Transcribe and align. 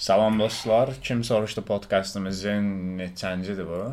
Salam 0.00 0.38
dostlar. 0.38 0.90
Kim 1.02 1.24
soruşdu 1.24 1.62
podkastımızın 1.62 2.68
neçəncidir 2.98 3.66
bu? 3.68 3.92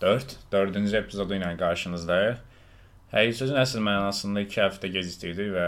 4. 0.00 0.32
4-cü 0.52 0.96
epizodu 0.98 1.36
ilə 1.36 1.52
qarşınızdayıq. 1.60 2.40
Həqiqi 3.12 3.36
sözün 3.38 3.60
əsl 3.62 3.84
mənasında 3.86 4.42
2 4.48 4.58
həftə 4.64 4.90
gecikdirdik 4.96 5.52
və 5.54 5.66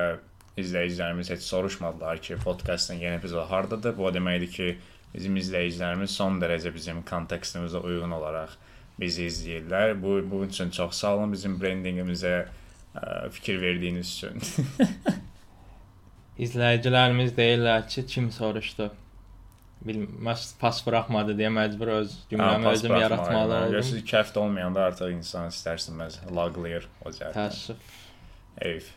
izləyicilərimiz 0.58 1.30
heç 1.30 1.46
soruşmadılar 1.46 2.18
ki, 2.22 2.38
podkastın 2.44 2.98
yeni 3.04 3.20
epizodu 3.20 3.44
hardadır. 3.52 3.94
Bu 3.98 4.08
o 4.08 4.12
deməkdir 4.16 4.50
ki, 4.56 4.66
bizim 5.14 5.38
izləyicilərimiz 5.38 6.18
son 6.18 6.42
dərəcə 6.42 6.74
bizim 6.74 7.04
kontekstimizə 7.12 7.84
uyğun 7.92 8.16
olaraq 8.18 8.58
bizi 8.98 9.28
izləyirlər. 9.30 9.94
Bu 10.02 10.18
bunun 10.32 10.50
üçün 10.50 10.74
çox 10.80 10.98
sağ 11.04 11.14
olun 11.20 11.38
bizim 11.38 11.60
brendinqimizə 11.62 12.34
fikir 13.30 13.62
verdiyiniz 13.62 14.18
üçün. 14.18 14.42
İzləyicilərimiz 16.48 17.36
deyirlər 17.38 17.88
ki, 17.88 18.06
kim 18.16 18.30
soruşdu? 18.34 18.90
Bilməz 19.84 20.46
pas 20.60 20.78
buraxmadı 20.86 21.34
deyə 21.36 21.50
məcbur 21.52 21.90
öz 21.98 22.12
cümləmi 22.30 22.70
özüm 22.70 22.94
yaratmalı 22.96 23.56
oldum. 23.56 23.72
Görürsüz 23.74 23.98
2 24.00 24.16
həftə 24.16 24.40
olmayanda 24.40 24.86
artıq 24.88 25.12
insan 25.12 25.50
istərsinməz 25.52 26.22
laqlayır 26.32 26.88
o 27.04 27.12
cəhətdən. 27.12 27.34
Təəssüf. 27.36 27.90
Eyv. 28.64 28.88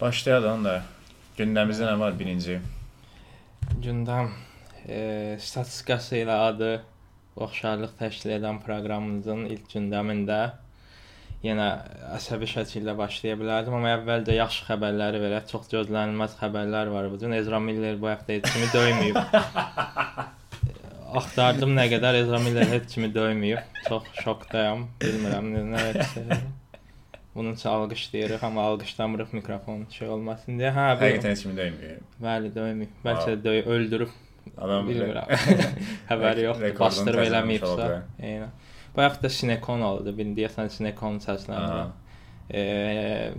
Başlayalım 0.00 0.64
da. 0.64 0.76
Gündəmimizdə 1.38 1.90
nə 1.90 1.98
var 2.00 2.16
birinci? 2.18 2.56
Gündəm 3.84 4.32
e, 4.88 5.36
statistikası 5.40 6.22
ilə 6.22 6.38
adı 6.48 6.70
oxşarlıq 7.36 7.92
təşkil 8.00 8.32
edən 8.38 8.62
proqramımızın 8.64 9.44
ilk 9.52 9.68
gündəmində 9.74 10.40
yenə 11.44 11.66
əsəbi 12.16 12.48
şəkildə 12.50 12.94
başlaya 12.98 13.36
bilərdim, 13.38 13.76
amma 13.78 13.92
əvvəlcə 13.96 14.34
yaxşı 14.38 14.66
xəbərləri 14.68 15.20
verək. 15.22 15.46
Çox 15.52 15.70
gözlənilməz 15.74 16.34
xəbərlər 16.40 16.90
var 16.94 17.08
bu 17.12 17.20
gün. 17.20 17.36
Ezra 17.38 17.60
Miller 17.62 17.98
bu 18.00 18.10
həftə 18.10 18.38
heç 18.38 18.50
kimi 18.52 18.68
döyməyib. 18.74 19.18
Axtardım 21.18 21.72
nə 21.78 21.86
qədər 21.88 22.18
Ezra 22.24 22.40
Miller 22.42 22.68
heç 22.74 22.94
kimi 22.94 23.08
döyməyib. 23.14 23.62
Çox 23.86 24.08
şokdayam. 24.22 24.88
Bilmirəm 25.00 25.52
nə 25.54 25.62
nə 25.72 25.84
etsin. 25.94 26.32
Bunun 27.34 27.54
üçün 27.54 27.70
alqışlayırıq, 27.70 28.42
amma 28.44 28.64
alqışlamırıq 28.72 29.32
mikrofon 29.38 29.84
şey 29.94 30.08
olmasın 30.10 30.58
deyə. 30.58 30.72
Hə, 30.74 30.86
Həqiqətən 30.98 31.36
heç 31.36 31.44
kimi 31.46 31.54
dəyməyib. 31.60 32.00
bəli 32.24 32.50
döyməyib. 32.56 32.96
Bəlkə 33.04 33.36
də 33.44 33.54
öldürüb 33.76 34.16
Adam 34.58 34.88
bilmirəm. 34.88 35.30
Xəbəri 36.08 36.44
yoxdur. 36.48 36.74
Bastırıb 36.80 37.22
eləməyibsə. 37.28 37.88
Eynən. 38.18 38.50
Bu 38.98 39.02
həftə 39.04 39.28
Sinekon 39.30 39.82
aldı. 39.86 40.10
Bilin 40.18 40.32
deyəsən 40.34 40.72
Sinekon 40.74 41.20
səsləndirir. 41.22 41.92
E, 42.50 42.62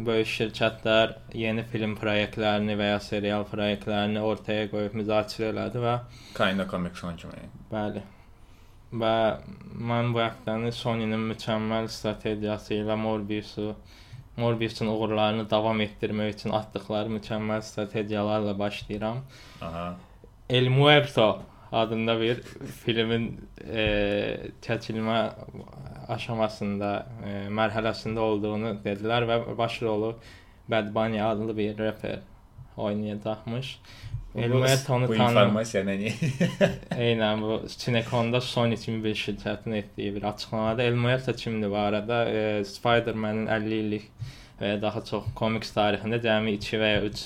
böyük 0.08 0.30
şirkətlər 0.32 1.18
yeni 1.36 1.66
film 1.68 1.98
layihələrini 2.00 2.78
və 2.80 2.88
ya 2.94 3.02
serial 3.04 3.44
layihələrini 3.44 4.22
ortaya 4.24 4.70
qoyub 4.72 4.96
müzakirə 5.02 5.50
elədi 5.52 5.82
və 5.84 5.98
Kinda 6.38 6.68
Comic 6.72 6.96
Con 7.02 7.20
kimi. 7.20 7.50
bəli. 7.74 8.06
Və 9.04 9.14
mən 9.92 10.14
bu 10.16 10.24
həftəni 10.24 10.72
Sony-nin 10.72 11.28
mükəmməl 11.34 11.92
strategiyası 11.92 12.80
ilə 12.80 12.96
Morbius-u 12.96 13.74
Morbius-un 14.40 14.88
uğurlarını 14.88 15.50
davam 15.50 15.82
etdirmək 15.82 16.38
üçün 16.38 16.56
atdıqları 16.56 17.12
mükəmməl 17.20 17.62
strategiyalarla 17.62 18.60
başlayıram. 18.60 19.26
Aha. 19.62 19.96
El 20.50 20.70
Muerto 20.72 21.42
adında 21.72 22.20
bir 22.22 22.42
filmin 22.86 23.30
e, 23.68 23.84
çəkilmə 24.66 25.20
aşamasında, 26.10 26.92
e, 27.26 27.34
mərhələsində 27.54 28.20
olduğunu 28.20 28.76
dedilər 28.86 29.28
və 29.30 29.40
baş 29.58 29.82
rolu 29.86 30.16
Bad 30.70 30.94
Bunny 30.96 31.22
adlı 31.22 31.58
bir 31.58 31.78
rapper 31.78 32.20
oynayacaqmış. 32.78 33.80
El 34.36 34.50
Muerto-nu 34.50 35.08
bu 35.08 35.16
tanım. 35.18 35.30
informasiya 35.30 35.84
nə? 35.84 35.96
Eynən 37.08 37.42
bu 37.42 37.62
Cineconda 37.78 38.42
Sony 38.42 38.78
kimi 38.78 39.04
bir 39.04 39.16
şirkətin 39.16 39.76
etdiyi 39.76 40.16
bir 40.16 40.24
açıqlamada 40.24 40.84
El 40.84 40.94
Muerto 40.94 41.34
kimdir 41.34 41.72
bu 41.72 41.78
arada? 41.78 42.30
E, 42.30 42.66
Spider-Man-in 42.66 43.48
50 43.48 43.76
illik 43.76 44.06
və 44.62 44.76
ya 44.76 44.82
daha 44.82 45.02
çox 45.06 45.32
komiks 45.36 45.74
tarixində 45.74 46.22
cəmi 46.22 46.54
2 46.60 46.82
və 46.82 46.92
ya 46.94 47.02
3 47.10 47.26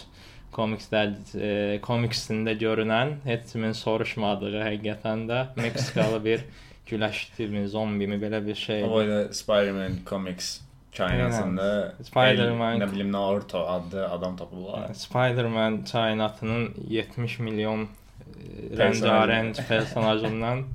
komikslər 0.55 1.13
e, 1.35 1.51
komiksində 1.85 2.53
görünən, 2.59 3.17
heç 3.27 3.51
kimin 3.53 3.73
soruşmadığı 3.77 4.53
həqiqətən 4.63 5.25
də 5.29 5.39
Meksikalı 5.59 6.19
bir 6.25 6.45
güləşdirmi, 6.89 7.65
zombimi 7.67 8.19
belə 8.21 8.39
bir 8.45 8.55
şey. 8.55 8.83
O 8.83 9.01
da 9.07 9.33
Spider-Man 9.33 9.99
Comics 10.09 10.59
kainatında 10.97 11.95
Spider-Man- 12.03 12.79
nə 12.83 12.91
bilim 12.91 13.11
Naruto 13.11 13.65
adlı 13.67 14.07
adam 14.09 14.35
tapıblar. 14.37 14.93
Spider-Man 14.93 15.83
kainatının 15.91 16.73
70 16.89 17.39
milyon 17.39 17.83
e, 17.83 18.75
Personaj. 18.77 19.09
rəngarəng 19.09 19.67
personajından 19.67 20.63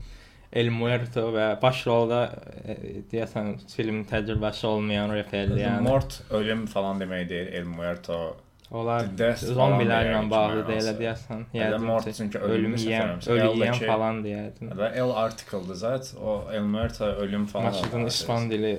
El 0.58 0.70
Muerto 0.72 1.26
və 1.34 1.46
baş 1.60 1.82
rolda 1.86 2.22
e, 2.64 2.74
deyəsən 3.12 3.50
film 3.68 3.98
təcrübəsi 4.08 4.64
olmayan 4.66 5.12
reperli, 5.12 5.60
Yəni 5.60 5.66
yəni 5.66 5.84
Mort 5.84 6.22
ölüm 6.32 6.62
falan 6.66 7.00
demək 7.02 7.26
deyil, 7.28 7.50
El 7.60 7.66
Muerto. 7.68 8.16
Onlar 8.70 9.06
Death 9.18 9.40
falan 9.46 9.56
zombilərlə 9.72 10.12
deyək 10.12 10.30
bağlı 10.30 10.56
ki, 10.64 10.72
deyilə 10.72 10.92
mənası. 10.92 10.98
deyəsən. 11.00 11.44
Ya 11.54 11.70
da 11.72 11.78
Mort 11.78 12.04
ki, 12.04 12.12
çünki 12.18 12.38
ölüm 12.38 12.54
ölümü 12.54 12.76
yeyən, 12.76 13.08
səfərəmsə. 13.08 13.30
ölü 13.30 13.40
yeyən 13.40 13.72
L-dəki- 13.72 13.86
falan 13.86 14.20
deyərdin. 14.24 14.72
Və 14.80 14.90
El 15.02 15.10
article-dır 15.24 15.78
zət. 15.84 16.10
O 16.20 16.36
El 16.52 16.62
Muerto 16.62 17.04
ölüm 17.04 17.46
falan. 17.46 17.66
Maçın 17.72 18.06
ispan 18.06 18.50
dili 18.50 18.74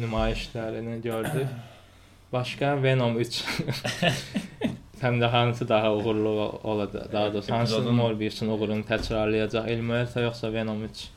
nümayişlərini 0.00 1.02
gördük. 1.02 1.46
Başqa 2.32 2.82
Venom 2.82 3.18
3. 3.18 3.44
Həm 5.02 5.18
də 5.20 5.26
hansı 5.28 5.68
daha 5.68 5.92
uğurlu 5.94 6.60
olacaq? 6.64 7.12
Daha 7.12 7.32
doğrusu 7.32 7.52
hansı 7.52 7.74
Epizodun- 7.74 7.94
Morbius-un 7.94 8.48
uğurunu 8.48 8.80
təkrarlayacaq? 8.84 9.68
El 9.68 9.80
Muerto 9.80 10.20
yoxsa 10.20 10.52
Venom 10.52 10.84
3? 10.84 11.08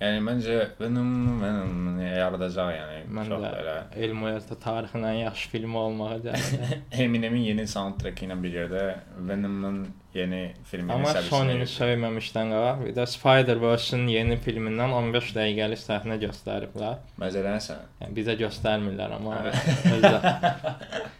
Yəni 0.00 0.20
məncə 0.24 0.54
Venom 0.80 1.08
Venom 1.42 1.98
yaradacaq 2.00 2.70
yəni. 2.72 3.00
Mən 3.12 3.26
Çox 3.28 3.42
də 3.42 3.50
belə. 3.52 3.74
El 4.00 4.14
Muerto 4.16 4.56
tarixin 4.62 5.04
ən 5.04 5.18
yaxşı 5.26 5.50
filmi 5.52 5.76
olmağa 5.76 6.14
gəlir. 6.24 6.70
Eminemin 7.04 7.42
yeni 7.50 7.66
soundtrack 7.68 8.22
ilə 8.24 8.38
bir 8.40 8.56
yerdə 8.62 8.84
Venom'un 9.28 9.82
yeni 10.16 10.40
filminin 10.70 10.96
Amma 10.96 11.12
Sony-ni 11.28 11.58
verir. 11.60 11.72
söyməmişdən 11.74 12.54
qabaq, 12.56 12.80
bir 12.86 12.96
də 12.96 13.06
Spider-Verse-in 13.12 14.08
yeni 14.10 14.40
filmindən 14.46 14.96
15 15.02 15.34
dəqiqəlik 15.36 15.84
səhnə 15.84 16.16
göstəriblər. 16.24 16.96
Məzələnsən. 17.20 17.84
Yəni 18.00 18.16
bizə 18.22 18.38
göstərmirlər 18.40 19.18
amma 19.20 19.42
özdə 19.52 21.10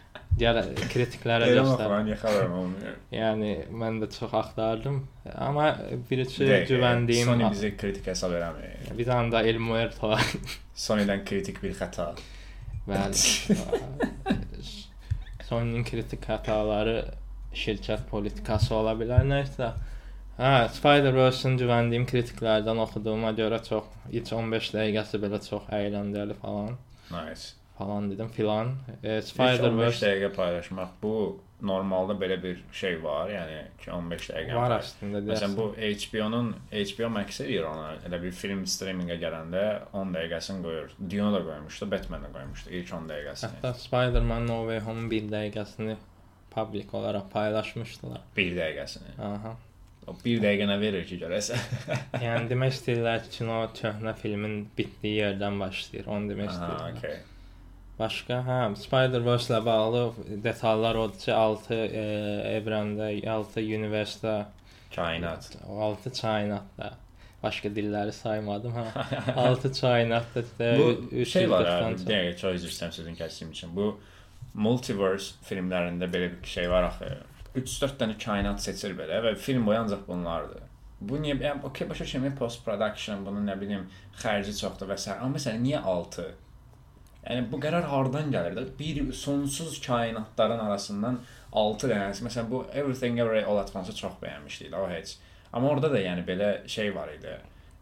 Göstər. 1.57 1.83
falan 1.85 2.07
yaxaram 2.07 2.53
olmuyor. 2.61 2.95
Yəni 3.13 3.51
mən 3.83 3.99
də 4.01 4.07
çox 4.15 4.33
axtardım. 4.39 5.01
Amma 5.35 5.67
birisi 6.09 6.39
Bir 6.43 6.49
dəqiqə, 6.53 6.67
güvəndiyim 6.71 7.27
Sony 7.29 7.43
bizə 7.51 7.71
kritik 7.77 8.07
hesab 8.13 8.31
eləmir. 8.39 8.77
bir 8.97 9.05
dənə 9.11 9.29
də 9.35 9.43
El 9.51 9.59
Muerto 9.59 10.13
Sony'dən 10.87 11.25
kritik 11.27 11.61
bir 11.63 11.73
xəta. 11.77 12.07
bəli. 12.87 14.37
Sony-nin 15.49 15.83
kritik 15.85 16.23
xətaları 16.25 16.97
şirkət 17.53 18.05
politikası 18.09 18.73
ola 18.75 18.93
bilər 18.97 19.25
nəsə. 19.27 19.71
Hə, 20.41 20.51
Spider-Verse-in 20.73 21.57
güvəndiyim 21.59 22.05
kritiklərdən 22.09 22.79
oxuduğuma 22.81 23.33
görə 23.37 23.59
çox 23.67 23.83
ilk 24.15 24.31
15 24.31 24.71
dəqiqəsi 24.77 25.19
belə 25.21 25.41
çox 25.43 25.67
əyləncəli 25.75 26.37
falan 26.39 26.77
Nice. 27.11 27.51
Falan 27.81 28.11
dedim 28.11 28.29
filan. 28.35 28.73
E, 29.03 29.17
İlk 29.17 29.23
15 29.23 29.29
Spider-Verse 29.31 30.05
dəqiqə 30.05 30.29
paylaşmaq 30.35 30.91
bu 31.03 31.13
normalda 31.61 32.13
belə 32.17 32.37
bir 32.43 32.61
şey 32.73 32.95
var, 33.03 33.29
yəni 33.29 33.57
ki 33.83 33.91
15 33.93 34.29
dəqiqə. 34.31 34.55
var 34.57 34.73
əslində 34.79 35.21
Məsələn 35.27 35.55
bu 35.57 35.65
HBO-nun 35.77 36.47
HBO 36.73 37.09
Max 37.13 37.41
edir 37.45 37.67
ona. 37.69 37.91
Elə 38.07 38.21
bir 38.23 38.31
film 38.33 38.63
streaminqə 38.65 39.17
gələndə 39.21 39.63
10 39.93 40.15
dəqiqəsini 40.17 40.63
qoyur. 40.65 40.93
Dune 40.99 41.33
da 41.35 41.41
qoymuşdu, 41.49 41.89
Batman 41.91 42.23
da 42.25 42.31
qoymuşdu 42.37 42.73
ilk 42.79 42.93
10 42.99 43.09
dəqiqəsini. 43.13 43.51
Hətta 43.59 43.73
Spider-Man 43.83 44.47
No 44.49 44.61
Way 44.69 44.79
Home-un 44.87 45.11
1 45.11 45.29
dəqiqəsini 45.35 45.97
publik 46.55 46.93
olaraq 46.97 47.29
paylaşmışdılar. 47.33 48.21
1 48.37 48.55
dəqiqəsini. 48.57 49.13
Aha. 49.29 49.53
O 50.09 50.15
1 50.25 50.41
dəqiqə 50.41 50.65
nə 50.65 50.79
verir 50.81 51.05
ki, 51.05 51.19
görəsən? 51.21 51.61
Yəni 52.25 52.49
demək 52.49 52.73
istəyirlər 52.73 53.21
ki, 53.27 53.29
kino 53.37 53.59
köhnə 53.77 54.15
filmin 54.17 54.63
bitdiyi 54.77 55.19
yerdən 55.21 55.59
başlayır. 55.61 56.09
Onu 56.09 56.31
demək 56.33 56.49
Aha, 56.49 56.55
istəyirlər. 56.57 56.97
okay. 56.97 57.19
Başqa, 58.01 58.39
hə, 58.47 58.57
Spider-Verse 58.81 59.51
ilə 59.51 59.61
bağlı 59.65 60.01
detallar 60.43 60.97
odur 61.03 61.19
ki, 61.21 61.31
6 61.37 61.77
e, 61.77 62.05
evrəndə, 62.57 63.11
6 63.29 63.61
universitetdə, 63.77 64.35
Kainat. 64.95 65.57
6 65.69 66.11
kainatda 66.21 66.91
başqa 67.41 67.71
dilləri 67.73 68.13
saymadım, 68.13 68.73
hə. 68.75 69.05
6 69.35 69.71
kainatda 69.79 70.43
da 70.59 70.71
Bu 70.79 70.89
üç 71.11 71.29
şey 71.33 71.49
var, 71.49 71.65
bir 72.07 72.35
çox. 72.37 72.57
üzr 72.59 72.73
istəyirəm 72.73 72.91
sözün 72.97 73.15
kəsdiyim 73.21 73.53
üçün. 73.55 73.75
Bu 73.75 73.87
multiverse 74.53 75.39
filmlərində 75.47 76.09
belə 76.11 76.33
bir 76.35 76.51
şey 76.55 76.69
var 76.69 76.89
axı. 76.89 77.09
3-4 77.55 77.97
dənə 78.01 78.17
kainat 78.25 78.61
seçir 78.63 78.93
belə 78.97 79.23
və 79.25 79.33
film 79.35 79.65
boyu 79.65 79.79
ancaq 79.79 80.05
bunlardır. 80.07 80.67
Bu 81.01 81.17
niyə 81.17 81.39
yəni 81.41 81.65
okey 81.65 81.89
başa 81.89 82.05
düşürəm 82.05 82.35
post 82.37 82.61
production, 82.65 83.25
bunun 83.25 83.47
nə 83.49 83.57
bilim 83.59 83.87
xərci 84.21 84.53
çoxdur 84.59 84.91
və 84.91 84.97
s. 84.99 85.09
amma 85.15 85.39
məsələn 85.39 85.65
niyə 85.65 85.81
6? 85.81 86.27
Yəni 87.27 87.51
bu 87.51 87.59
qərar 87.61 87.85
hardan 87.85 88.31
gəlir 88.33 88.55
də? 88.57 88.63
Bir 88.79 89.13
sonsuz 89.13 89.77
kainatların 89.85 90.59
arasından 90.59 91.19
6 91.53 91.91
dənəsi. 91.91 92.25
Məsələn 92.25 92.49
bu 92.49 92.65
Everything 92.73 93.19
Everywhere 93.19 93.45
All 93.45 93.61
at 93.61 93.75
Once-ı 93.75 93.95
çox 93.95 94.17
bəyənmişdik 94.23 94.73
o 94.77 94.89
heç. 94.89 95.17
Amma 95.53 95.69
orada 95.69 95.91
da 95.91 95.99
yəni 96.01 96.25
belə 96.25 96.51
şey 96.67 96.95
var 96.95 97.11
idi. 97.13 97.35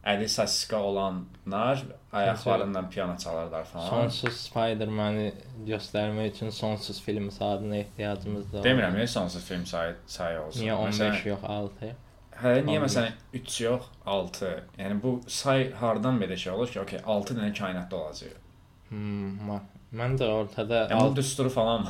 Əli 0.10 0.28
saska 0.32 0.78
olanlar 0.80 1.82
ayaqlarından 2.12 2.90
piano 2.90 3.18
çalarlar 3.18 3.64
falan. 3.64 3.90
Sonsuz 3.90 4.38
Spider-Man-i 4.48 5.34
göstərmək 5.68 6.32
üçün 6.34 6.50
sonsuz 6.50 7.02
film 7.04 7.32
saatına 7.32 7.76
ehtiyacımız 7.78 8.54
da 8.54 8.58
var. 8.60 8.66
Demirəm, 8.66 8.96
niyə 8.96 9.08
sonsuz 9.08 9.44
film 9.46 9.66
sayı 9.66 9.96
sayı 10.08 10.42
olsun? 10.42 10.64
Niyə 10.64 10.74
15 10.74 11.00
Məsələn, 11.00 11.28
yox 11.30 11.44
6? 11.44 11.92
Hə, 12.42 12.54
niyə 12.68 12.80
15? 12.80 12.86
məsələn 12.86 13.12
3 13.42 13.62
yox, 13.62 13.90
6? 14.06 14.54
Yəni 14.80 15.02
bu 15.04 15.16
say 15.28 15.72
hardan 15.84 16.20
belə 16.24 16.38
şey 16.38 16.54
olur 16.54 16.72
ki, 16.72 16.80
okey, 16.86 17.04
6 17.06 17.40
dənə 17.40 17.52
kainatda 17.60 18.00
olacaq. 18.04 18.49
Hmm, 18.90 19.60
mən 20.00 20.16
də 20.18 20.26
ortada 20.34 20.84
alt- 20.96 21.16
düsturu 21.18 21.50
falan 21.54 21.84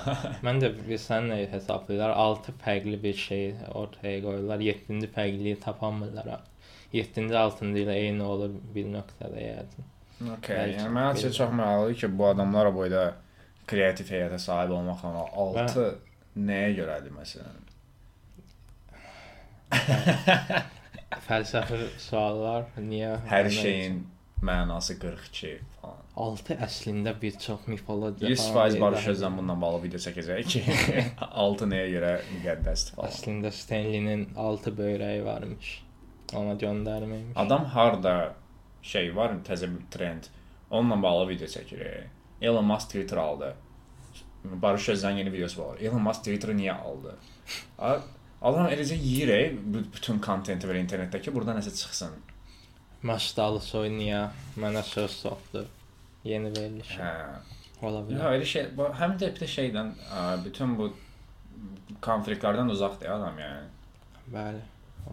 mən 0.45 0.59
də 0.63 0.69
bir 0.87 0.97
sən 0.99 1.29
nə 1.31 1.37
hesablayırlar? 1.51 2.11
6 2.25 2.53
fərqli 2.63 2.97
bir 3.03 3.13
şey 3.13 3.45
ortaya 3.73 4.19
qoyurlar. 4.23 4.59
7-ci 4.59 5.07
fərqliyi 5.15 5.59
tapamırlar. 5.63 6.41
7-ci 6.93 7.23
6-cı 7.43 7.71
ilə 7.85 7.95
eyni 8.03 8.23
olur 8.23 8.51
bir 8.75 8.85
nöqtədə 8.95 9.45
yəqin. 9.45 9.87
Bəlkə 10.19 10.59
Yəni 10.73 10.91
mən 10.97 11.11
açıq 11.13 11.29
belə. 11.29 11.37
çox 11.39 11.51
maraqlıdır 11.61 11.99
ki, 12.01 12.11
bu 12.19 12.25
adamlar 12.27 12.73
boyda 12.75 13.03
kreativ 13.69 14.09
heyətə 14.11 14.39
sahib 14.43 14.71
olmaqla 14.75 15.25
6 15.45 15.85
nəyə 16.49 16.71
görədir 16.81 17.13
məsələn? 17.15 17.65
Fəlsəfi 21.29 21.77
suallar 22.01 22.65
niyə 22.81 23.15
Hər 23.29 23.49
şeyin 23.53 23.99
mənası 24.45 24.95
42 24.99 25.59
falan. 25.59 25.68
6 26.19 26.55
əslində 26.65 27.13
bir 27.21 27.37
çox 27.39 27.67
mifologiya 27.71 28.29
100% 28.33 28.79
Barış 28.81 29.07
Özcan 29.13 29.37
bununla 29.37 29.55
bağlı 29.61 29.83
video 29.83 30.01
çəkəcək 30.03 30.49
ki, 30.53 30.63
6 31.45 31.67
nəyə 31.71 31.87
görə 31.93 32.11
müqəddəsdir 32.33 32.97
falan. 32.97 33.13
Əslində 33.13 33.51
Stanley-nin 33.55 34.25
6 34.35 34.73
böyrəyi 34.79 35.23
varmış. 35.25 35.71
Ona 36.35 36.57
göndərməymiş. 36.61 37.33
Adam 37.39 37.65
harda 37.75 38.15
şey 38.85 39.15
var, 39.15 39.37
təzə 39.47 39.69
bir 39.71 39.87
trend. 39.91 40.27
Onunla 40.69 40.99
bağlı 41.03 41.29
video 41.29 41.47
çəkir. 41.47 41.85
Elon 42.41 42.65
Musk 42.65 42.91
Twitter 42.91 43.17
aldı. 43.17 43.53
Barış 44.43 44.89
Özcan 44.89 45.11
yeni 45.11 45.33
videosu 45.33 45.63
var. 45.63 45.77
Elon 45.79 46.01
Musk 46.01 46.19
Twitter'ı 46.27 46.53
niyə 46.55 46.75
aldı? 46.77 47.15
Adam 48.41 48.69
eləcə 48.71 48.95
yeyir 48.95 49.57
bütün 49.95 50.19
kontenti 50.23 50.67
var 50.69 50.77
internetdəki, 50.79 51.33
burada 51.35 51.57
nəsə 51.57 51.73
çıxsın. 51.75 52.13
Maşdalı 53.03 53.59
soyniya 53.63 54.29
mənə 54.59 54.83
söz 54.83 55.11
soxdu. 55.23 55.65
Yeni 56.23 56.49
veriliş. 56.55 56.89
Hə. 56.99 57.11
Ola 57.81 57.99
Ya 58.01 58.05
bilər. 58.09 58.33
elə 58.37 58.45
şey, 58.45 58.65
bu 58.77 58.89
həm 58.99 59.13
də 59.21 59.29
bir 59.35 59.39
də 59.39 59.47
şeydən, 59.55 59.91
ə, 60.11 60.23
bütün 60.45 60.73
bu 60.79 60.89
konfliktlərdən 62.03 62.69
uzaqdır 62.75 63.09
adam 63.15 63.39
yəni. 63.39 63.67
Bəli. 64.33 64.61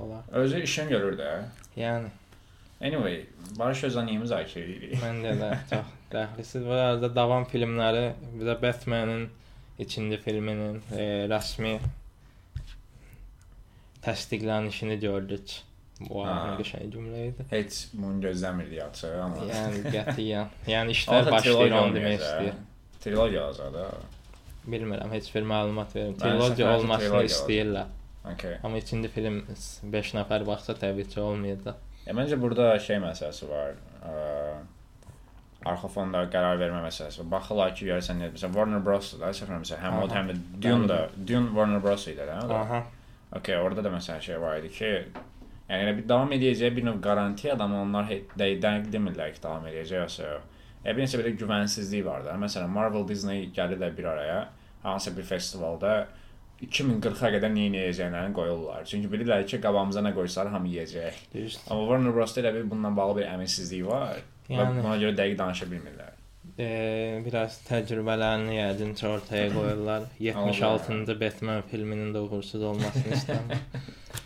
Olar. 0.02 0.24
Özü 0.32 0.60
işini 0.62 0.88
görür 0.88 1.18
də. 1.18 1.28
Yəni 1.76 2.08
Anyway, 2.84 3.22
Barış 3.58 3.84
Özcan 3.88 4.04
niyə 4.06 4.18
müzakirə 4.20 4.64
edirik? 4.66 4.98
məndə 5.04 5.30
də 5.40 5.50
çox 5.70 5.94
dəxlisiz. 6.12 6.66
Bu 6.66 6.74
arada 6.76 7.08
davam 7.16 7.46
filmləri, 7.48 8.10
bir 8.34 8.50
də 8.50 8.56
Batman-in 8.62 9.28
ikinci 9.78 10.18
filminin 10.20 10.82
e, 10.92 11.06
rəsmi 11.30 11.78
təsdiqlənişini 14.02 14.98
gördük. 15.00 15.54
Hansı 15.96 16.56
qəşəng 16.60 16.90
cümlə 16.92 17.22
idi. 17.30 17.44
Heç 17.50 17.78
bunu 17.96 18.20
gözləmirdik 18.26 19.04
amma. 19.22 19.46
Yəni 19.48 19.82
qətiyyən. 19.94 20.50
Yəni 20.68 20.96
işlər 20.96 21.30
başlayır 21.32 21.76
onu 21.80 21.96
demək 21.96 22.18
istəyir. 22.20 22.58
Trilogiya 23.00 23.46
olacaq 23.46 23.72
da. 23.72 23.86
Bilmirəm, 24.66 25.12
heç 25.14 25.30
bir 25.34 25.46
məlumat 25.46 25.94
verim. 25.96 26.16
Trilogiya 26.20 26.74
olmasını 26.76 27.22
istəyirlər. 27.30 27.94
Okay. 28.32 28.56
Amma 28.66 28.80
ikinci 28.82 29.08
film 29.14 29.44
5 29.96 30.14
nəfər 30.18 30.44
baxsa 30.48 30.74
təbii 30.76 31.06
ki, 31.08 31.20
olmayacaq. 31.22 31.76
Ya 32.06 32.14
məncə 32.18 32.38
burada 32.42 32.72
şey 32.82 32.98
məsələsi 33.02 33.48
var. 33.48 33.76
Ə, 34.02 34.16
arxa 35.70 35.90
fonda 35.94 36.24
qərar 36.32 36.58
vermə 36.60 36.82
məsələsi. 36.84 37.24
Baxırlar 37.30 37.72
ki, 37.78 37.86
görəsən 37.92 38.20
nə, 38.20 38.32
məsələn 38.34 38.58
Warner 38.58 38.82
Bros. 38.82 39.14
da 39.20 39.30
səfərəmsə 39.38 39.78
həm 39.80 40.00
o 40.02 40.10
həm 40.10 40.32
də 40.32 40.36
Dune 40.66 40.90
da, 40.90 41.00
Dune 41.16 41.54
Warner 41.54 41.80
Bros. 41.86 42.08
idi 42.10 42.26
də. 42.26 42.36
Aha. 42.58 42.82
Okay, 43.38 43.56
orada 43.58 43.86
da 43.86 43.94
məsələn 43.94 44.22
şey 44.26 44.40
var 44.42 44.58
idi 44.58 44.72
ki, 44.74 44.90
yəni 45.68 45.86
elə 45.86 45.94
bir 45.98 46.08
davam 46.08 46.34
edəcəyi 46.36 46.76
bir 46.76 46.86
növ 46.88 47.00
garanti 47.04 47.50
adam 47.52 47.74
onlar 47.80 48.10
dəqiq 48.10 48.90
demirlər 48.92 49.32
ki, 49.34 49.42
davam 49.42 49.66
edəcək 49.70 50.02
yoxsa 50.02 50.28
yox. 50.32 50.52
Ya 50.84 50.94
bir 50.94 51.02
neçə 51.02 51.18
belə 51.22 51.32
güvənsizlik 51.40 52.04
var 52.06 52.22
da. 52.26 52.36
Məsələn 52.38 52.70
Marvel 52.70 53.08
Disney 53.08 53.48
gəlirlər 53.56 53.96
bir 53.96 54.10
araya, 54.12 54.38
hansısa 54.84 55.16
bir 55.16 55.26
festivalda 55.26 55.96
2040-a 56.62 57.30
qədər 57.34 57.52
nə 57.52 57.66
edəcəklərini 57.68 58.32
qoyurlar. 58.36 58.84
Çünki 58.88 59.10
bilirlər 59.12 59.42
ki, 59.48 59.58
qabağımıza 59.64 60.04
nə 60.06 60.14
qoysalar 60.16 60.54
hamı 60.54 60.70
yeyəcək. 60.72 61.18
Düzdür. 61.34 61.64
Amma 61.68 61.88
Warner 61.90 62.14
Bros-da 62.16 62.44
elə 62.44 62.54
bir 62.54 62.70
bununla 62.70 62.94
bağlı 62.96 63.18
bir 63.18 63.26
əminsizlik 63.34 63.84
var. 63.88 64.22
Yəni 64.48 64.78
buna 64.78 64.94
görə 65.02 65.16
dəqiq 65.18 65.36
danışa 65.42 65.68
bilmirlər. 65.72 66.14
e, 66.58 66.68
biraz 67.26 67.58
təcrübələrini 67.66 68.56
yəqin 68.56 68.94
ortaya 69.10 69.50
qoyurlar. 69.52 70.06
76-cı 70.28 71.18
Batman 71.20 71.66
filminin 71.70 72.14
də 72.14 72.22
uğursuz 72.28 72.62
olmasını 72.62 73.18
istəmir. 73.18 73.66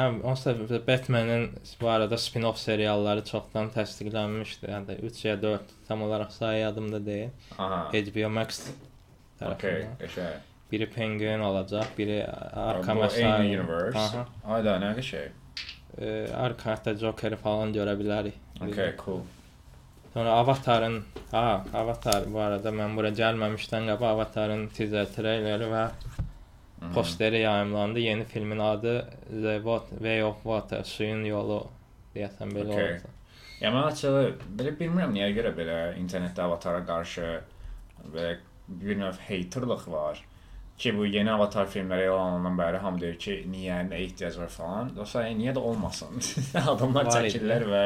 Hə, 0.00 0.06
onsuz 0.24 0.68
da 0.70 0.78
Batman-in 0.86 1.42
bu 1.80 1.88
arada 1.92 2.16
spin-off 2.16 2.56
serialları 2.62 3.20
çoxdan 3.28 3.66
təsdiqlənmişdi. 3.74 4.70
Yəni 4.72 4.94
3 5.08 5.24
ya 5.26 5.34
4 5.42 5.74
tam 5.88 6.02
olaraq 6.06 6.30
sayı 6.32 6.60
yadımda 6.60 7.00
deyil. 7.06 7.28
Aha. 7.58 7.80
HBO 7.92 8.30
Max 8.32 8.62
Okay, 9.40 9.50
tərəfindən. 9.50 9.98
qəşəng. 10.00 10.38
Biri 10.72 10.86
Penguin 10.94 11.40
olacaq, 11.40 11.86
biri 11.98 12.22
Arkham 12.54 12.96
Bu 12.96 13.04
eyni 13.04 13.06
Asylum. 13.06 13.50
universe. 13.60 13.98
Aha. 13.98 14.24
Ayda 14.54 14.76
nə 14.86 14.94
qəşəng. 14.98 15.36
E, 16.00 16.08
arxada 16.46 16.94
Joker-i 17.04 17.36
falan 17.36 17.72
görə 17.76 17.98
bilərik. 18.00 18.36
Okay, 18.62 18.94
cool. 19.04 19.20
Sonra 20.14 20.30
Avatarın, 20.40 21.02
ha, 21.32 21.64
Avatar 21.74 22.24
bu 22.32 22.40
arada 22.40 22.68
mən 22.80 22.96
bura 22.96 23.10
gəlməmişdən 23.20 23.86
qabaq 23.92 24.08
Avatarın 24.14 24.68
teaser 24.68 25.06
treyleri 25.16 25.68
və 25.76 25.84
Mhm. 25.90 26.29
Posteri 26.94 27.40
yayımlandı. 27.40 27.98
Yeni 28.00 28.24
filmin 28.24 28.58
adı 28.58 29.10
The 29.30 29.60
Way 29.98 30.24
of 30.24 30.42
Water, 30.42 30.82
suyun 30.84 31.24
yolu 31.24 31.66
deyəsən 32.16 32.54
belə 32.56 32.72
Okay. 32.72 32.94
oldu. 32.94 33.10
Ya 33.60 33.70
mən 33.70 33.90
açığı 33.92 34.34
belə 34.58 34.72
bilmirəm 34.78 35.12
niyə 35.12 35.28
görə 35.36 35.52
belə 35.56 35.78
internetdə 36.00 36.42
avatara 36.42 36.80
qarşı 36.86 37.40
belə 38.14 38.36
bir 38.68 38.98
növ 38.98 39.18
haterlıq 39.28 39.86
var. 39.92 40.24
Ki 40.80 40.94
bu 40.96 41.04
yeni 41.06 41.28
avatar 41.32 41.66
filmləri 41.68 42.06
elan 42.08 42.32
olunan 42.38 42.54
bəri 42.58 42.78
hamı 42.80 43.00
deyir 43.00 43.18
ki, 43.20 43.34
niyə, 43.52 43.82
nə 43.90 43.98
ehtiyac 44.00 44.38
var 44.40 44.48
falan. 44.48 44.94
Dostlar, 44.96 45.26
e, 45.28 45.34
niyə 45.36 45.52
də 45.52 45.58
olmasın? 45.60 46.16
Adamlar 46.72 47.10
çəkirlər 47.12 47.66
və 47.68 47.82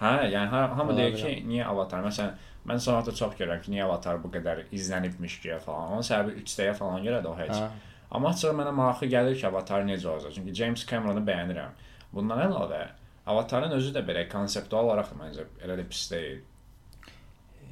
hə, 0.00 0.12
yəni 0.30 0.46
ha- 0.52 0.70
hamı 0.78 0.92
Ola 0.94 1.00
deyir 1.00 1.16
ki, 1.18 1.32
niyə 1.48 1.64
avatar? 1.66 2.04
Məsələn, 2.06 2.36
mən 2.70 2.78
sonradan 2.84 3.18
çox 3.18 3.34
görürəm 3.40 3.64
ki, 3.64 3.72
niyə 3.74 3.82
avatar 3.88 4.22
bu 4.22 4.30
qədər 4.30 4.62
izlənibmiş 4.78 5.40
ki 5.42 5.58
falan. 5.64 5.96
Onun 5.96 6.06
səbəbi 6.06 6.36
3D-yə 6.44 6.74
falan 6.78 7.02
görə 7.02 7.18
də 7.26 7.32
o 7.32 7.34
heç. 7.40 7.50
Ha, 7.50 7.70
Amma 8.10 8.30
açığı 8.30 8.52
mənə 8.54 8.72
maraqlı 8.76 9.06
gəlir 9.12 9.34
ki, 9.40 9.46
Avatar 9.48 9.82
necə 9.88 10.06
olacaq. 10.08 10.32
Çünki 10.36 10.54
James 10.54 10.86
Cameronu 10.86 11.22
bəyənirəm. 11.26 11.72
Bundan 12.14 12.38
əlavə 12.46 12.84
Avatarın 13.26 13.72
özü 13.74 13.90
də 13.96 14.04
belə 14.06 14.28
konseptual 14.30 14.84
olaraq 14.86 15.08
məncə 15.18 15.46
elə 15.64 15.74
də 15.80 15.84
pis 15.90 16.04
deyil. 16.10 16.40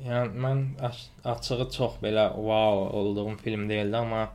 yəni 0.04 0.40
mən 0.44 0.62
aç- 0.82 1.10
açığı 1.24 1.70
çox 1.76 1.92
belə 2.02 2.24
wow 2.34 2.88
olduğum 2.98 3.36
film 3.36 3.68
deyildi, 3.68 3.96
amma 3.96 4.28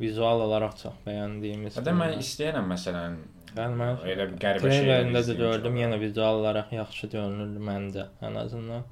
vizual 0.00 0.40
olaraq 0.40 0.74
çox 0.82 0.96
bəyəndiyimiz. 1.06 1.78
Hətta 1.78 1.94
mən 1.94 2.18
istəyirəm 2.18 2.66
məsələn 2.74 3.14
Yəni 3.56 3.76
mən 3.80 4.02
elə 4.12 4.26
qəribə 4.42 4.60
Treylerində 4.66 5.22
də 5.24 5.34
gördüm, 5.38 5.76
yenə 5.80 6.00
vizual 6.00 6.40
olaraq 6.42 6.72
yaxşı 6.72 7.06
görünürdü 7.14 7.62
məncə 7.70 8.04
ən 8.22 8.36
azından. 8.42 8.84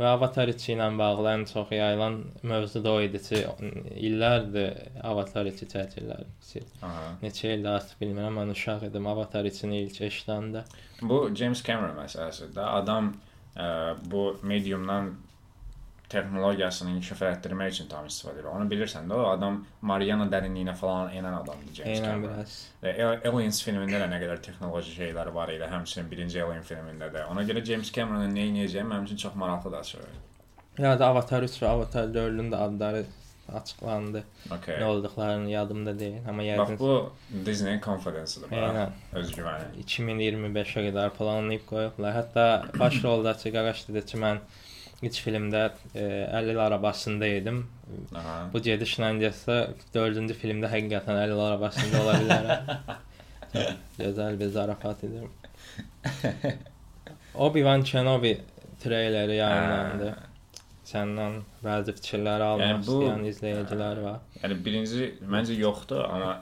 Və 0.00 0.08
Avatar 0.08 0.48
2 0.48 0.70
ilə 0.72 0.86
bağlı 0.96 1.28
ən 1.28 1.42
çox 1.50 1.72
yayılan 1.76 2.14
mövzu 2.48 2.80
da 2.84 2.92
o 2.96 3.00
idi 3.04 3.20
ki, 3.20 3.40
illərdir 4.08 4.78
Avatar 5.04 5.50
2 5.50 5.66
çəkirlər. 5.74 6.22
Neçə 7.20 7.50
ildir 7.56 7.68
artıq 7.74 8.00
bilmirəm, 8.00 8.38
mən 8.40 8.54
uşaq 8.54 8.86
idim 8.88 9.10
Avatar 9.12 9.44
2-ni 9.44 9.82
ilk 9.84 10.00
eşidəndə. 10.08 10.64
Bu 11.02 11.18
James 11.36 11.60
Cameron 11.66 11.98
məsələsidir 12.00 12.54
də. 12.56 12.64
Adam 12.80 13.12
ə, 13.12 13.68
bu 14.08 14.24
mediumdan 14.40 15.12
texnologiyasını 16.10 16.90
inkişaf 16.96 17.22
etdirmək 17.22 17.74
üçün 17.74 17.88
tam 17.90 18.06
istifadə 18.10 18.40
edir. 18.40 18.48
Onu 18.50 18.66
bilirsən 18.70 19.06
də, 19.10 19.14
o 19.14 19.28
adam 19.30 19.60
Mariana 19.82 20.26
dərinliyinə 20.32 20.74
falan 20.78 21.12
enən 21.14 21.36
adamdır 21.42 21.76
James 21.76 22.00
Eynən 22.00 22.08
Cameron. 22.08 22.48
Və 22.82 22.94
Al- 23.06 23.28
Aliens 23.30 23.60
filmində 23.66 24.00
də 24.02 24.08
nə 24.10 24.18
qədər 24.24 24.42
texnoloji 24.46 24.96
şeylər 24.96 25.30
var 25.34 25.52
idi, 25.54 25.68
həmçinin 25.74 26.10
birinci 26.10 26.42
Alien 26.42 26.66
filmində 26.66 27.12
də. 27.14 27.24
Ona 27.30 27.46
görə 27.46 27.62
James 27.66 27.92
Cameronun 27.94 28.34
nə 28.34 28.48
edəcəyi 28.50 28.86
mənim 28.90 29.06
üçün 29.06 29.22
çox 29.24 29.38
maraqlıdır 29.44 29.78
açığı. 29.78 30.10
Ya 30.78 30.98
da 30.98 31.06
Avatar 31.12 31.42
3 31.42 31.62
və 31.62 31.66
Avatar 31.66 32.08
4-ün 32.14 32.50
də 32.52 32.56
adları 32.66 33.04
açıqlandı. 33.54 34.22
Okay. 34.56 34.76
Nə 34.80 34.84
olduqlarını 34.84 35.50
yadımda 35.50 35.98
deyil, 35.98 36.18
amma 36.28 36.42
Bax 36.42 36.70
yəqin 36.70 36.78
bu 36.78 37.12
Disney 37.46 37.80
bax, 37.86 38.36
Eynən. 38.50 38.92
Özgüvəni. 39.20 39.70
2025-ə 39.84 40.84
qədər 40.88 41.14
planlayıb 41.18 41.66
qoyublar. 41.70 42.14
Hətta 42.18 42.46
baş 42.78 43.02
roldakı 43.04 43.52
qardaş 43.54 43.88
dedi 43.88 44.04
ki, 44.12 44.20
mən 44.22 44.42
İlk 45.02 45.16
filmdə 45.24 45.62
e, 45.94 46.04
50 46.38 46.60
arabasında 46.60 47.26
idim. 47.26 47.62
Aha. 48.14 48.34
Bu 48.52 48.58
gedişlə 48.64 49.08
getsə 49.22 49.56
4-cü 49.94 50.34
filmdə 50.42 50.68
həqiqətən 50.72 51.22
50 51.24 51.40
arabasında 51.46 52.02
ola 52.02 52.16
bilərəm. 52.20 52.72
Gözəl 54.02 54.36
bir 54.40 54.46
zarafat 54.56 55.04
idi. 55.08 55.22
Obi-Wan 57.34 57.82
Kenobi 57.84 58.34
treyleri 58.82 59.36
yayınlandı. 59.40 60.10
Səndən 60.90 61.36
bəzi 61.62 61.92
fikirləri 61.94 62.42
almaq 62.42 62.64
Yəni 62.66 62.72
yəni 62.74 62.86
bu- 62.86 62.94
istəyən 63.00 63.26
izləyicilər 63.30 63.98
var. 64.02 64.16
Yəni 64.42 64.56
birinci 64.64 65.08
məncə 65.34 65.54
yoxdur, 65.60 66.00
amma 66.02 66.32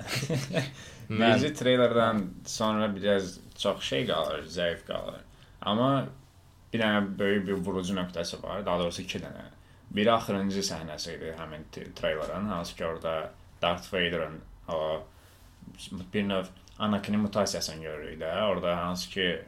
birinci 1.11 1.51
treylerdən 1.59 2.23
sonra 2.49 2.89
biraz 2.95 3.35
çox 3.59 3.83
şey 3.91 4.07
qalır, 4.09 4.47
zəif 4.49 4.87
qalır. 4.89 5.21
Amma 5.61 5.91
bir 6.73 6.83
dənə 6.83 7.19
böyük 7.19 7.47
bir 7.47 7.61
vurucu 7.67 7.95
nöqtəsi 7.97 8.43
var, 8.43 8.67
daha 8.67 8.79
doğrusu 8.83 9.03
2 9.03 9.19
dənə. 9.25 9.45
Biri 9.91 10.13
axırıncı 10.13 10.63
səhnəsi 10.69 11.15
idi 11.17 11.35
həmin 11.39 11.69
treylerin, 11.73 12.49
hansı 12.53 12.77
ki 12.77 12.85
orada 12.85 13.31
Darth 13.63 13.95
Vader'ın 13.95 14.41
o 14.69 15.03
bir 16.15 16.29
növ 16.29 16.45
Anakin'in 16.79 17.21
mutasiyasını 17.21 17.83
görürük 17.83 18.21
də. 18.21 18.43
Orada 18.43 18.77
hansı 18.77 19.09
ki 19.11 19.41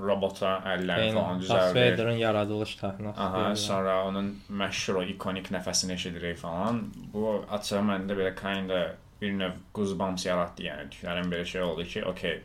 robota 0.00 0.56
əlləri 0.66 1.12
falan 1.14 1.40
Darth 1.40 1.44
düzəldir. 1.44 1.92
Vader'ın 1.92 2.18
yaradılış 2.20 2.76
təhnası. 2.80 3.20
Aha, 3.20 3.56
sonra 3.56 4.04
onun 4.06 4.32
məşhur 4.50 5.02
o 5.02 5.02
ikonik 5.02 5.50
nəfəsini 5.54 5.92
eşidirik 5.94 6.38
falan. 6.38 6.82
Bu 7.12 7.44
açığı 7.50 7.84
məndə 7.90 8.16
belə 8.18 8.32
kinda 8.40 8.80
bir 9.20 9.32
növ 9.38 9.60
goosebumps 9.74 10.26
yaratdı, 10.26 10.66
yəni 10.66 10.88
tüklərim 10.92 11.30
belə 11.32 11.44
şey 11.44 11.62
oldu 11.62 11.84
ki, 11.84 12.04
okey, 12.04 12.40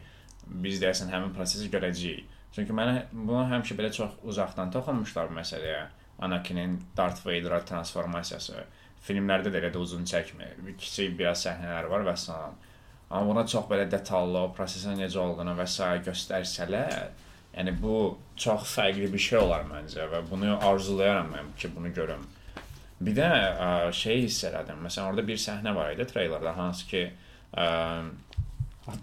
biz 0.47 0.83
deyəsən 0.83 1.11
həmin 1.11 1.33
prosesi 1.35 1.71
görəcəyik. 1.71 2.23
Çünki 2.55 2.75
mənə 2.75 3.05
bunu 3.11 3.45
həmişə 3.51 3.77
belə 3.79 3.91
çox 3.95 4.17
uzaqdan 4.27 4.71
toxunmuşlar 4.73 5.29
bu 5.29 5.37
məsələyə. 5.39 5.85
Anakin'in 6.21 6.75
Darth 6.97 7.23
Vader 7.25 7.63
transformasiyası. 7.65 8.65
Filmlərdə 9.01 9.49
də 9.49 9.61
elə 9.61 9.71
də 9.73 9.79
uzun 9.81 10.03
çəkmir. 10.05 10.59
Kiçik 10.77 11.15
biraz 11.17 11.45
səhnələr 11.47 11.87
var 11.89 12.05
və 12.05 12.13
salam. 12.19 12.59
Amma 13.09 13.27
buna 13.27 13.45
çox 13.47 13.65
belə 13.71 13.87
detallı 13.91 14.45
o 14.45 14.51
prosesin 14.55 14.99
necə 14.99 15.19
olduğunu 15.19 15.55
və 15.57 15.65
s. 15.67 15.87
göstərsələr, 16.05 17.09
yəni 17.55 17.73
bu 17.81 17.95
çox 18.39 18.69
fərqli 18.75 19.09
bir 19.11 19.23
şey 19.25 19.39
olar 19.41 19.65
məncə 19.67 20.05
və 20.11 20.21
bunu 20.29 20.53
arzulayaram 20.69 21.33
mən 21.33 21.51
ki, 21.57 21.73
bunu 21.75 21.91
görüm. 21.93 22.23
Bir 23.01 23.17
də 23.17 23.27
ə, 23.27 23.69
şey 23.97 24.21
hiss 24.27 24.45
elədim. 24.47 24.79
Məsələn, 24.85 25.09
orada 25.09 25.25
bir 25.27 25.41
səhnə 25.41 25.73
var 25.75 25.91
idi 25.95 26.05
treylerdə 26.07 26.53
hansı 26.55 26.87
ki, 26.87 27.03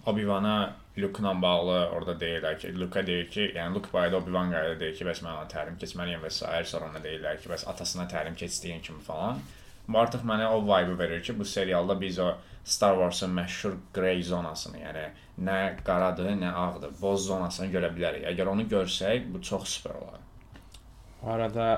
Obi-Wan-a 0.07 0.55
Luke-la 0.99 1.35
bağlı 1.43 1.77
orada 1.97 2.15
deyirlər 2.21 2.59
ki, 2.59 2.73
Luke 2.81 3.05
deyir 3.07 3.31
ki, 3.31 3.47
yəni 3.57 3.75
Luke 3.75 3.93
barədə 3.95 4.19
Obi-Wan 4.19 4.53
qayda 4.55 4.75
deyir 4.81 4.97
ki, 4.99 5.07
bəs 5.09 5.23
mən 5.25 5.37
ona 5.37 5.47
təlim 5.53 5.79
keçməliyəm 5.81 6.25
və 6.25 6.31
s. 6.33 6.65
sonra 6.73 6.91
ona 6.91 7.03
deyirlər 7.05 7.41
ki, 7.43 7.51
bəs 7.53 7.67
atasına 7.71 8.09
təlim 8.11 8.37
keçdiyin 8.39 8.83
kimi 8.83 9.01
falan. 9.07 9.41
Bu 9.89 9.99
artıq 9.99 10.25
mənə 10.29 10.49
o 10.53 10.61
vibe 10.67 10.99
verir 10.99 11.23
ki, 11.25 11.39
bu 11.39 11.45
serialda 11.45 12.01
biz 12.01 12.19
o 12.19 12.33
Star 12.65 12.97
Wars-un 13.01 13.31
məşhur 13.37 13.77
grey 13.95 14.23
zonasını, 14.23 14.83
yəni 14.83 15.05
nə 15.49 15.61
qaradır, 15.85 16.35
nə 16.37 16.51
ağdır, 16.63 16.91
boz 17.01 17.27
zonasını 17.27 17.71
görə 17.73 17.93
bilərik. 17.95 18.27
Əgər 18.33 18.51
onu 18.53 18.67
görsək, 18.69 19.31
bu 19.33 19.41
çox 19.43 19.79
super 19.79 19.97
olar. 20.03 20.21
Bu 21.23 21.31
arada 21.33 21.69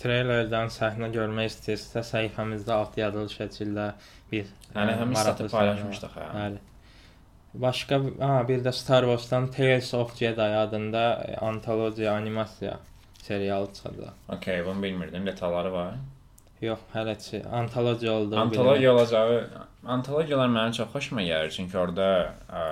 treylerdən 0.00 0.72
səhnə 0.74 1.12
görmək 1.14 1.52
istəyirsə, 1.52 2.02
səhifəmizdə 2.10 2.74
alt 2.74 2.98
yazılı 2.98 3.30
şəkildə 3.36 3.86
bir 4.32 4.50
Yəni 4.74 4.92
e, 4.92 4.96
həmin 5.00 5.20
statı 5.20 5.46
paylaşmışdıq 5.52 6.18
hə. 6.18 6.26
Bəli. 6.34 6.64
Başqa 7.62 8.00
ha 8.20 8.48
bir 8.48 8.64
də 8.64 8.72
Star 8.72 9.02
Wars-dan 9.08 9.50
Tales 9.50 9.94
of 9.94 10.16
Jedi 10.16 10.42
adında 10.42 11.24
e, 11.28 11.36
antologiya 11.36 12.14
animasiya 12.14 12.78
serialı 13.22 13.66
çıxacaq. 13.72 14.12
Okay, 14.28 14.66
bunu 14.66 14.82
bilmirdim. 14.82 15.26
Detalları 15.26 15.72
var. 15.72 15.94
Yox, 16.60 16.78
hələ 16.94 17.18
ki 17.18 17.42
antologiya 17.52 18.12
olduğu 18.12 18.38
Antologiya 18.38 18.92
olacağı 18.94 19.48
antologiyalar 19.84 20.48
mənim 20.48 20.72
çox 20.72 20.88
xoşuma 20.92 21.22
gəlir, 21.22 21.50
çünki 21.52 21.78
orada 21.78 22.06
ə, 22.48 22.62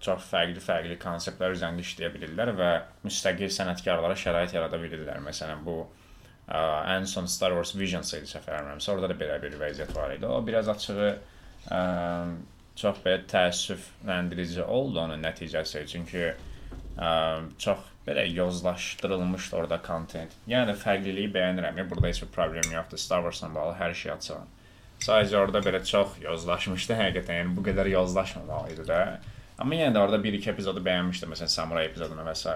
çox 0.00 0.28
fərqli-fərqli 0.30 0.98
konseptlər 1.02 1.56
üzərində 1.56 1.82
işləyə 1.82 2.12
bilirlər 2.14 2.52
və 2.60 2.70
müstəqil 3.04 3.50
sənətkarlara 3.50 4.14
şərait 4.24 4.54
yarada 4.54 4.78
bilirlər. 4.78 5.18
Məsələn, 5.26 5.64
bu 5.66 5.80
ə, 5.82 6.62
ən 6.94 7.08
son 7.10 7.26
Star 7.26 7.56
Wars 7.56 7.74
Visions 7.74 8.14
idi 8.14 8.30
səhv 8.30 8.46
eləmirəmsə, 8.46 8.94
orada 8.94 9.10
da 9.10 9.18
belə 9.24 9.40
bir 9.42 9.58
vəziyyət 9.58 9.94
var 9.96 10.14
idi. 10.14 10.26
O 10.26 10.38
biraz 10.46 10.70
açığı 10.72 11.10
ə, 11.10 11.82
çox 12.78 13.02
belə 13.04 13.22
təəssüfləndirici 13.30 14.64
oldu 14.64 15.02
onun 15.02 15.22
nəticəsi, 15.24 15.84
çünki 15.90 16.24
ə, 16.30 17.10
çox 17.58 17.84
belə 18.06 18.24
yozlaşdırılmışdı 18.32 19.56
orada 19.56 19.78
kontent. 19.82 20.32
Yəni 20.50 20.74
fərqliliyi 20.78 21.30
bəyənirəm. 21.34 21.78
Burada 21.90 22.08
heç 22.08 22.22
bir 22.24 22.32
problem 22.34 22.72
yoxdur. 22.72 22.98
Star 22.98 23.22
Wars-la 23.22 23.52
bağlı 23.54 23.76
hər 23.78 23.94
şey 23.94 24.12
açıqam. 24.16 24.48
Sadəcə 25.02 25.38
orada 25.38 25.62
belə 25.62 25.82
çox 25.86 26.18
yozlaşmışdı 26.22 26.98
həqiqətən. 26.98 27.40
Yəni 27.42 27.54
bu 27.56 27.64
qədər 27.68 27.90
yozlaşmamalı 27.92 28.74
idi 28.74 28.88
də. 28.90 29.00
Amma 29.62 29.78
yenə 29.78 29.94
də 29.94 30.02
orada 30.02 30.18
1-2 30.22 30.50
epizodu 30.50 30.82
bəyənmişdim, 30.82 31.30
məsələn, 31.34 31.52
Samurai 31.52 31.86
epizodunu 31.86 32.24
və 32.26 32.34
s. 32.34 32.54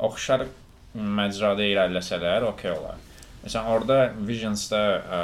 Oxşar 0.00 0.46
məcrada 0.94 1.64
irəliləsələr, 1.66 2.46
okey 2.54 2.72
olar. 2.72 3.00
Məsələn, 3.42 3.68
orada 3.74 3.98
Visions-da 4.28 4.82
ə, 5.00 5.20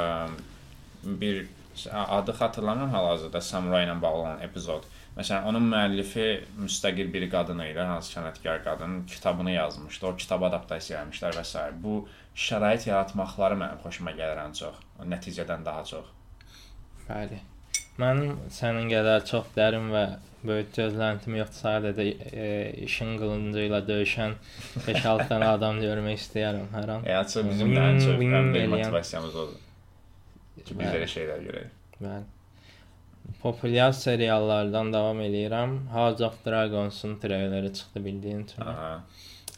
bir 1.21 1.45
adı 1.93 2.31
xatırlamıram 2.31 2.89
hal-hazırda 2.89 3.41
Samurai 3.41 3.85
ilə 3.85 3.95
bağlı 4.01 4.21
olan 4.23 4.41
epizod. 4.41 4.85
Məsələn, 5.17 5.47
onun 5.49 5.65
müəllifi 5.71 6.27
müstəqil 6.61 7.09
bir 7.13 7.25
qadın 7.31 7.63
idi, 7.65 7.79
hansı 7.79 8.13
sənətkar 8.17 8.63
qadın 8.63 8.99
kitabını 9.09 9.51
yazmışdı. 9.51 10.05
O 10.05 10.15
kitabı 10.15 10.45
adaptasiya 10.51 11.01
etmişlər 11.03 11.37
və 11.39 11.43
s. 11.43 11.65
Bu 11.83 11.99
şərait 12.47 12.87
yaratmaqları 12.89 13.57
mənim 13.57 13.81
xoşuma 13.85 14.13
gəlir 14.19 14.41
ən 14.45 14.53
çox. 14.61 14.77
Nəticədən 15.15 15.65
daha 15.65 15.83
çox. 15.91 16.09
Bəli. 17.09 17.41
Mənim 17.97 18.35
sənin 18.53 18.91
qədər 18.91 19.23
çox 19.25 19.49
dərin 19.55 19.89
və 19.89 20.03
böyük 20.45 20.73
gözləntim 20.75 21.39
yoxdur. 21.39 21.63
Sadəcə 21.63 22.05
e, 22.29 22.49
işin 22.85 23.15
qılıncı 23.17 23.63
ilə 23.71 23.81
döyüşən 23.87 24.35
5-6 24.85 25.31
dənə 25.31 25.53
adam 25.55 25.81
görmək 25.81 26.21
istəyirəm 26.21 26.69
hər 26.77 26.97
an. 26.97 27.07
E, 27.09 27.15
açıq 27.17 27.49
bizim 27.49 27.73
də 27.73 27.87
ən 27.87 28.03
çox 28.03 28.21
motivasiyamız 28.75 29.39
odur. 29.45 29.63
Ki 30.65 30.77
biz 30.79 30.87
belə 30.87 31.07
şeylər 31.11 31.45
görək. 31.47 31.71
Bəli. 31.99 32.25
Populyar 33.41 33.91
seriallardan 33.91 34.93
davam 34.93 35.19
eləyirəm. 35.21 35.77
House 35.91 36.23
of 36.25 36.37
Dragons-un 36.45 37.17
treyleri 37.19 37.73
çıxdı 37.73 38.05
bildiyin 38.05 38.43
kimi. 38.47 38.65
Aha. 38.65 39.03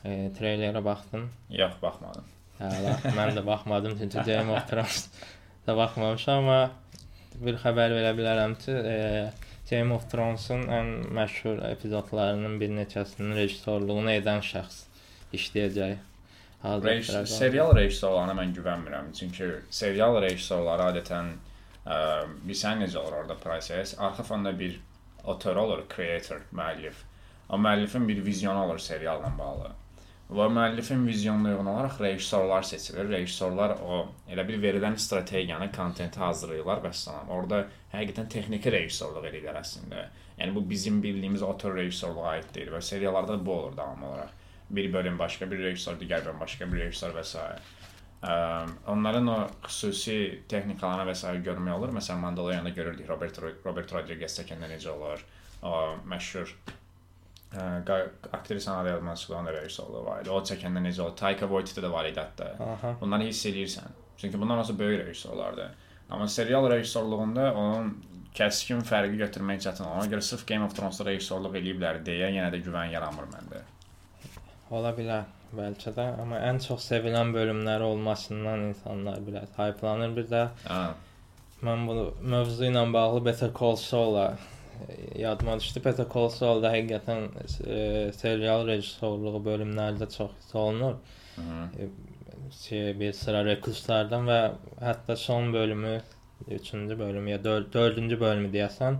E, 0.05 0.31
treylerə 0.39 0.83
baxdın? 0.85 1.27
Yox, 1.53 1.77
baxmadım. 1.81 2.25
Hələ 2.59 2.95
mən 3.15 3.35
də 3.37 3.45
baxmadım 3.45 3.97
çünki 3.99 4.23
Game 4.31 4.51
of 4.51 4.67
Thrones 4.67 5.07
da 5.67 5.77
baxmamışam 5.77 6.43
amma 6.43 6.71
bir 7.45 7.59
xəbər 7.61 7.93
verə 7.95 8.11
bilərəm 8.17 8.57
ki, 8.59 8.73
e, 8.73 8.97
Game 9.69 9.93
of 9.95 10.09
Thrones-un 10.11 10.65
ən 10.79 10.91
məşhur 11.15 11.61
epizodlarının 11.69 12.57
bir 12.61 12.73
neçəsinin 12.73 13.35
rejissorluğunu 13.37 14.11
edən 14.17 14.41
şəxs 14.49 14.81
işləyəcək. 15.37 16.08
House 16.61 16.77
of 16.77 16.85
Rejis 16.85 17.09
Dragons. 17.13 17.37
serial 17.39 17.75
rejissorlarına 17.75 18.33
mən 18.41 18.53
güvənmirəm. 18.57 19.11
Çünki 19.15 19.51
serial 19.69 20.21
rejissorları 20.21 20.89
adətən 20.93 21.33
ə, 21.85 21.99
bilsən 22.47 22.83
necə 22.83 22.97
olur 22.99 23.21
orada 23.21 23.37
proses? 23.39 23.95
Arxa 23.97 24.23
fonda 24.27 24.51
bir 24.59 24.79
autor 25.25 25.55
olur, 25.55 25.85
creator, 25.95 26.41
müəllif. 26.51 27.05
O 27.49 27.57
müəllifin 27.57 28.07
bir 28.07 28.25
vizyonu 28.25 28.65
olur 28.65 28.79
serialla 28.79 29.31
bağlı. 29.37 29.71
Və 30.29 30.45
müəllifin 30.53 31.07
vizyonuna 31.07 31.55
uyğun 31.55 31.65
olaraq 31.71 31.95
rejissorlar 32.03 32.67
seçilir. 32.69 33.07
Rejissorlar 33.09 33.77
o 33.81 34.01
elə 34.29 34.43
bir 34.47 34.59
verilən 34.61 34.97
strategiyanı, 34.97 35.71
kontenti 35.71 36.19
hazırlayırlar 36.19 36.83
və 36.83 36.91
salam. 36.93 37.31
Orada 37.33 37.63
həqiqətən 37.93 38.29
texniki 38.35 38.71
rejissorluq 38.75 39.25
edirlər 39.31 39.57
əslində. 39.63 40.03
Yəni 40.37 40.53
bu 40.55 40.61
bizim 40.69 40.99
bildiyimiz 41.03 41.41
autor 41.43 41.73
rejissorluğa 41.79 42.35
aid 42.35 42.53
deyil 42.53 42.75
və 42.75 42.81
seriallarda 42.91 43.39
bu 43.45 43.55
olur 43.55 43.77
davamlı 43.77 44.05
olaraq. 44.11 44.35
Bir 44.69 44.93
bölüm 44.93 45.19
başqa 45.19 45.51
bir 45.51 45.59
rejissor, 45.63 45.97
digər 46.01 46.25
bölüm 46.25 46.39
başqa 46.39 46.67
bir 46.71 46.83
rejissor 46.83 47.13
və 47.15 47.23
s. 47.25 47.45
Ə, 48.19 48.33
onların 48.91 49.27
o 49.31 49.37
xüsusi 49.65 50.17
texnikalarına 50.51 51.07
və 51.09 51.15
s. 51.15 51.31
görmək 51.45 51.77
olur. 51.77 51.93
Məsələn, 51.95 52.19
Mandalorian-da 52.25 52.69
görürdük 52.75 53.09
Robert 53.09 53.39
Robert 53.65 53.93
Rodriguez 53.93 54.35
çəkəndə 54.39 54.69
necə 54.73 54.91
olur. 54.91 55.23
O 55.63 55.73
məşhur 56.11 56.51
ə, 57.53 57.63
aktrisanın 58.33 58.83
adı 58.83 58.89
yadıma 58.89 59.15
çıxdı, 59.15 59.35
onun 59.35 59.45
da 59.45 59.53
rejissorluğu 59.53 60.05
var 60.05 60.21
idi. 60.21 60.29
O 60.29 60.43
çəkəndə 60.51 60.83
necə 60.85 61.01
olur. 61.01 61.15
Taika 61.17 61.47
Waititi 61.47 61.81
də 61.81 61.91
var 61.91 62.11
idi 62.11 62.19
hətta. 62.19 62.51
Aha. 62.67 62.93
Bunları 63.01 63.31
hiss 63.31 63.45
eləyirsən. 63.45 63.97
Çünki 64.17 64.41
bunlar 64.41 64.57
olsa 64.57 64.79
böyük 64.79 65.07
rejissorlardır. 65.07 65.71
Amma 66.09 66.27
serial 66.27 66.69
rejissorluğunda 66.69 67.53
onun 67.53 67.91
kəskin 68.35 68.81
fərqi 68.85 69.17
götürmək 69.23 69.61
çətin. 69.65 69.87
Ona 69.87 70.05
görə 70.11 70.21
sırf 70.21 70.47
Game 70.47 70.65
of 70.65 70.75
Thrones-da 70.75 71.05
rejissorluq 71.09 71.55
eləyiblər 71.59 72.03
deyə 72.05 72.29
yenə 72.35 72.51
də 72.53 72.61
güvən 72.65 72.91
yaranmır 72.93 73.29
məndə. 73.33 73.61
Ola 74.69 74.91
bilər 74.93 75.23
bəlkə 75.57 75.93
də, 75.95 76.05
amma 76.21 76.39
ən 76.45 76.59
çox 76.61 76.83
sevilən 76.91 77.31
bölümləri 77.33 77.85
olmasından 77.87 78.67
insanlar 78.69 79.21
biraz 79.27 79.49
hypelanır. 79.57 80.11
Bir 80.17 80.27
də 80.29 80.43
Hə. 80.67 80.81
mən 81.65 81.87
bu 81.89 81.95
mövzu 82.33 82.67
ilə 82.67 82.83
bağlı 82.93 83.23
Better 83.25 83.49
Call 83.59 83.75
Saul-a 83.81 84.27
e, 84.85 85.21
yadıma 85.21 85.57
düşdü. 85.59 85.81
Better 85.85 86.05
Call 86.13 86.29
Saul-da 86.29 86.73
həqiqətən 86.75 87.25
e, 87.39 87.79
serial 88.13 88.67
rejissorluğu 88.67 89.41
bölümlərdə 89.47 90.09
çox 90.17 90.37
hiss 90.37 90.55
olunur. 90.55 91.01
Mhm. 91.37 91.89
şey, 92.59 92.99
bir 92.99 93.13
sıra 93.13 93.43
Reclus'lardan 93.45 94.25
və 94.27 94.39
hətta 94.81 95.15
son 95.15 95.53
bölümü, 95.53 96.01
3-cü 96.49 96.99
bölümü 96.99 97.29
ya 97.29 97.37
4-cü 97.37 98.19
bölümü 98.19 98.51
deyəsən, 98.53 98.97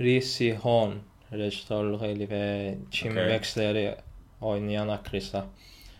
Reese 0.00 0.54
Hon 0.64 0.96
rejissorluq 1.32 2.02
eləyib 2.08 2.32
və 2.32 2.44
Kim 2.90 3.12
Okay. 3.12 3.28
Wexleri 3.30 3.84
oynayan 4.42 4.88
aktrisa 4.88 5.44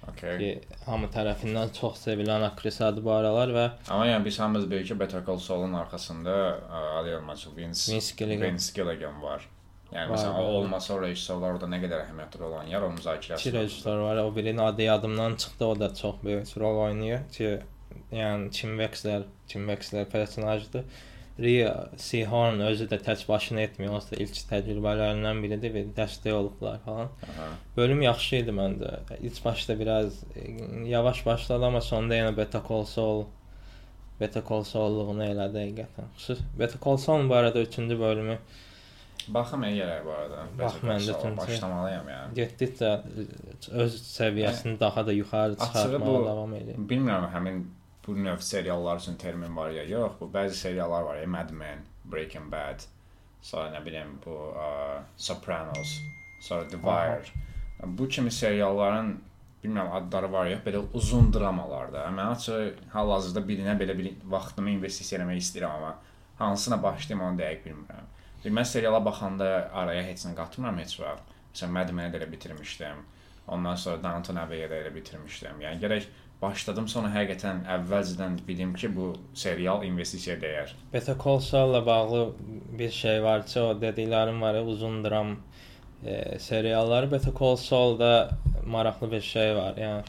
Okay. 0.09 0.39
ki, 0.39 0.47
hamı 0.87 1.07
tərəfindən 1.15 1.69
çox 1.79 2.01
sevilən 2.09 2.43
aktrisadır 2.43 3.05
bu 3.05 3.13
aralar 3.15 3.53
və 3.55 3.67
Amma 3.89 4.07
yəni 4.09 4.25
biz 4.25 4.39
hamımız 4.41 4.65
bilirik 4.71 4.89
ki, 4.89 4.97
Better 5.01 5.23
Call 5.27 5.39
Saul'un 5.39 5.73
arxasında 5.79 6.33
ə, 6.59 6.81
Ali 6.99 7.11
Elmaçı, 7.15 7.53
Vince, 7.57 7.93
Vince 7.93 8.15
Gilligan. 8.19 8.49
Vince 8.49 8.73
Gilligan 8.75 9.23
var. 9.23 9.47
Yəni 9.93 10.09
Var, 10.11 10.17
məsələn, 10.17 10.41
o 10.41 10.57
olmasa 10.59 10.95
o 10.95 10.99
rejissorlar 11.05 11.55
orada 11.55 11.69
nə 11.71 11.79
qədər 11.85 12.03
əhəmiyyətli 12.09 12.43
oynayar, 12.49 12.83
onun 12.83 12.97
iki 12.99 13.03
müzakirəsi. 13.07 13.53
rejissor 13.53 13.99
var. 14.03 14.17
O 14.25 14.37
birinin 14.37 14.59
adı 14.59 14.83
yadımdan 14.83 15.37
çıxdı, 15.37 15.65
o 15.65 15.79
da 15.81 15.95
çox 15.95 16.15
böyük 16.25 16.57
rol 16.59 16.83
oynayır 16.89 17.21
ki, 17.39 17.53
yəni 18.13 18.51
Kim 18.51 18.71
Wexler, 18.79 19.23
Kim 19.49 19.67
Wexler 19.69 20.09
personajdır. 20.11 20.85
Ria 21.41 21.89
Seahorn 21.97 22.61
özü 22.61 22.85
də 22.91 22.99
tək 23.03 23.23
başına 23.29 23.61
etmiyor. 23.61 23.95
Onsuz 23.97 24.11
da 24.13 24.17
ilk 24.21 24.41
təcrübələrindən 24.51 25.39
biridir 25.43 25.73
və 25.75 25.85
dəstək 25.97 26.33
olublar 26.37 26.81
falan. 26.85 27.09
Aha. 27.29 27.47
Bölüm 27.77 28.03
yaxşı 28.03 28.37
idi 28.43 28.51
məndə. 28.57 28.99
İlk 29.21 29.45
başda 29.45 29.79
biraz 29.81 30.25
e, 30.37 30.51
yavaş 30.89 31.27
başladı 31.27 31.65
amma 31.67 31.81
sonda 31.81 32.15
yenə 32.17 32.37
Better 32.37 32.61
Call 32.69 32.85
Saul 32.85 33.25
Better 34.21 34.43
Call 34.49 34.63
Saul-luğunu 34.69 35.25
elədi 35.25 35.65
həqiqətən. 35.65 36.13
Xüsus 36.19 36.45
Better 36.59 36.81
Call 36.85 36.97
Saul 36.97 37.29
bu 37.29 37.35
arada 37.35 37.63
3-cü 37.63 37.99
bölümü 38.01 38.39
Baxım 39.29 39.63
elə 39.65 40.05
bu 40.05 40.11
arada. 40.11 40.45
Bax, 40.59 40.75
Better 40.75 40.81
Call 40.81 40.89
mən 40.89 41.01
də 41.01 41.13
Saul, 41.13 41.23
tüncü. 41.23 41.37
başlamalıyam 41.37 42.09
yəni. 42.09 42.33
getdikcə 42.35 42.91
öz 43.73 43.97
səviyyəsini 44.07 44.81
daha 44.81 45.07
da 45.07 45.13
yuxarı 45.13 45.57
çıxartmağa 45.57 46.25
davam 46.27 46.55
edir. 46.55 46.77
Bilmirəm 46.91 47.29
həmin 47.35 47.65
bu 48.07 48.25
növ 48.25 48.39
seriallar 48.39 48.97
üçün 48.99 49.17
termin 49.17 49.57
var 49.57 49.71
ya 49.71 49.85
yox. 49.85 50.13
Bu 50.21 50.31
bəzi 50.35 50.55
seriallar 50.55 51.03
var 51.03 51.17
ya 51.17 51.27
Mad 51.27 51.51
Men, 51.51 51.79
Breaking 52.05 52.53
Bad, 52.53 52.83
sonra 53.43 53.69
nə 53.75 53.85
bilim 53.85 54.17
bu 54.25 54.37
ə, 54.59 55.03
Sopranos, 55.17 55.99
sonra 56.41 56.69
The 56.69 56.77
Wire. 56.77 57.23
Bu 57.85 58.09
kimi 58.09 58.31
serialların 58.31 59.21
bilmirəm 59.63 59.93
adları 59.95 60.33
var 60.33 60.47
ya, 60.47 60.59
belə 60.67 60.83
uzun 60.95 61.33
dramalarda. 61.35 62.07
Mən 62.11 62.33
açıq 62.35 62.81
hal-hazırda 62.95 63.43
birinə 63.47 63.77
belə 63.79 63.95
bir 63.99 64.11
vaxtımı 64.31 64.75
investisiya 64.75 65.21
eləmək 65.21 65.39
istəyirəm 65.45 65.77
amma 65.77 65.95
hansına 66.39 66.83
başlayım 66.83 67.23
onu 67.27 67.39
dəqiq 67.39 67.65
bilmirəm. 67.69 68.11
Mən 68.45 68.67
seriala 68.67 68.99
baxanda 69.05 69.71
araya 69.73 70.03
heç 70.03 70.27
nə 70.27 70.35
qatmıram 70.35 70.79
heç 70.83 70.97
vaxt. 71.01 71.31
Məsələn, 71.53 71.75
Mad 71.77 71.93
Men-i 71.95 72.15
də 72.15 72.19
elə 72.19 72.31
bitirmişdim. 72.33 73.05
Ondan 73.55 73.75
sonra 73.77 74.03
Downton 74.03 74.41
Abbey-i 74.43 74.67
də 74.71 74.81
elə 74.83 74.95
bitirmişdim. 74.95 75.63
Yəni 75.63 75.83
gərək 75.83 76.09
başladım 76.43 76.89
sonra 76.91 77.13
həqiqətən 77.15 77.63
əvvəlcədən 77.77 78.41
bilim 78.49 78.75
ki, 78.75 78.91
bu 78.97 79.13
serial 79.35 79.85
investisiya 79.87 80.37
dəyər. 80.43 80.75
Better 80.93 81.17
Call 81.25 81.39
Saul-la 81.39 81.87
bağlı 81.87 82.25
bir 82.79 82.91
şey 82.91 83.23
var 83.23 83.47
ki, 83.47 83.61
o 83.61 83.71
dediklərim 83.81 84.41
var 84.41 84.61
uzun 84.67 85.05
dram 85.05 85.37
e, 86.05 86.39
serialları. 86.39 87.13
Better 87.13 87.33
Call 87.39 87.57
Saul-da 87.57 88.31
maraqlı 88.67 89.13
bir 89.13 89.21
şey 89.21 89.57
var. 89.57 89.77
Yəni 89.77 90.03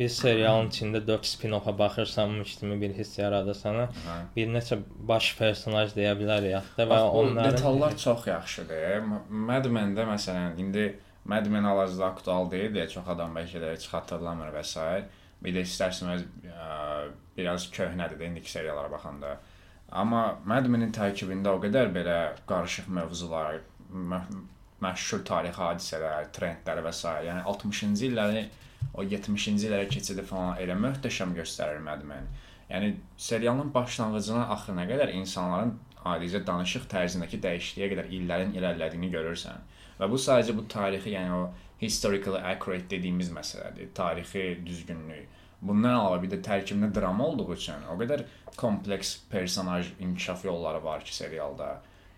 bir 0.00 0.08
serialın 0.08 0.70
içində 0.72 1.00
4 1.06 1.26
spin-offa 1.28 1.78
baxırsanmış 1.78 2.56
kimi 2.56 2.80
bir 2.80 2.94
hiss 2.96 3.18
yaradır 3.18 3.54
sana. 3.54 3.82
Hə. 4.06 4.16
Bir 4.36 4.48
neçə 4.48 4.78
baş 5.08 5.34
personaj 5.38 5.92
deyə 5.96 6.14
bilərik 6.16 6.56
hətta 6.56 6.86
və 6.86 6.90
Bax, 6.94 7.14
onların 7.22 7.56
detallar 7.56 7.96
çox 7.96 8.26
yaxşıdır. 8.26 9.02
Mad 9.28 9.68
Men-də 9.76 10.06
məsələn 10.08 10.60
indi 10.62 10.86
Mad 11.24 11.46
Men 11.52 11.68
hal-hazırda 11.68 12.06
aktual 12.06 12.48
deyil 12.50 12.72
deyə 12.78 12.88
çox 12.88 13.08
adam 13.12 13.36
bəlkə 13.36 13.60
də 13.60 13.74
heç 13.74 13.88
xatırlamır 13.92 14.54
və 14.56 14.64
s. 14.64 14.86
Bir 15.44 15.56
də 15.56 15.64
istərsiniz 15.64 16.26
biraz 17.36 17.66
köhnədir 17.72 18.20
də 18.20 18.28
indiki 18.28 18.50
seriallara 18.50 18.92
baxanda. 18.92 19.36
Amma 19.90 20.22
Mad 20.46 20.68
Men-in 20.70 20.92
tərkibində 20.94 21.54
o 21.56 21.60
qədər 21.62 21.90
belə 21.94 22.18
qarışıq 22.46 22.90
mövzular, 22.94 23.58
mə- 23.90 24.26
məşhur 24.84 25.24
tarixi 25.26 25.58
hadisələr, 25.58 26.28
trendlər 26.36 26.82
və 26.84 26.92
s. 26.92 27.14
yəni 27.26 27.42
60-cı 27.52 28.06
illəri 28.10 28.44
o 28.94 29.02
70-ci 29.02 29.56
illərə 29.66 29.88
keçidi 29.90 30.22
falan 30.26 30.60
elə 30.62 30.76
möhtəşəm 30.84 31.34
göstərir 31.36 31.82
Mad 31.84 32.04
Men. 32.06 32.28
Yəni 32.70 32.94
serialın 33.18 33.72
başlanğıcından 33.74 34.52
axırına 34.54 34.86
qədər 34.92 35.12
insanların 35.18 35.74
adicə 36.06 36.44
danışıq 36.46 36.86
tərzindəki 36.92 37.40
dəyişikliyə 37.42 37.88
qədər 37.94 38.12
illərin 38.16 38.54
irəlilədiyini 38.56 39.10
görürsən. 39.16 39.66
Və 39.98 40.08
bu 40.08 40.20
sadəcə 40.22 40.54
bu 40.56 40.64
tarixi, 40.70 41.16
yəni 41.16 41.34
o 41.34 41.42
historically 41.80 42.40
accurate 42.52 42.90
dediyimiz 42.90 43.30
məsələdir, 43.32 43.92
tarixi 43.94 44.46
düzgünlük. 44.66 45.38
Bundan 45.60 45.92
əlavə 45.92 46.22
bir 46.22 46.32
də 46.32 46.40
tərkibində 46.44 46.88
drama 46.94 47.26
olduğu 47.28 47.52
üçün 47.52 47.82
o 47.92 47.96
qədər 48.00 48.24
kompleks 48.56 49.18
personaj 49.30 49.92
inkişaf 50.00 50.44
yolları 50.44 50.84
var 50.84 51.04
ki 51.04 51.14
serialda. 51.14 51.74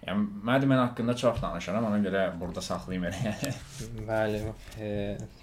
Yəni 0.06 0.26
Men 0.42 0.70
haqqında 0.78 1.14
çox 1.16 1.36
danışaram, 1.42 1.84
ona 1.86 1.98
görə 2.02 2.22
burada 2.40 2.62
saxlayım 2.62 3.04
elə. 3.06 3.34
bəli, 4.08 4.40
e, 4.82 4.88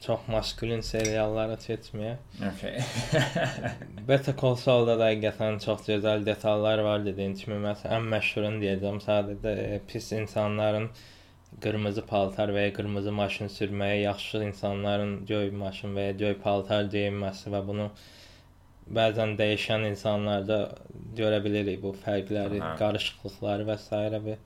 çox 0.04 0.26
maskulin 0.28 0.82
seriallara 0.84 1.56
keçməyə. 1.64 2.18
okay. 2.50 2.82
Better 4.10 4.36
Call 4.42 4.58
Saul-da 4.60 4.98
da 5.00 5.08
həqiqətən 5.14 5.62
çox 5.64 5.88
gözəl 5.88 6.26
detallar 6.28 6.84
var 6.84 7.06
dediyin 7.06 7.38
kimi. 7.40 7.62
Məsələn, 7.64 7.96
ən 8.02 8.12
məşhurunu 8.16 8.60
deyəcəm, 8.66 9.00
sadəcə 9.06 9.56
e, 9.64 9.80
pis 9.88 10.12
insanların 10.20 10.90
qırmızı 11.64 12.06
paltar 12.08 12.54
və 12.56 12.68
ya 12.68 12.74
qırmızı 12.74 13.12
maşın 13.12 13.52
sürməyi, 13.56 14.02
yaxşı 14.02 14.44
insanların 14.48 15.14
göy 15.26 15.52
maşın 15.52 15.96
və 15.98 16.08
ya 16.10 16.16
göy 16.24 16.36
paltar 16.44 16.88
geyinməsi 16.94 17.54
və 17.56 17.62
bunu 17.68 17.90
bəzən 18.98 19.36
dəyişən 19.40 19.86
insanlarda 19.90 20.60
görə 21.18 21.44
bilirik 21.46 21.82
bu 21.84 21.94
fərqləri, 22.06 22.62
Aha. 22.62 22.76
qarışıqlıqları 22.82 23.68
və 23.70 23.78
s. 23.78 24.04
və 24.28 24.38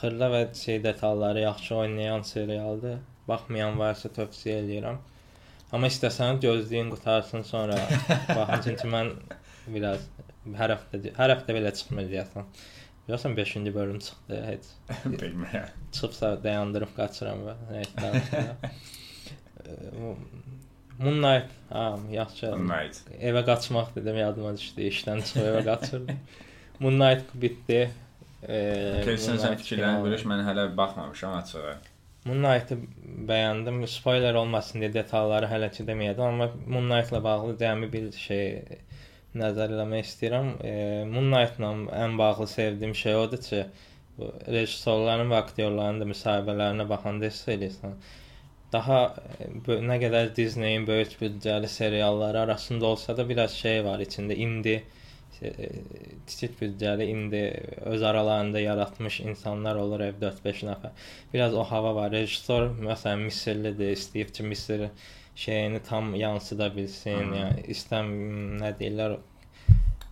xırda 0.00 0.28
və 0.34 0.42
şey 0.64 0.84
detalları 0.84 1.40
yaxşı 1.40 1.74
oynayan 1.76 2.22
serialdır. 2.22 3.00
Baxmayan 3.28 3.78
varsa 3.78 4.08
tövsiyə 4.08 4.62
edirəm. 4.64 5.00
Amma 5.72 5.88
istəsən 5.92 6.40
gözləyin 6.44 6.90
qutarsın 6.92 7.42
sonra 7.48 7.76
baxın 8.36 8.64
çünki 8.64 8.88
mən 8.94 9.12
biraz 9.74 10.08
hər 10.58 10.74
həftə 10.74 11.12
hər 11.18 11.34
həftə 11.36 11.56
belə 11.56 11.72
deyəsən. 11.72 12.48
Görsən 13.08 13.34
5-ci 13.36 13.74
bölüm 13.74 13.98
çıxdı, 13.98 14.36
heç 14.46 14.64
Bilmirəm. 15.22 15.68
çıxıbsa 15.92 16.28
dayandırıb 16.44 16.92
qaçıram 16.96 17.40
və 17.48 17.54
heç 17.78 17.88
danışmıram. 18.02 18.56
Moonlight, 20.98 21.50
ha, 21.70 21.98
yaxşı. 22.10 22.52
Night. 22.68 23.00
Evə 23.20 23.42
qaçmaq 23.46 23.88
dedim, 23.96 24.16
yadıma 24.22 24.52
düşdü. 24.56 24.86
İşdən 24.90 25.22
çıxıb 25.26 25.46
evə 25.50 25.62
qaçırdım. 25.64 26.20
Moonlight 26.80 27.34
bitdi. 27.34 27.80
Eee, 28.48 29.02
Kesin 29.04 29.38
sən 29.42 29.56
fikirlərini 29.58 30.02
bölüş, 30.04 30.22
mən 30.30 30.44
hələ 30.46 30.68
baxmamışam 30.76 31.34
açığı. 31.40 31.74
Moonlight-ı 32.24 32.78
bəyəndim. 33.28 33.82
Spoiler 33.90 34.34
olmasın 34.38 34.82
deyə 34.82 34.92
detalları 34.94 35.46
hələ 35.50 35.70
ki 35.74 35.86
deməyəcəm, 35.90 36.28
amma 36.28 36.50
Moonlight-la 36.66 37.24
bağlı 37.24 37.56
cəmi 37.58 37.92
bir 37.92 38.12
şey 38.12 38.46
nəzərləmək 39.38 40.06
istəyirəm. 40.06 40.48
E, 40.64 40.72
Moonlight-la 41.08 41.72
ən 42.04 42.18
bağlı 42.20 42.46
sevdiyim 42.50 42.94
şey 42.94 43.16
odur 43.16 43.42
ki, 43.46 43.62
rejissorların 44.54 45.30
və 45.32 45.38
aktyorların 45.40 46.02
da 46.02 46.08
müsahibələrinə 46.08 46.88
baxanda 46.88 47.30
hiss 47.30 47.48
edirsən. 47.54 47.94
Daha 48.72 48.98
e, 49.44 49.78
nə 49.90 49.98
qədər 50.02 50.32
Disney-in 50.36 50.86
böyük 50.88 51.16
büdcəli 51.20 51.68
serialları 51.68 52.40
arasında 52.46 52.86
olsa 52.86 53.16
da 53.16 53.28
biraz 53.28 53.56
şey 53.64 53.84
var 53.84 54.00
içində 54.04 54.36
indi 54.46 54.82
e, 55.42 55.52
kiçik 56.26 56.60
büdcəli 56.60 57.08
indi 57.14 57.42
öz 57.94 58.02
aralarında 58.02 58.60
yaratmış 58.60 59.20
insanlar 59.20 59.76
olur 59.76 60.00
ev 60.08 60.20
4-5 60.22 60.62
nəfər. 60.68 60.92
Biraz 61.34 61.54
o 61.54 61.64
hava 61.64 61.94
var. 61.94 62.12
Rejissor 62.12 62.70
məsələn 62.90 63.26
Misirlidir, 63.26 63.96
istəyib 63.96 64.32
ki, 64.36 64.46
Misir 64.52 64.86
şeyini 65.36 65.80
tam 65.82 66.14
yansıda 66.14 66.76
bilsin. 66.76 67.18
Hı. 67.32 67.36
Yəni 67.40 67.66
istəm 67.74 68.10
nə 68.60 68.72
deyirlər? 68.78 69.16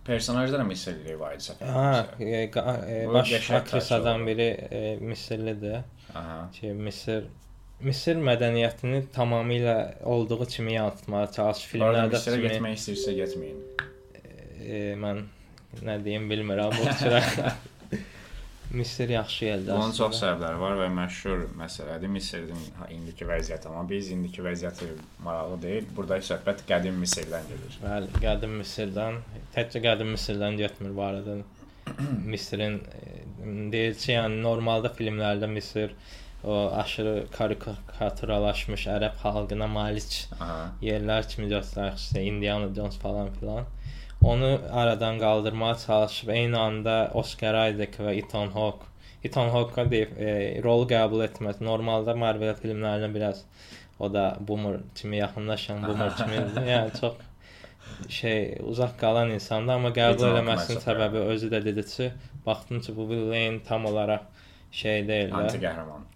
Personajlar 0.05 0.63
Misirli 0.65 1.13
var 1.19 1.35
idi 1.37 1.45
səfər. 1.45 1.67
Ha, 1.75 2.07
e, 2.19 2.49
e, 2.49 3.03
baş 3.13 3.51
aktrisadan 3.51 4.25
biri 4.27 4.47
e, 4.71 4.95
Misirlidir. 5.01 5.77
Aha. 6.15 6.49
Ki, 6.55 6.73
Misir 6.73 7.23
Misir 7.81 8.15
mədəniyyətini 8.21 9.03
tamamilə 9.13 10.03
olduğu 10.05 10.45
kimi 10.45 10.73
yansıtmağa 10.73 11.27
çalışır 11.31 11.69
Filmlərdə. 11.73 12.11
Misirə 12.13 12.35
kimi- 12.37 12.49
getmək 12.49 12.75
istəyirsə 12.77 13.13
getməyin. 13.17 13.61
e, 14.65 14.81
mən 15.01 15.23
nə 15.85 15.95
deyim 16.05 16.27
bilmirəm 16.29 16.73
bu 16.77 16.83
fikirə. 16.91 17.21
Misir 18.73 19.09
yaxşı 19.11 19.45
yerdə. 19.45 19.75
Bunun 19.75 19.91
çox 19.95 20.15
səbəbləri 20.21 20.59
var 20.61 20.77
və 20.79 20.87
məşhur 20.95 21.41
məsələdir 21.59 22.11
Misirin 22.11 22.61
indiki 22.93 23.27
vəziyyəti, 23.27 23.67
amma 23.67 23.83
biz 23.89 24.11
indiki 24.15 24.43
vəziyyəti 24.45 24.87
maraqlı 25.25 25.57
deyil. 25.65 25.89
Burada 25.97 26.19
söhbət 26.27 26.63
qədim 26.69 27.01
Misirdən 27.03 27.49
gedir. 27.51 27.77
Bəli, 27.83 28.11
qədim 28.23 28.55
Misirdən, 28.61 29.19
təkcə 29.55 29.83
qədim 29.83 30.13
Misirdən 30.15 30.59
getmir 30.61 30.95
bu 30.95 31.03
arada. 31.09 31.37
Misirin 32.33 32.79
e, 32.95 33.05
deyir 33.73 33.97
ki, 33.99 34.13
yəni 34.15 34.39
normalda 34.45 34.93
filmlərdə 34.95 35.51
Misir 35.51 35.95
o 36.43 36.55
aşırı 36.73 37.27
karikaturalaşmış 37.35 38.87
ərəb 38.95 39.19
xalqına 39.21 39.67
malik 39.69 40.15
Aha. 40.39 40.71
yerlər 40.81 41.27
kimi 41.29 41.51
göstərir, 41.51 41.99
işte 41.99 42.23
Indiana 42.23 42.71
Jones 42.75 42.97
falan 43.03 43.29
filan. 43.33 43.67
Onu 44.23 44.61
aradan 44.71 45.19
qaldırmağa 45.19 45.77
çalışıb 45.77 46.29
eyni 46.29 46.57
anda 46.57 47.11
Oscar 47.13 47.55
Isaac 47.71 47.97
və 47.99 48.15
Ethan 48.21 48.51
Hawke 48.53 48.91
Ethan 49.23 49.49
Hawke 49.49 49.85
deyib 49.91 50.13
e, 50.17 50.29
rol 50.63 50.87
qəbul 50.89 51.21
etməz. 51.27 51.59
Normalda 51.61 52.15
Marvel 52.17 52.55
filmlərinə 52.57 53.09
biraz 53.13 53.43
o 53.99 54.09
da 54.13 54.37
boomer 54.47 54.79
kimi 54.95 55.19
yaxınlaşan 55.19 55.83
boomer 55.85 56.15
kimi, 56.17 56.39
yəni 56.71 56.95
çox 56.99 57.19
şey 58.09 58.57
uzaq 58.65 58.95
qalan 59.01 59.33
insandır, 59.35 59.77
amma 59.77 59.91
qəbul 59.97 60.25
eləməsinin 60.31 60.81
səbəbi 60.81 61.25
özü 61.35 61.51
də 61.53 61.61
dedi 61.65 61.85
ki, 61.91 62.09
baxdım 62.45 62.81
ki, 62.81 62.95
bu 62.97 63.07
Will 63.11 63.29
Lane 63.33 63.61
tam 63.67 63.85
olaraq 63.85 64.25
şey 64.71 65.05
deyil 65.07 65.35
Anti 65.37 65.59
də. 65.59 65.67
qəhrəman. 65.67 66.07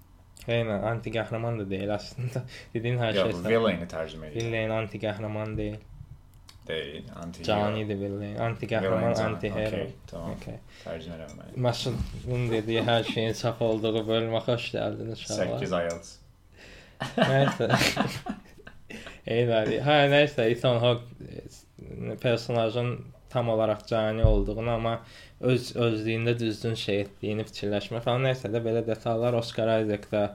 Eynən, 0.46 0.82
anti 0.92 1.14
qəhrəman 1.14 1.60
da 1.62 1.70
deyil 1.70 1.94
əslində. 1.94 2.42
Dediyin 2.74 2.98
hər 3.02 3.14
şey. 3.20 3.36
Yox, 3.36 3.44
villain'i 3.50 3.90
tərcümə 3.92 4.32
edir. 4.32 4.40
Will 4.40 4.54
Lane 4.58 4.80
anti 4.82 5.02
qəhrəman 5.02 5.54
deyil. 5.62 5.78
Deyil, 6.68 7.04
anti. 7.22 7.44
Canidir 7.46 8.00
Lane. 8.10 8.32
Anti 8.42 8.70
qəhrəman, 8.70 9.14
anti 9.22 9.52
hero. 9.54 9.84
Okay, 9.84 9.92
tamam. 10.10 10.36
Okay. 10.40 10.58
Tərcümə 10.82 11.20
eləmək. 11.20 11.58
Məsudun 11.68 12.48
dediyi 12.50 12.86
hər 12.88 13.06
şeyin 13.10 13.36
saf 13.38 13.62
olduğu 13.62 14.02
bölümə 14.08 14.42
xoş 14.48 14.72
gəldiniz 14.74 15.22
uşaqlar. 15.22 15.60
8 15.62 15.76
IELTS. 15.82 16.16
Nəysə. 17.20 17.70
Eylədi. 19.36 19.78
Hə, 19.86 20.00
nəysə, 20.14 20.48
Ethan 20.56 20.82
Hawke 20.82 22.18
personajın 22.22 22.98
tam 23.30 23.50
olaraq 23.50 23.88
cani 23.88 24.24
olduğunu, 24.24 24.70
amma 24.72 25.00
öz 25.42 25.72
özlüyündə 25.76 26.38
düzgün 26.40 26.76
şey 26.80 27.02
etdiyini 27.06 27.46
fikirləşmə 27.50 28.00
falan 28.06 28.30
nəysə 28.30 28.52
də 28.54 28.62
belə 28.64 28.86
detallar 28.88 29.36
Oscar 29.36 29.74
Isaac 29.82 30.06
da 30.12 30.24
e, 30.26 30.30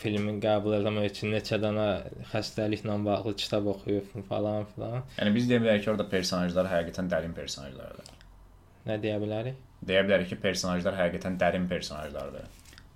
filmi 0.00 0.36
qəbul 0.42 0.76
etmək 0.78 1.08
üçün 1.10 1.32
neçə 1.34 1.58
dənə 1.62 1.86
xəstəliklə 2.32 2.96
bağlı 3.06 3.34
kitab 3.40 3.68
oxuyub 3.72 4.12
falan 4.28 4.66
filan. 4.74 5.04
Yəni 5.18 5.32
biz 5.36 5.48
deyə 5.50 5.62
bilərik 5.62 5.84
ki, 5.84 5.90
orada 5.92 6.08
personajlar 6.12 6.68
həqiqətən 6.72 7.10
dərin 7.12 7.34
personajlardır. 7.36 8.12
Nə 8.86 8.98
deyə 9.02 9.16
bilərik? 9.22 9.62
Deyə 9.86 10.04
bilərik 10.06 10.30
ki, 10.32 10.40
personajlar 10.42 10.98
həqiqətən 11.00 11.38
dərin 11.40 11.66
personajlardır. 11.70 12.50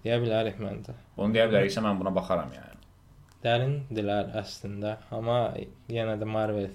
Deyə 0.04 0.20
bilərik 0.22 0.60
məndə. 0.62 0.96
Bunu 1.16 1.36
deyə 1.36 1.48
biləriksə 1.50 1.82
mən 1.84 1.98
buna 2.00 2.12
baxaram 2.16 2.52
yəni. 2.56 2.78
Dərindirlər 3.40 4.34
əslində, 4.36 4.98
amma 5.16 5.40
yenə 5.88 6.18
də 6.20 6.28
Marvel 6.28 6.68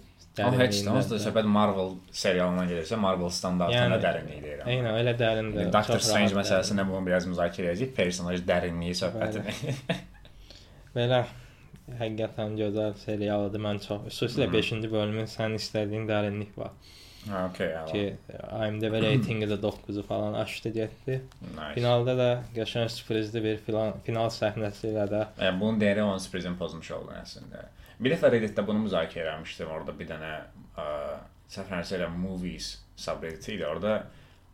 Amma 0.43 0.59
heç 0.59 0.81
də 0.83 0.91
onsuz 0.91 1.11
da 1.13 1.19
söhbət 1.23 1.47
Marvel 1.47 1.93
serialından 2.11 2.67
gəlirsə, 2.67 2.97
Marvel 2.99 3.29
standartına 3.31 3.85
Yəni, 3.85 3.99
dərinlik 4.03 4.41
deyirəm. 4.43 4.71
Eynən, 4.73 4.97
elə 5.03 5.13
dərindir. 5.21 5.61
Yəni, 5.63 5.71
Doctor 5.77 6.03
Strange 6.03 6.35
məsələsində 6.35 6.83
bunu 6.89 7.05
biraz 7.07 7.27
müzakirə 7.31 7.71
edəcəyik, 7.71 7.93
personaj 7.95 8.41
dərinliyi 8.49 8.97
söhbətini. 8.99 9.55
Belə 10.95 11.21
həqiqətən 12.01 12.57
gözəl 12.59 12.93
serialdır. 13.05 13.63
Mən 13.63 13.79
çox, 13.85 14.05
xüsusilə 14.09 14.47
Mhm. 14.49 14.55
5-ci 14.57 14.91
bölümün 14.91 15.27
sən 15.29 15.55
istədiyin 15.59 16.07
dərinlik 16.09 16.57
var 16.57 16.71
ha, 17.29 17.45
okay, 17.49 17.71
ki, 17.91 18.01
yəni. 18.29 18.67
IMDb 18.67 18.95
reytinqi 19.01 19.47
də 19.49 19.57
9-u 19.61 20.03
falan 20.05 20.33
aşdı 20.33 20.69
getdi. 20.69 21.21
Nice. 21.41 21.73
Finalda 21.73 22.17
da 22.17 22.27
qəşəng 22.55 22.89
sürprizli 22.89 23.43
bir 23.43 23.57
filan, 23.65 23.93
final 24.05 24.29
səhnəsi 24.29 24.91
ilə 24.91 25.07
də 25.09 25.23
Yəni 25.41 25.59
bunu 25.61 25.79
deyərək 25.81 26.03
onun 26.09 26.21
sürprizini 26.21 26.57
pozmuş 26.59 26.91
oldun 26.99 27.17
əslində. 27.23 27.65
Bir 27.99 28.15
dəfə 28.15 28.31
Reddit-də 28.33 28.65
bunu 28.67 28.85
müzakirə 28.85 29.37
etmişdim. 29.37 29.71
Orada 29.71 29.95
bir 29.97 30.09
dənə 30.09 30.31
ə, 30.75 30.85
səhvlərsə 31.51 31.97
elə 31.99 32.09
movies 32.11 32.75
subreddit 32.99 33.49
idi. 33.55 33.65
Orada 33.67 33.97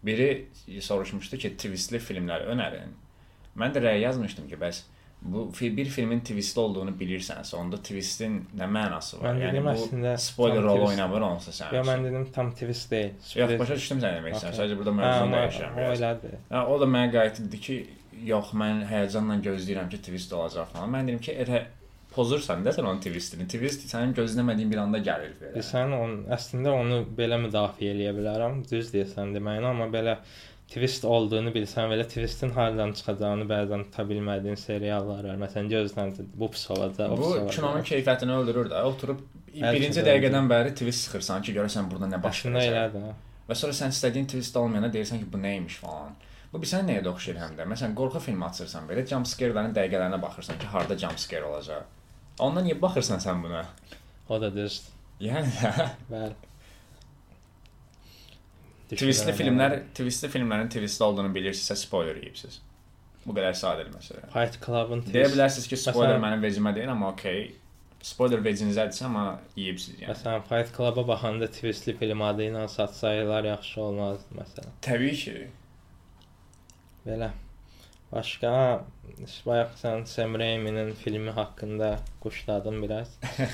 biri 0.05 0.47
soruşmuşdu 0.81 1.37
ki, 1.41 1.55
twistli 1.61 2.01
filmlər 2.01 2.47
önərin. 2.53 2.97
Mən 3.57 3.75
də 3.75 3.83
rəy 3.83 4.03
yazmışdım 4.05 4.47
ki, 4.49 4.59
bəs 4.61 4.83
bu 5.21 5.51
bir 5.61 5.85
filmin 5.85 6.19
twistli 6.25 6.61
olduğunu 6.61 6.95
bilirsənsə, 6.97 7.53
onda 7.55 7.77
twistin 7.77 8.39
nə 8.57 8.65
mənası 8.65 9.19
var? 9.19 9.27
Mən 9.27 9.41
yəni 9.43 9.51
dedim 9.53 9.67
bu 9.67 9.73
əslində 9.75 10.13
spoiler 10.17 10.63
rol 10.65 10.85
oynamır 10.87 11.25
onsa 11.27 11.53
sən. 11.53 11.75
Ya 11.77 11.83
mən 11.85 12.07
dedim 12.07 12.25
tam 12.33 12.49
twist 12.57 12.89
deyil. 12.91 13.11
Yox, 13.37 13.53
başa 13.59 13.77
düşdüm 13.77 14.01
sən 14.01 14.15
demək 14.17 14.37
istəyirsən. 14.37 14.55
Okay. 14.55 14.59
Sadəcə 14.61 14.79
burada 14.79 14.95
Hə, 14.95 15.01
mövzunu 15.01 15.35
dəyişirəm 15.37 15.77
o 15.77 15.91
elədir. 15.91 16.33
Ha, 16.49 16.63
o 16.65 16.79
da 16.81 16.87
mənə 16.95 17.11
qayıt 17.13 17.43
dedi 17.43 17.59
ki, 17.67 17.77
yox, 18.31 18.55
mən 18.63 18.81
həyəcanla 18.89 19.37
gözləyirəm 19.45 19.93
ki, 19.93 20.01
twist 20.09 20.33
olacaq 20.39 20.73
falan. 20.73 20.89
Mən 20.95 21.11
dedim 21.11 21.21
ki, 21.27 21.37
elə 21.45 21.61
pozursan 22.15 22.63
da 22.65 22.73
sən 22.75 22.85
onun 22.87 22.99
twistini. 23.03 23.47
Twist 23.51 23.85
sənin 23.91 24.13
gözləmədiyin 24.17 24.71
bir 24.71 24.81
anda 24.83 24.99
gəlir 25.03 25.33
belə. 25.41 25.63
Sən 25.65 25.93
on 25.97 26.15
əslində 26.37 26.73
onu 26.75 27.01
belə 27.17 27.37
müdafiə 27.45 27.93
eləyə 27.95 28.13
bilərəm. 28.17 28.61
Düz 28.71 28.91
deyirsən 28.93 29.33
deməyinə, 29.35 29.71
amma 29.73 29.87
belə 29.93 30.17
twist 30.71 31.03
olduğunu 31.03 31.51
bilsən, 31.55 31.89
belə 31.91 32.05
twistin 32.07 32.53
hardan 32.55 32.93
çıxacağını 32.95 33.43
bəzən 33.49 33.81
tuta 33.89 34.05
bilmədiyin 34.07 34.55
seriallar 34.59 35.25
var. 35.27 35.39
Məsələn, 35.41 35.67
gözlən 35.71 36.13
bu 36.39 36.47
pis 36.53 36.63
olacaq, 36.71 37.11
o 37.11 37.17
Bu 37.17 37.21
pis 37.25 37.31
olacaq. 37.35 37.55
kinonun 37.57 37.83
keyfiyyətini 37.91 38.37
öldürür 38.39 38.69
də. 38.71 38.83
Oturub 38.87 39.19
Bəlkə 39.51 39.71
birinci 39.75 39.99
də 39.99 40.05
dəqiqədən 40.07 40.47
bəri 40.47 40.71
twist 40.79 41.07
sıxırsan 41.09 41.41
ki, 41.43 41.55
görəsən 41.59 41.89
burada 41.91 42.07
nə 42.13 42.21
baş 42.23 42.45
verəcək. 42.45 42.95
Və 43.49 43.55
sonra 43.59 43.75
sən 43.75 43.91
istədiyin 43.91 44.29
twist 44.31 44.55
olmayana 44.55 44.87
deyirsən 44.93 45.19
ki, 45.19 45.27
bu 45.33 45.41
nəymiş 45.43 45.81
falan. 45.83 46.13
Bu 46.53 46.59
bir 46.63 46.67
sənə 46.71 46.87
nəyə 46.87 47.03
oxşayır 47.11 47.37
həm 47.41 47.57
də. 47.59 47.65
Məsələn, 47.73 47.93
qorxu 47.99 48.19
filmi 48.23 48.45
açırsan 48.47 48.87
belə 48.87 49.03
jump 49.07 49.27
scare-lərin 49.27 49.75
dəqiqələrinə 49.75 50.21
baxırsan 50.23 50.57
ki, 50.59 50.69
harda 50.71 50.97
jump 51.03 51.19
scare 51.19 51.43
olacaq. 51.51 51.83
Ondan 52.41 52.65
niyə 52.65 52.77
baxırsan 52.81 53.21
sən 53.23 53.43
buna? 53.43 53.63
O 54.29 54.39
da 54.41 54.49
düz. 54.55 54.79
Yəni 55.21 55.51
də 55.59 55.71
Bəli. 56.09 56.33
twistli 58.91 59.33
filmlər, 59.37 59.75
twistli 59.95 60.29
filmlərin 60.33 60.69
twistli 60.73 61.05
olduğunu 61.05 61.31
bilirsinizsə 61.35 61.77
spoiler 61.79 62.17
yeyibsiz. 62.19 62.59
Bu 63.25 63.35
qədər 63.37 63.53
sadədir 63.55 63.91
məsələ. 63.93 64.25
Fight 64.33 64.57
Club-ın 64.65 65.03
Deyə 65.13 65.27
bilərsiniz 65.35 65.67
ki, 65.69 65.77
spoiler 65.77 66.15
Məsələn- 66.17 66.23
mənim 66.25 66.41
vecimə 66.47 66.73
deyil, 66.75 66.89
amma 66.89 67.11
okey. 67.13 67.51
Spoiler 68.01 68.41
vecinizdədirsə, 68.41 69.05
amma 69.05 69.25
yeyibsiz 69.55 69.99
yəni. 70.01 70.09
Məsələn, 70.09 70.41
Fight 70.49 70.73
Club-a 70.75 71.03
baxanda 71.07 71.47
twistli 71.53 71.93
film 71.99 72.21
adı 72.25 72.47
ilə 72.49 72.65
satsaydılar 72.67 73.43
yaxşı 73.51 73.81
olmazdı 73.81 74.39
məsələn. 74.41 74.73
Təbii 74.81 75.15
ki. 75.23 75.35
Belə. 77.05 77.29
Başqa 78.11 78.51
bayaq 79.45 79.75
sən 79.79 80.05
Sam 80.09 80.33
Raimi-nin 80.39 80.91
filmi 80.99 81.31
haqqında 81.31 81.89
quşladın 82.23 82.81
biraz. 82.83 83.13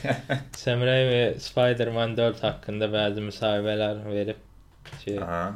Sam 0.56 0.82
Raimi 0.82 1.40
Spider-Man 1.40 2.18
4 2.18 2.44
haqqında 2.44 2.90
bəzi 2.96 3.24
müsahibələr 3.28 4.02
verib 4.10 4.42
ki, 5.04 5.18
Aha. 5.22 5.54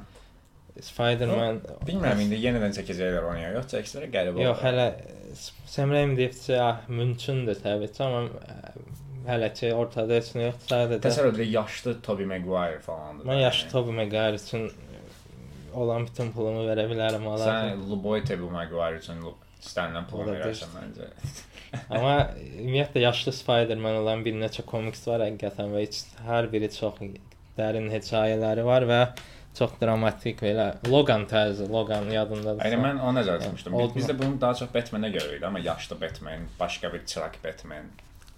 Spider-Man 0.81 1.61
Bilmirəm 1.87 2.21
indi 2.25 2.37
yenidən 2.45 2.75
çəkəcəklər 2.77 3.25
onu 3.31 3.41
ya, 3.41 3.49
yoxsa 3.57 3.81
əksərə 3.81 4.11
qəribə 4.13 4.45
Yox, 4.45 4.61
hələ 4.65 4.87
Sam 5.75 5.91
Raimi 5.95 6.17
deyib 6.19 6.37
ki, 6.37 6.55
ah, 6.61 6.85
mümkündür 6.87 7.57
təbii 7.65 7.91
ki, 7.95 8.03
amma 8.05 8.21
ə, 8.45 8.75
hələ 9.31 9.51
ki 9.57 9.73
ortada 9.77 10.17
heç 10.19 10.31
nə 10.37 10.47
yoxdur. 10.49 10.71
Sadəcə 10.75 11.01
Təsəvvür 11.07 11.35
edin 11.35 11.51
yaşlı 11.57 11.97
Tobey 12.05 12.29
Maguire 12.29 12.79
falandır. 12.85 13.25
mən 13.31 13.41
yaşlı 13.47 13.65
yəni. 13.67 13.71
Tobey 13.75 13.97
Maguire 14.03 14.39
üçün 14.39 14.71
olan 15.73 16.07
bütün 16.07 16.31
pulumu 16.35 16.65
verə 16.67 16.87
bilərəm 16.89 17.25
alarım. 17.27 17.71
Sən 17.71 17.89
Luboy 17.89 18.23
Tobey 18.27 18.51
Maguire 18.51 18.99
üçün 19.01 19.23
istənilən 19.61 20.07
pulu 20.09 20.29
verərsən 20.31 20.71
məncə. 20.75 21.09
Amma 21.89 22.15
ümumiyyətlə 22.59 23.05
yaşlı 23.05 23.33
Spider-Man 23.35 24.01
olan 24.01 24.25
bir 24.25 24.35
neçə 24.35 24.65
komiks 24.67 25.05
var 25.07 25.23
həqiqətən 25.23 25.71
və 25.71 25.85
heç 25.85 26.01
hər 26.27 26.49
biri 26.51 26.71
çox 26.73 26.99
dərin 27.57 27.87
hekayələri 27.93 28.65
var 28.67 28.87
və 28.89 29.01
çox 29.57 29.77
dramatik 29.81 30.41
belə 30.43 30.67
Logan 30.87 31.25
tərzi, 31.31 31.67
Logan 31.71 32.07
yadındadır. 32.11 32.63
Yəni 32.67 32.79
mən 32.85 33.01
ona 33.03 33.19
nəzərdə 33.19 33.47
tutmuşdum. 33.47 33.77
Biz, 33.79 33.95
bizdə 33.97 34.17
bunu 34.19 34.39
daha 34.41 34.57
çox 34.61 34.71
Batman-ə 34.75 35.11
idi, 35.15 35.45
amma 35.47 35.59
yaşlı 35.63 35.99
Batman, 36.01 36.47
başqa 36.59 36.93
bir 36.93 37.05
çıraq 37.05 37.39
Batman. 37.43 37.91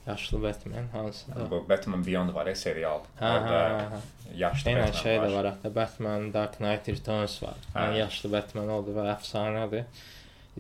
Yaşlı 0.07 0.41
Batman 0.43 0.87
hansı? 0.91 1.25
Bu 1.51 1.69
Batman 1.69 2.05
Beyond 2.05 2.33
var 2.35 2.53
serial. 2.55 3.05
Hə, 3.19 3.29
hə, 3.45 3.59
hə, 3.59 3.85
hə. 3.93 4.01
yaşlı 4.37 4.71
Eynən 4.71 4.87
Batman 4.87 5.01
şey 5.01 5.19
var. 5.19 5.27
də 5.27 5.35
var 5.35 5.49
hətta 5.51 5.75
Batman 5.75 6.33
Dark 6.33 6.57
Knight 6.57 6.89
Returns 6.89 7.37
var. 7.43 7.55
Hə. 7.73 7.85
Yəni 7.85 8.01
yaşlı 8.03 8.31
Batman 8.31 8.73
oldu 8.77 8.95
və 8.97 9.07
əfsanədir. 9.13 9.85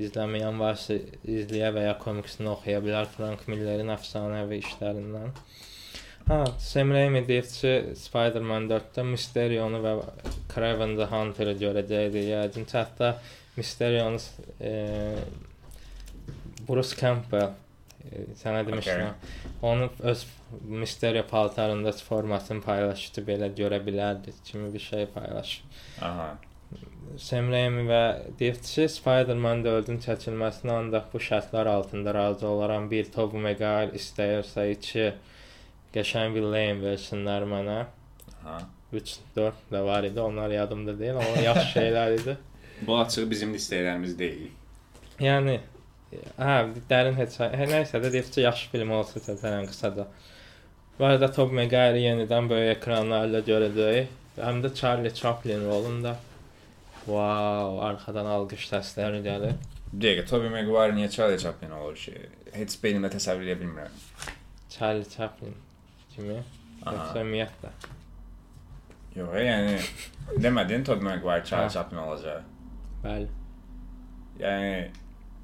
İzləməyən 0.03 0.57
varsa 0.57 0.95
izləyə 1.29 1.69
və 1.75 1.83
ya 1.85 1.97
komiksini 2.01 2.49
oxuya 2.49 2.79
bilər 2.81 3.09
Frank 3.13 3.43
Millerin 3.47 3.91
əfsanəvi 3.93 4.61
işlərindən. 4.63 5.35
Ha, 6.27 6.37
Sam 6.59 6.93
Raimi 6.95 7.25
deyir 7.27 7.49
ki, 7.51 7.73
Spider-Man 7.99 8.69
4-də 8.71 9.03
Mysterio-nu 9.05 9.81
və 9.83 9.97
Kraven 10.53 10.95
the 10.97 11.09
Hunter-ı 11.11 11.57
görəcəkdik. 11.59 12.29
Yəqin 12.31 12.69
hətta 12.71 13.17
Mysterio-nu 13.57 14.21
e, 14.63 14.71
Bruce 16.67 16.95
Campbell 16.95 17.51
sənə 18.39 18.63
demişdim. 18.67 19.13
Onu 19.61 19.89
öz 19.99 20.25
Mysterio 20.61 21.23
paltarında 21.27 21.91
formasını 21.91 22.61
paylaşdı, 22.61 23.23
belə 23.27 23.49
görə 23.57 23.79
bilərdi 23.85 24.33
kimi 24.45 24.73
bir 24.73 24.79
şey 24.79 25.05
paylaşıb. 25.05 25.77
Aha. 26.01 26.33
Sam 27.17 27.51
Raimi 27.51 27.83
və 27.85 28.03
deyir 28.39 28.57
ki, 28.65 28.87
Spider-Man 28.89 29.61
4-ün 29.65 29.99
çəkilməsinə 30.01 30.77
ancaq 30.79 31.11
bu 31.13 31.21
şərtlər 31.21 31.69
altında 31.69 32.13
razı 32.13 32.47
olaram. 32.47 32.89
Bir 32.91 33.11
Tobey 33.13 33.41
Maguire 33.41 33.93
istəyirsə, 33.99 34.65
iki 34.73 35.11
qəşəng 35.93 36.33
bir 36.37 36.47
Lane 36.55 36.79
versinlər 36.81 37.45
mənə. 37.49 37.83
Aha. 38.43 38.63
3 38.93 39.13
4 39.35 39.69
də 39.71 39.83
var 39.85 40.03
idi. 40.03 40.19
Onlar 40.21 40.49
yadımda 40.53 40.97
deyil, 40.99 41.17
amma 41.21 41.45
yaxşı 41.45 41.79
şeylər 41.79 42.17
idi. 42.21 42.37
Bu 42.87 42.97
açığı 42.99 43.29
bizim 43.29 43.53
listələrimiz 43.55 44.17
deyil. 44.19 44.49
Yəni 45.21 45.59
hə, 46.37 46.55
dərin 46.89 47.17
heç 47.17 47.39
hə, 47.41 47.49
nəysə 47.69 48.01
də 48.03 48.11
ki, 48.13 48.43
yaxşı 48.45 48.69
film 48.71 48.91
olsa 48.97 49.21
çəkərəm 49.23 49.67
qısaca. 49.69 50.07
Bu 50.99 51.05
arada 51.05 51.31
Tobey 51.31 51.55
Maguire 51.57 52.01
yenidən 52.01 52.49
böyük 52.49 52.77
ekranlarla 52.77 53.41
görəcəyik. 53.47 54.11
Həm 54.37 54.61
də 54.63 54.73
Charlie 54.77 55.13
Chaplin 55.13 55.65
rolunda. 55.65 56.15
Wow, 57.05 57.79
arxadan 57.87 58.29
alqış 58.29 58.67
səsləri 58.69 59.23
gəlir. 59.25 59.57
Bir 59.91 60.05
dəqiqə, 60.05 60.27
Tobey 60.29 60.53
Maguire 60.53 60.95
niyə 60.97 61.09
Charlie 61.11 61.41
Chaplin 61.41 61.73
olur 61.77 61.97
ki? 61.97 62.13
Heç 62.53 62.77
beynimdə 62.83 63.11
təsəvvür 63.15 63.49
edə 63.49 63.59
bilmirəm. 63.61 63.99
Charlie 64.73 65.09
Chaplin 65.09 65.57
kimi. 66.15 66.39
Yoxsa 66.83 67.21
ümumiyyətlə. 67.21 67.73
Yox, 69.17 69.37
yəni 69.45 69.77
demədin 70.41 70.85
Tobey 70.85 71.09
Maguire 71.09 71.45
Charlie 71.45 71.69
Ha. 71.69 71.75
Chaplin 71.77 72.01
olacaq. 72.05 72.51
Bəli. 73.03 73.29
Yəni 74.41 74.91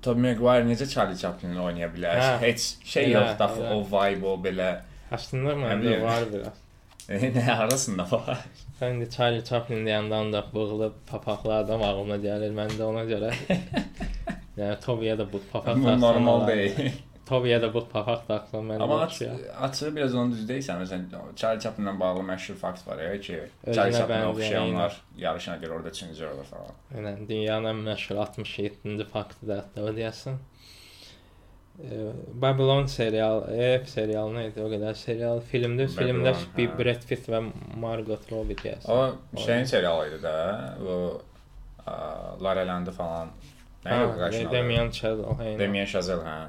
Tobey 0.01 0.23
Maguire 0.29 0.65
necə 0.67 0.87
Charlie 0.89 1.17
Chaplin 1.19 1.57
oynaya 1.59 1.89
bilər? 1.91 2.19
Hə. 2.21 2.31
Heç 2.45 2.65
şey 2.87 3.09
Elə, 3.09 3.19
yoxdur 3.19 3.45
axı 3.49 3.67
o 3.75 3.79
vibe 3.93 4.29
o 4.31 4.35
belə. 4.43 4.69
Əslində 5.15 5.55
məndə 5.59 5.99
var 6.03 6.27
biraz. 6.31 6.65
nə 7.39 7.45
arasında 7.55 8.05
var? 8.11 8.43
Sən 8.79 9.01
də 9.01 9.09
Charlie 9.11 9.43
Chaplin 9.45 9.83
deyəndə 9.87 10.21
da 10.33 10.43
bığlı 10.53 10.91
papaqlı 11.09 11.55
adam 11.63 11.83
ağlıma 11.83 12.19
gəlir. 12.23 12.53
Mən 12.55 12.75
də 12.77 12.85
ona 12.87 13.03
görə 13.09 13.33
Yəni 14.59 14.75
Tobiyə 14.83 15.15
də 15.19 15.25
bu 15.31 15.39
papaq 15.51 15.77
Bu 15.79 15.93
normal 16.01 16.47
deyil. 16.47 16.91
Tobiyə 17.29 17.59
də 17.61 17.67
bu 17.73 17.83
papaq 17.91 18.23
taxsam 18.27 18.65
mən 18.71 18.81
Amma 18.81 18.95
də 19.01 19.05
aç, 19.05 19.13
şey. 19.19 19.29
açığı 19.67 19.89
biraz 19.95 20.15
onu 20.15 20.31
düz 20.31 20.45
deyirsən. 20.49 20.79
Məsələn, 20.81 21.03
Charlie 21.35 21.61
Chaplinlə 21.65 21.93
bağlı 21.99 22.23
məşhur 22.31 22.55
fakt 22.57 22.87
var 22.87 22.97
ya 23.03 23.19
ki, 23.21 23.39
Özünə 23.67 23.75
Charlie 23.75 23.93
Chaplin 23.97 24.15
bənzəyən 24.15 24.31
oxşayanlar 24.33 24.97
yarışına 25.17 25.55
görə 25.63 25.75
orada 25.77 25.89
üçüncü 25.89 26.25
olur 26.25 26.47
falan. 26.53 26.73
Yəni 26.95 27.27
dünyanın 27.29 27.69
ən 27.73 27.83
məşhur 27.91 28.17
67-ci 28.23 29.05
faktı 29.13 29.47
da 29.51 29.59
hətta 29.61 29.85
o 29.85 29.93
deyəsən. 29.99 30.39
Ee, 31.79 32.11
Babylon 32.41 32.85
serial, 32.91 33.45
ev 33.55 33.85
serialı 33.87 34.33
nə 34.35 34.47
idi? 34.49 34.59
O 34.65 34.67
qədər 34.73 34.95
serial, 34.99 35.39
filmdə, 35.51 35.85
filmdə 35.87 36.33
Babylon, 36.33 36.49
bir 36.57 36.67
hə. 36.67 36.77
Brad 36.81 37.05
Pitt 37.07 37.29
və 37.31 37.39
Margot 37.79 38.25
Robbie 38.31 38.57
deyəsən. 38.59 38.89
O 38.91 39.39
şeyin 39.45 39.63
serialı 39.69 40.09
idi 40.09 40.23
da. 40.23 40.33
Bu 40.81 40.97
a, 41.85 41.93
La 42.43 42.55
La 42.57 42.65
Land'ı 42.67 42.91
falan. 42.91 43.31
Nə 43.85 43.93
Hə, 43.93 44.01
yox 44.01 44.17
qarşına. 44.19 44.51
Damien 44.51 44.89
Chazelle. 44.91 45.59
Damien 45.61 45.85
Chazelle, 45.85 46.25
hə. 46.27 46.39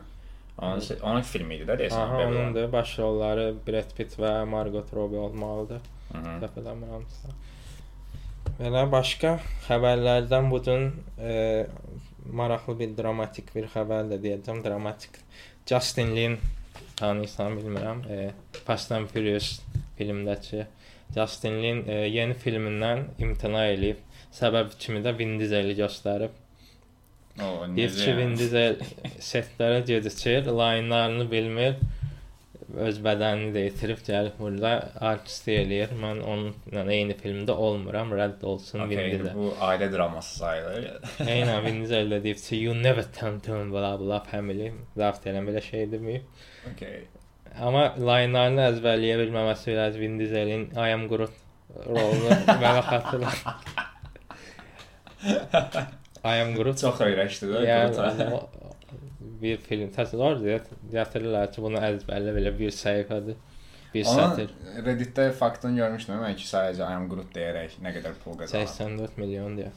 Onun 0.60 0.80
se- 0.84 0.98
onun 1.02 1.22
filmi 1.24 1.54
idi 1.56 1.64
də 1.70 1.76
deyəsən. 1.80 2.02
Aha, 2.04 2.18
Babylon. 2.18 2.36
onun 2.42 2.54
da 2.54 2.66
baş 2.72 2.98
rolları 2.98 3.46
Brad 3.66 3.94
Pitt 3.96 4.18
və 4.20 4.32
Margot 4.48 4.92
Robbie 4.94 5.18
olmalıdır. 5.18 5.80
Səhv 6.12 6.58
eləmirəmsə. 6.62 7.32
Belə 8.60 8.82
başqa 8.92 9.38
xəbərlərdən 9.68 10.50
bu 10.52 10.58
gün 10.66 10.90
e, 11.18 11.66
maraqlı 12.40 12.74
bir 12.80 12.90
dramatik 12.98 13.54
bir 13.54 13.68
xəbər 13.72 14.10
də 14.12 14.18
deyəcəm. 14.24 14.60
Dramatik. 14.64 15.16
Justin 15.70 16.12
Lin 16.16 16.38
tanıyırsan 16.96 17.56
bilmirəm. 17.58 18.04
E, 18.12 18.30
Fast 18.66 18.92
and 18.92 19.08
Furious 19.08 19.60
filmdəki 19.98 20.66
Justin 21.14 21.56
Lin 21.62 21.84
e, 21.88 21.94
yeni 22.12 22.34
filmindən 22.44 23.06
imtina 23.18 23.64
eləyib. 23.72 24.02
Səbəb 24.36 24.76
kimi 24.78 25.00
də 25.06 25.16
Vin 25.18 25.38
Diesel 25.40 25.72
göstərib. 25.78 26.36
O 27.44 27.48
Vin 28.18 28.36
Diesel 28.38 28.76
setlərə 29.22 29.80
gecikir, 29.88 30.46
layinlarını 30.60 31.26
bilmir. 31.30 31.80
Öz 32.70 33.00
bədənini 33.02 33.50
də 33.54 33.64
itirib 33.66 33.98
gəlib 34.06 34.36
burada 34.38 34.72
artistlik 35.02 35.56
eləyir. 35.64 35.94
Mən 35.98 36.20
onunla 36.22 36.84
eyni 36.94 37.16
filmdə 37.18 37.56
olmuram, 37.66 38.12
rədd 38.14 38.44
olsun 38.46 38.84
Okay, 38.84 39.10
Diesel. 39.16 39.34
bu 39.34 39.48
ailə 39.66 39.88
draması 39.90 40.38
sayılır. 40.38 40.86
Eynən 41.34 41.64
Vin 41.66 41.80
Diesel 41.82 42.12
də 42.14 42.20
deyib 42.22 42.38
ki, 42.44 42.60
you 42.62 42.74
never 42.78 43.04
turn 43.18 43.40
to 43.46 43.58
bla 43.72 43.96
bla 43.98 44.20
family. 44.30 44.70
Zaft 44.96 45.26
elə 45.26 45.42
belə 45.48 45.62
şey 45.66 45.88
deməyib. 45.96 46.22
Okay. 46.74 47.00
Amma 47.58 47.88
layinlarını 47.98 48.68
əzbərləyə 48.68 49.18
bilməməsi 49.24 49.72
biraz 49.72 49.98
Vin 49.98 50.18
Dieselin 50.22 50.68
I 50.78 50.92
am 50.94 51.08
Groot 51.10 51.34
rolunu 51.86 52.30
mənə 52.62 52.82
xatırlar. 52.86 53.38
I 56.24 56.40
am 56.42 56.54
Groot 56.54 56.78
Çox 56.80 57.00
öyrəşdi 57.00 57.48
də. 57.50 57.62
Yəni 57.66 57.96
Yəni, 57.96 58.32
o- 58.36 58.48
bir 59.40 59.56
film 59.64 59.88
təsəvvür 59.94 60.42
deyə 60.44 60.58
gətirirlər 60.92 61.52
ki, 61.54 61.62
bunu 61.64 61.78
əzbərlə 61.80 62.34
belə 62.36 62.52
bir 62.58 62.74
səhifədir. 62.76 63.38
Bir 63.94 64.06
Amma 64.06 64.26
sətr. 64.36 64.50
Redditdə 64.86 65.24
faktını 65.34 65.80
görmüşdüm 65.80 66.20
mən 66.22 66.36
ki, 66.38 66.44
sadəcə 66.46 66.84
I 66.84 66.96
am 66.98 67.08
Groot 67.10 67.32
deyərək 67.34 67.78
nə 67.82 67.94
qədər 67.96 68.18
pul 68.24 68.36
qazanır. 68.38 68.66
84 68.68 69.16
milyon 69.18 69.56
deyə. 69.58 69.70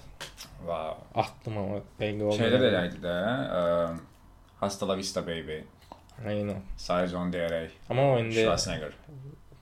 Wow. 0.68 1.00
Atdım 1.24 1.58
amma 1.64 1.80
dəqiq 2.00 2.22
oldu. 2.28 2.38
Şeylər 2.44 2.68
elə 2.70 2.84
idi 2.92 3.00
də. 3.08 3.16
ə, 3.62 3.98
Hasta 4.60 4.86
la 4.88 4.96
vista 5.00 5.22
baby. 5.26 5.62
Aynen. 6.26 6.62
Sadəcə 6.80 7.18
onu 7.20 7.34
deyərək. 7.34 7.72
Amma 7.90 8.04
o 8.14 8.20
indi 8.22 8.44
Schwarzenegger. 8.44 8.94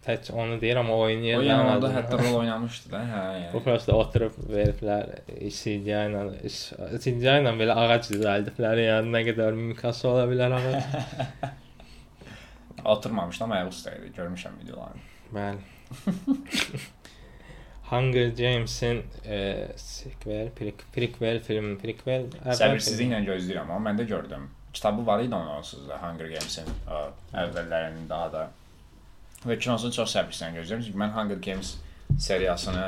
Tək 0.05 0.31
onu 0.33 0.55
deyir 0.61 0.79
amma 0.81 0.95
oynayır. 0.97 1.43
O 1.45 1.67
adını. 1.75 1.91
hətta 1.95 2.17
rol 2.21 2.37
oynamışdı 2.41 2.91
da, 2.91 3.01
hə, 3.11 3.23
Bu 3.53 3.57
yəni. 3.59 3.63
prosta 3.67 3.95
oturub 3.95 4.37
veriblər 4.49 5.11
CGI 5.29 5.97
ilə 6.07 6.23
CGI 7.03 7.35
ilə 7.41 7.53
belə 7.59 7.75
ağac 7.83 8.07
düzəldiblər. 8.09 8.81
Yəni 8.87 9.13
nə 9.13 9.21
qədər 9.29 9.57
mümkünsə 9.59 10.07
ola 10.09 10.25
bilər 10.31 10.55
ağac. 10.57 11.51
Oturmamışdı 12.95 13.43
amma 13.45 13.59
ayaq 13.59 13.69
üstə 13.75 13.93
idi. 13.99 14.09
Görmüşəm 14.17 14.57
videolarını. 14.63 15.05
Bəli. 15.35 16.81
Hunger 17.91 18.29
Games-in 18.37 19.03
e, 19.25 19.67
sequel, 19.75 20.49
prequel, 20.55 20.85
prequel 20.95 21.39
film, 21.43 21.73
prequel. 21.81 22.29
Səbirsizliklə 22.55 23.19
gözləyirəm 23.27 23.67
amma 23.75 23.91
mən 23.91 23.99
də 23.99 24.05
gördüm. 24.07 24.47
Kitabı 24.73 25.03
var 25.05 25.19
idi 25.19 25.35
onun 25.35 25.57
onsuz 25.57 25.83
da 25.89 25.97
Hunger 25.99 26.29
Games-in 26.31 26.69
əvvəllərinin 27.43 28.07
daha 28.09 28.29
da. 28.33 28.43
Və 29.47 29.57
kinosunu 29.57 29.95
çox 29.95 30.13
səbirsizlə 30.15 30.51
gözləyirəm 30.59 30.85
çünki 30.85 31.01
mən 31.01 31.13
Hunger 31.15 31.39
Games 31.41 31.75
seriyasını 32.21 32.85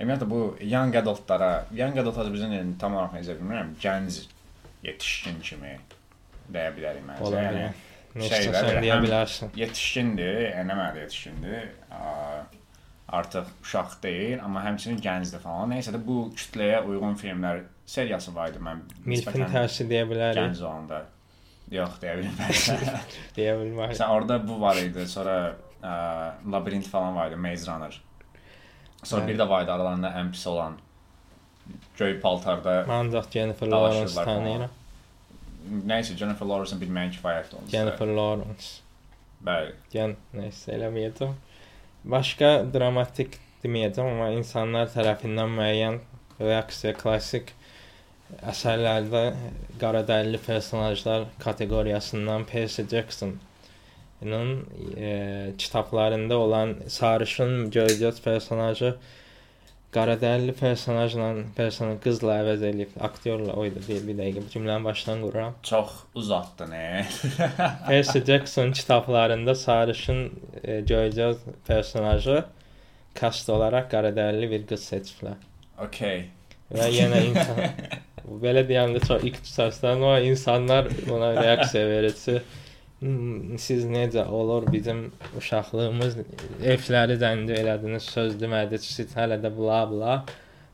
ümumiyyətlə 0.00 0.28
bu 0.28 0.40
young 0.60 0.96
adultlara, 1.00 1.50
young 1.72 1.96
adult 2.02 2.18
Azərbaycan 2.20 2.52
dilində 2.52 2.78
tam 2.82 2.98
olaraq 2.98 3.14
necə 3.16 3.36
bilmirəm, 3.38 3.70
gənc 3.80 4.18
yetişkin 4.84 5.40
kimi 5.40 5.72
deyə 6.52 6.74
bilərik 6.76 7.06
məncə. 7.06 7.24
Ola 7.30 7.46
Yəni 8.16 8.28
şeylər 8.32 8.78
deyə 8.80 8.94
bilərsən. 9.02 9.50
yetişkindir, 9.60 10.38
yəni 10.54 10.72
mənada 10.72 11.02
yetişkindir. 11.02 11.66
Artıq 13.16 13.50
uşaq 13.62 13.98
deyil, 14.02 14.38
amma 14.42 14.62
həmçinin 14.64 15.00
gəncdir 15.04 15.42
falan. 15.42 15.70
Nəysə 15.74 15.92
də 15.94 16.00
bu 16.02 16.30
kütləyə 16.36 16.80
uyğun 16.88 17.16
filmlər 17.20 17.60
seriyası 17.86 18.32
var 18.34 18.50
idi 18.50 18.62
mən. 18.64 18.80
Milfin 19.04 19.44
tərsi 19.52 19.86
deyə 19.90 20.08
bilərik. 20.08 20.40
Gənc 20.40 20.62
olanda. 20.64 21.02
Yox, 21.70 22.00
deyə 22.02 22.16
bilmərəm. 22.22 23.12
Deyə 23.36 23.54
bilmərik. 23.60 23.92
Məsələn, 23.92 24.16
orada 24.16 24.40
bu 24.48 24.58
var 24.60 24.80
idi, 24.80 25.06
sonra 25.10 25.36
ə, 25.86 25.94
labirint 26.52 26.88
falan 26.90 27.14
var 27.16 27.30
idi, 27.30 27.38
Maze 27.40 27.70
Runner. 27.70 28.00
Sonra 29.02 29.22
Bəli. 29.22 29.32
bir 29.32 29.38
də 29.40 29.48
var 29.48 29.62
idi 29.64 29.72
aralarında 29.76 30.10
ən 30.20 30.32
pis 30.34 30.46
olan 30.50 30.78
göy 31.98 32.18
paltarda 32.22 32.80
Mən 32.88 33.06
ancaq 33.06 33.30
Jennifer 33.32 33.70
Lawrence 33.70 34.14
tanıyıram. 34.14 34.70
nəysə 35.90 36.16
Jennifer 36.18 36.46
Lawrence-ın 36.46 36.80
bilməyən 36.82 37.12
kifayətdir 37.16 37.58
onun. 37.58 37.68
Jennifer 37.72 38.06
Lawrence. 38.18 38.68
Bəli. 39.46 39.72
Gen 39.92 40.16
nəysə 40.34 40.74
eləməyəcəm. 40.76 41.34
Başqa 42.16 42.50
dramatik 42.74 43.38
deməyəcəm, 43.64 44.12
amma 44.14 44.28
insanlar 44.36 44.86
tərəfindən 44.94 45.54
müəyyən 45.58 45.98
reaksiya 46.40 46.92
klassik 46.98 47.52
əsərlərdə 48.42 49.22
qaradərili 49.80 50.38
personajlar 50.42 51.26
kateqoriyasından 51.42 52.44
Percy 52.50 52.84
Jackson-ın 54.22 54.66
e, 54.96 55.52
kitablarında 55.58 56.38
olan 56.38 56.74
sarışın 56.88 57.70
gölgəz 57.70 58.22
personajı 58.22 58.96
qaradərili 59.92 60.52
personajla 60.52 61.44
personaj 61.56 62.00
qızla 62.04 62.40
əvəz 62.42 62.64
edib 62.68 62.88
aktyorla 63.00 63.52
oydu 63.52 63.80
bir, 63.88 64.00
bir 64.06 64.16
dəqiqə 64.18 64.42
bu 64.44 64.52
cümləni 64.52 64.84
başdan 64.84 65.22
qururam. 65.22 65.54
Çox 65.62 65.90
uzatdı 66.14 66.64
nə? 66.64 67.04
Percy 67.88 68.18
Jackson 68.26 68.72
kitablarında 68.72 69.54
sarışın 69.54 70.30
e, 70.64 70.80
gölgəz 70.80 71.36
personajı 71.66 72.44
kast 73.14 73.48
olaraq 73.50 73.88
qaradərili 73.92 74.50
bir 74.50 74.66
qız 74.66 74.84
seçiblər. 74.92 75.38
Okay. 75.78 76.26
Və 76.72 76.90
yenə 76.90 77.22
insan 77.30 77.62
belə 78.44 78.66
deyəndə 78.68 79.00
çox 79.06 79.24
ixtisasdan 79.24 80.02
o 80.02 80.18
insanlar 80.18 80.88
buna 81.08 81.32
reaksiya 81.36 81.86
verir 81.88 82.12
ki, 82.12 82.32
"Hmm, 82.32 82.65
siz 83.00 83.84
necə 83.84 84.24
olur 84.32 84.64
bizim 84.72 85.10
uşaqlığımız 85.36 86.16
evləri 86.64 87.18
zəncə 87.20 87.58
elədiniz, 87.60 88.06
söz 88.08 88.38
demədik, 88.40 88.80
siz 88.80 89.12
hələ 89.16 89.36
də 89.42 89.50
bla 89.52 89.82
bla 89.90 90.24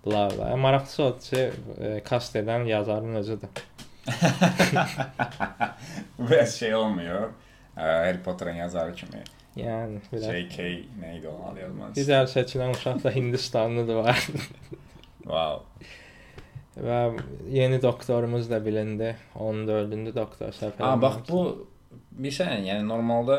bla 0.07 0.29
bla. 0.31 0.57
Maraqlısı 0.57 1.03
odur 1.03 1.21
ki, 1.21 1.51
e, 1.81 2.01
kast 2.05 2.37
edən 2.37 2.67
yazarın 2.67 3.15
özüdür. 3.15 3.49
Bu 6.19 6.47
şey 6.59 6.75
olmuyor. 6.75 7.29
Ə, 7.77 8.07
Harry 8.07 8.23
Potter'ın 8.23 8.55
yazarı 8.55 8.95
kimi. 8.95 9.23
Yəni 9.57 9.99
biraz 10.13 10.23
J.K. 10.23 10.63
neydi 11.01 11.29
onun 11.29 11.53
adı 11.53 11.61
yazması? 11.61 12.01
Bizə 12.01 12.23
seçilən 12.35 12.77
uşaq 12.77 13.05
da 13.05 13.11
Hindistanlıdır 13.11 13.95
var. 13.95 14.29
Wow. 15.23 15.63
Və 16.83 17.21
yeni 17.53 17.83
doktorumuz 17.83 18.51
da 18.51 18.65
bilindi. 18.65 19.17
14-cü 19.37 20.15
doktor 20.15 20.55
səfər. 20.57 20.83
Ha 20.83 21.03
bax 21.03 21.17
bu 21.29 21.67
bilirsən, 22.16 22.64
yəni 22.68 22.87
normalda 22.88 23.38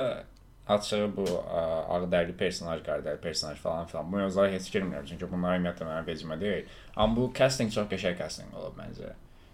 açığı 0.67 1.09
bu 1.17 1.25
ə, 1.27 1.63
ağdərli 1.97 2.35
personaj, 2.39 2.83
qardərli 2.85 3.19
personaj 3.23 3.59
falan 3.59 3.89
filan. 3.89 4.07
Bu 4.11 4.21
mövzulara 4.21 4.53
heç 4.53 4.69
girmirəm 4.71 5.05
çünki 5.09 5.27
bunlar 5.31 5.57
ümumiyyətlə 5.59 5.89
mənim 5.89 6.07
vecimə 6.07 6.39
deyil. 6.39 6.71
Amma 6.95 7.19
bu 7.19 7.29
casting 7.37 7.73
çox 7.73 7.89
qəşəng 7.91 8.17
casting 8.19 8.55
olub 8.55 8.79
məncə. 8.79 9.11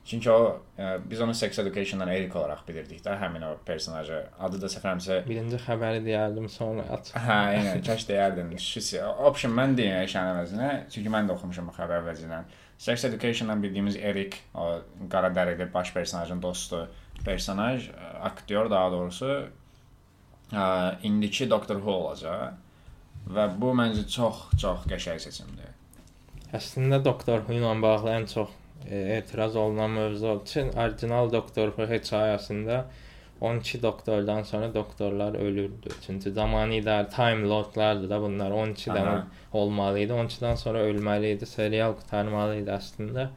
Çünki 0.10 0.30
o 0.32 0.38
ə, 0.80 0.94
biz 1.06 1.20
onu 1.22 1.34
Sex 1.38 1.60
Education-dan 1.62 2.10
Eric 2.14 2.38
olaraq 2.38 2.62
bilirdik 2.68 3.02
də, 3.06 3.18
həmin 3.22 3.44
o 3.46 3.52
personajı. 3.66 4.22
Adı 4.46 4.62
da 4.62 4.70
səfərimsə 4.72 5.20
birinci 5.28 5.60
xəbəri 5.66 6.00
deyərdim, 6.06 6.48
sonra 6.50 6.86
aç. 6.96 7.12
Hə, 7.14 7.42
yəni 7.58 7.76
kaş 7.86 8.08
deyərdim. 8.10 8.56
Şüsi. 8.70 9.04
Option 9.30 9.54
mən 9.54 9.76
deyim 9.78 10.08
şən 10.10 10.32
əvəzinə, 10.32 10.72
çünki 10.94 11.14
mən 11.14 11.30
də 11.30 11.36
oxumuşam 11.36 11.70
bu 11.70 11.76
xəbər 11.78 12.06
vəzindən. 12.08 12.50
Sex 12.80 13.06
Education-dan 13.10 13.62
bildiyimiz 13.62 14.00
Eric, 14.00 14.40
o 14.56 14.80
qara 15.12 15.30
dərili 15.36 15.68
baş 15.74 15.94
personajın 15.94 16.42
dostu 16.42 16.86
personaj, 17.26 17.90
aktyor 18.22 18.70
daha 18.70 18.92
doğrusu 18.92 19.30
ə, 20.52 20.64
indiki 21.04 21.50
Doctor 21.50 21.82
Who 21.84 21.92
olacaq. 21.92 22.58
Və 23.30 23.46
bu 23.62 23.74
məncə 23.78 24.06
çox 24.10 24.48
çox 24.58 24.88
qəşəng 24.90 25.20
seçimdir. 25.22 25.76
Əslində 26.56 27.02
Doctor 27.06 27.44
Who 27.46 27.60
ilə 27.60 27.76
bağlı 27.84 28.14
ən 28.16 28.26
çox 28.32 28.56
e, 28.88 28.98
etiraz 29.20 29.56
olunan 29.56 29.92
mövzu 29.92 30.40
üçün 30.42 30.72
orijinal 30.74 31.30
Doctor 31.32 31.76
Who 31.76 31.86
hekayəsində 31.92 32.84
12 33.42 33.82
doktordan 33.84 34.44
sonra 34.44 34.74
doktorlar 34.74 35.34
ölürdü. 35.34 35.90
Çünki 36.06 36.32
zamanı 36.32 36.74
idarə 36.82 37.10
time 37.10 37.48
lordlardı 37.48 38.10
da 38.10 38.22
bunlar 38.22 38.52
12 38.52 38.92
dənə 38.92 39.14
olmalı 39.54 40.00
idi. 40.00 40.14
12-dən 40.14 40.58
sonra 40.60 40.82
ölməli 40.90 41.36
idi. 41.38 41.48
Serial 41.48 41.96
qurtarmalı 41.96 42.58
idi 42.64 42.74
əslində. 42.76 43.30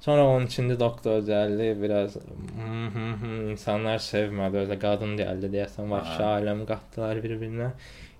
Sonra 0.00 0.22
13-cü 0.22 0.76
doktor 0.80 1.22
gəldi, 1.26 1.72
biraz 1.82 2.16
-hı 2.16 2.88
-hı, 2.90 3.50
insanlar 3.50 3.98
sevmədi, 3.98 4.62
özə 4.64 4.78
qadın 4.84 5.16
gəldi 5.18 5.50
deyəsən, 5.54 5.90
vəhşi 5.94 6.22
aləm 6.34 6.62
qatdılar 6.66 7.22
bir-birinə. 7.24 7.70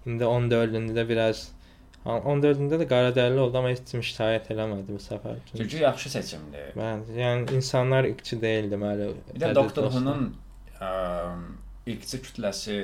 İndi 0.06 0.24
14-cündə 0.24 0.96
də 0.98 1.08
biraz 1.08 1.44
14-cündə 2.06 2.78
də 2.80 2.86
qara 2.88 3.10
dərili 3.14 3.42
oldu, 3.42 3.58
amma 3.60 3.72
heç 3.72 3.82
kim 3.90 4.02
şikayət 4.10 4.52
eləmədi 4.54 4.94
bu 4.94 5.00
səfər. 5.02 5.40
Çünki 5.50 5.82
yaxşı 5.82 6.10
seçimdir. 6.14 6.70
Bəli, 6.78 7.18
yəni 7.20 7.58
insanlar 7.58 8.08
ikçi 8.08 8.40
deyil 8.42 8.70
deməli. 8.72 9.10
Bir 9.34 9.42
də 9.42 9.54
Doktor 9.58 9.90
Who-nun 9.92 10.32
ilkçi 11.86 12.22
kütləsi 12.24 12.78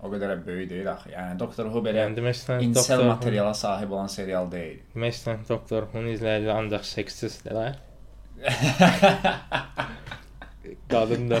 o 0.00 0.08
qədər 0.12 0.40
böyük 0.46 0.70
deyil 0.70 0.88
axı. 0.92 1.12
Yəni 1.12 1.38
Doktor 1.42 1.68
Who 1.68 1.82
belə 1.84 2.06
yəni, 2.06 2.16
demək 2.16 2.38
istəyirəm 2.38 2.66
incel 2.70 3.04
materiala 3.10 3.54
sahib 3.54 3.92
olan 3.96 4.10
serial 4.14 4.50
deyil. 4.52 4.80
Demək 4.94 5.16
istəyirəm 5.18 5.46
Doktor 5.48 5.88
Who-nun 5.90 6.14
izləyiciləri 6.14 6.56
ancaq 6.56 6.86
seksistdirlər. 6.94 7.78
qadın 10.90 11.30
da 11.30 11.38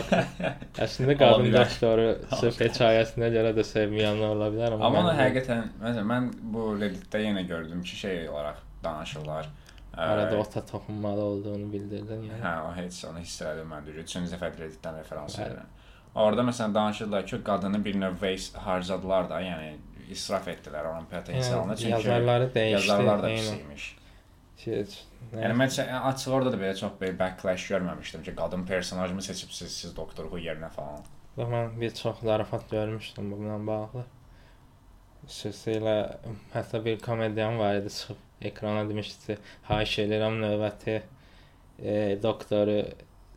əslində 0.84 1.16
qadın 1.20 1.52
doktoru 1.54 2.06
sırf 2.40 2.60
hekayəsinə 2.64 3.30
görə 3.34 3.50
də 3.56 3.64
sevməyənlər 3.66 4.34
ola 4.36 4.48
bilər 4.54 4.76
amma 4.76 4.90
amma 4.90 5.14
həqiqətən 5.18 5.62
məsələn 5.80 6.08
mən 6.12 6.28
bu 6.54 6.62
Reddit-də 6.80 7.18
yenə 7.24 7.42
gördüm 7.48 7.82
ki, 7.82 7.96
şey 8.04 8.28
olaraq 8.28 8.62
danışırlar. 8.84 9.48
Arada 9.94 10.38
ota 10.38 10.66
toxunmalı 10.66 11.20
olduğunu 11.20 11.72
bildirdin 11.72 12.22
yəni. 12.28 12.40
Hə, 12.44 12.54
o 12.68 12.72
heç 12.76 13.04
onu 13.08 13.18
hiss 13.24 13.42
elədim 13.42 13.68
mən 13.74 13.86
də. 13.86 13.96
Üçüncü 14.04 14.34
dəfə 14.34 14.52
Reddit-dən 14.54 14.98
referans 15.02 15.38
verirəm. 15.38 15.68
Orada 16.14 16.42
məsələn 16.46 16.74
danışırlar 16.74 17.26
ki, 17.26 17.42
qadını 17.44 17.84
bir 17.84 18.00
növ 18.00 18.12
waste 18.22 18.58
harcadılar 18.58 19.30
da, 19.30 19.40
yəni 19.42 19.74
israf 20.10 20.48
etdilər 20.48 20.88
onun 20.92 21.06
potensialını. 21.10 21.72
Yəni, 21.72 21.80
çünki 21.82 21.92
yazarları 21.92 22.44
dəyişdi. 22.54 22.70
Yazarlar 22.70 23.22
da 23.22 23.28
pis 23.34 23.52
imiş. 23.52 23.96
Şey, 24.60 24.84
Yəni 25.32 25.54
mən 25.56 25.70
açıq 26.10 26.32
orada 26.36 26.52
da 26.52 26.58
belə 26.60 26.76
çox 26.76 26.96
belə 27.00 27.16
backlash 27.18 27.68
görməmişdim 27.70 28.22
ki, 28.26 28.34
qadın 28.36 28.66
personajımı 28.66 29.22
seçibsiz 29.22 29.76
siz 29.76 29.96
Doktor 29.96 30.26
Who 30.28 30.40
yerinə 30.42 30.68
falan. 30.74 31.04
Mən 31.38 31.76
bir 31.80 31.94
çox 31.94 32.20
zarafat 32.20 32.70
görmüşdüm 32.70 33.30
bununla 33.32 33.60
bağlı. 33.66 34.04
Xüsusilə 35.28 35.94
hətta 36.54 36.84
bir 36.84 36.98
komediyan 37.00 37.58
var 37.58 37.74
idi 37.74 37.88
çıxıb 37.88 38.46
ekrana 38.50 38.88
demişdi 38.88 39.38
xahiş 39.68 39.98
edirəm 40.04 40.40
növbəti 40.44 40.96
e, 41.82 42.18
doktoru 42.22 42.78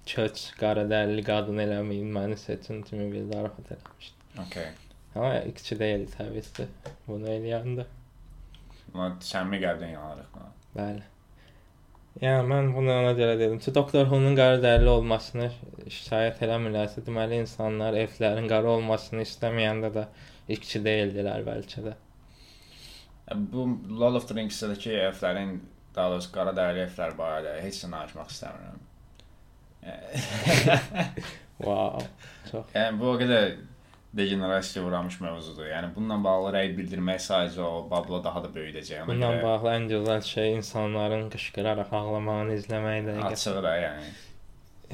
köç 0.07 0.43
qara 0.59 0.83
dərili 0.89 1.23
qadın 1.27 1.63
eləməyin, 1.63 2.11
məni 2.17 2.37
seçin 2.39 2.81
kimi 2.87 3.11
bir 3.13 3.27
zarafat 3.31 3.71
eləmişdi. 3.77 4.27
Okay. 4.47 4.69
Amma 5.15 5.39
ikisi 5.53 5.79
deyil 5.79 6.07
təbii 6.17 6.43
ki, 6.57 6.67
bunu 7.07 7.31
eləyəndə. 7.37 7.87
Buna 8.93 9.09
səmimi 9.31 9.61
qəlbdən 9.63 9.97
buna. 10.35 10.51
Bəli. 10.75 11.12
Yəni 12.21 12.45
mən 12.45 12.67
bunu 12.75 12.91
ona 12.93 13.13
görə 13.17 13.37
dedim 13.39 13.57
ki, 13.57 13.71
Doktor 13.73 14.05
Who-nun 14.05 14.35
qara 14.37 14.59
dərili 14.61 14.91
olmasını 14.91 15.47
şikayət 15.89 16.43
eləmirlərsə, 16.45 17.01
deməli 17.07 17.39
insanlar 17.41 17.97
elflərin 17.97 18.45
qara 18.51 18.75
olmasını 18.75 19.25
istəməyəndə 19.25 19.89
də 19.95 20.03
ikçi 20.53 20.83
deyildilər 20.85 21.45
bəlkə 21.47 21.85
də. 21.87 21.95
Bu 23.53 23.65
Lord 23.89 24.19
of 24.19 24.27
the 24.29 24.37
Rings-dəki 24.37 24.93
elflərin 25.07 25.55
daha 25.95 26.13
doğrusu 26.13 26.31
qara 26.35 26.53
dərili 26.53 26.85
elflər 26.85 27.17
barədə 27.17 27.57
heç 27.63 27.81
nə 27.87 27.89
danışmaq 27.95 28.29
istəmirəm. 28.35 28.79
wow. 31.67 32.01
Çox. 32.51 32.69
Yəni 32.75 32.99
bu 33.01 33.09
o 33.09 33.17
qədər 33.19 33.55
degenerasiya 34.17 34.85
uğramış 34.85 35.19
mövzudur. 35.21 35.65
Yəni 35.65 35.89
bununla 35.95 36.19
bağlı 36.23 36.51
rəy 36.57 36.73
bildirmək 36.77 37.21
sadəcə 37.27 37.63
o 37.65 37.85
babla 37.91 38.19
daha 38.23 38.43
da 38.43 38.51
böyüdəcək. 38.57 39.07
Bununla 39.07 39.31
görə... 39.35 39.43
bağlı 39.47 39.71
ən 39.77 39.87
gözəl 39.93 40.21
şey 40.27 40.53
insanların 40.59 41.31
qışqıraraq 41.33 41.95
ağlamağını 42.01 42.59
izləməkdir. 42.59 43.23
Açıq 43.31 43.63
da, 43.65 43.73
yəni. 43.85 44.13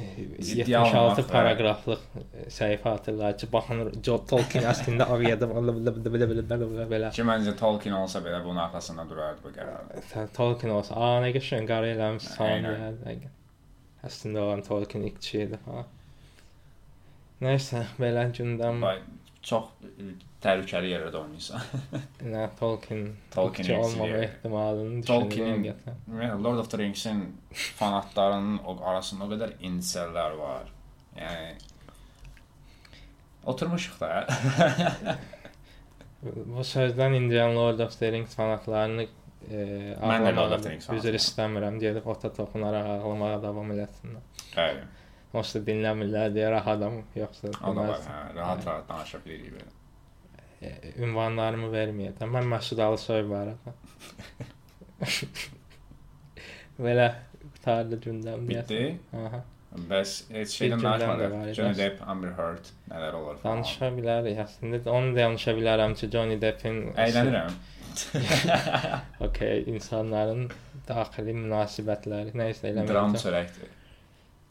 76 0.00 1.26
paragraflıq 1.28 2.04
səhifə 2.48 2.88
hatırlayır 2.94 3.36
ki, 3.42 3.48
baxın 3.52 3.82
John 4.06 4.22
Tolkien 4.30 4.64
əslində 4.70 5.06
Aviyada 5.12 5.48
belə. 5.50 7.10
Ki 7.12 7.26
məncə 7.28 7.52
Tolkien 7.58 7.96
olsa 7.98 8.22
belə 8.24 8.40
bunun 8.44 8.62
arxasında 8.64 9.04
durardı 9.10 9.44
bu 9.44 9.52
qərar. 9.58 10.30
Tolkien 10.36 10.72
olsa, 10.72 10.96
a 10.96 11.20
nə 11.24 11.34
qəşəng 11.36 11.68
qara 11.68 11.92
eləmiş 11.92 12.30
son. 12.32 12.68
Əslində 14.08 14.46
olan 14.46 14.64
Tolkien 14.64 15.04
ikçi 15.10 15.42
idi 15.44 15.60
ha. 15.66 15.84
Nəysə, 17.40 17.86
belə 17.96 18.26
gündəm 18.36 18.82
çox 19.40 19.70
təhlükəli 20.44 20.90
yerlərdə 20.92 21.20
oynayırsan. 21.22 21.62
Nə 22.32 22.42
Tolkien 22.58 23.06
Tolkien 23.32 23.70
olmama 23.78 24.18
ehtimalını 24.26 25.04
Tolkien 25.08 25.64
Lord 26.44 26.58
of 26.60 26.70
the 26.70 26.78
Rings-in 26.78 27.22
fanatlarının 27.78 28.58
o 28.64 28.76
arasında 28.92 29.24
o 29.24 29.30
qədər 29.32 29.56
insellər 29.70 30.36
var. 30.40 30.68
Yəni 31.16 31.54
oturmuşuq 33.48 34.00
da. 34.00 34.26
Bu 36.22 36.60
sözdən 36.68 37.16
indiyan 37.16 37.56
Lord 37.56 37.80
of 37.80 37.96
the 37.98 38.12
Rings 38.12 38.36
fanatlarını 38.36 39.06
e, 39.48 39.60
mən 39.96 40.28
də 40.28 40.36
Lord 40.36 40.58
of 40.58 40.64
the 40.64 40.74
Rings 40.74 40.88
üzr 40.92 41.16
istəmirəm 41.16 41.80
deyib 41.80 42.04
ota 42.04 42.28
toxunaraq 42.36 42.96
ağlamağa 42.98 43.38
davam 43.48 43.72
eləsinlər. 43.72 44.24
Bəli. 44.52 44.88
Onsuz 45.30 45.62
dinləmirlər 45.66 46.32
deyə 46.34 46.48
rahatam, 46.50 47.02
yoxsa 47.14 47.52
da 47.52 47.74
var, 47.76 48.00
hə, 48.02 48.16
rahat-rahat 48.34 48.88
danışa 48.88 49.20
bilirik 49.24 49.54
belə. 49.54 49.68
E, 50.60 50.72
ünvanlarımı 51.04 51.70
verməyəcəm. 51.72 52.34
Mən 52.34 52.50
Məsud 52.50 52.82
Alısoy 52.82 53.22
barədə. 53.30 53.74
belə 56.86 57.06
qutardı 57.44 58.00
gündəm 58.08 58.44
deyəsən. 58.50 59.00
Aha. 59.22 59.42
Bəs 59.90 60.12
heç 60.34 60.54
şeydən 60.58 60.82
danışmadıq. 60.82 61.34
Johnny 61.54 61.78
Depp, 61.78 62.00
Amber 62.10 62.32
Heard 62.34 62.70
nələr 62.90 63.18
olur 63.20 63.36
falan. 63.38 63.60
Danışa 63.62 63.90
bilərik. 63.94 64.40
Əslində 64.44 64.80
onu 64.90 65.12
da 65.14 65.28
danışa 65.28 65.54
bilərəm 65.58 65.94
ki, 66.00 66.08
Johnny 66.10 66.38
Deppin 66.42 66.80
əylənirəm. 67.06 67.60
okay, 69.26 69.62
insanların 69.70 70.48
daxili 70.88 71.36
münasibətləri 71.38 72.34
nə 72.34 72.50
isə 72.50 72.72
eləməkdir. 72.72 72.96
Dram 72.96 73.14
çörəkdir. 73.22 73.76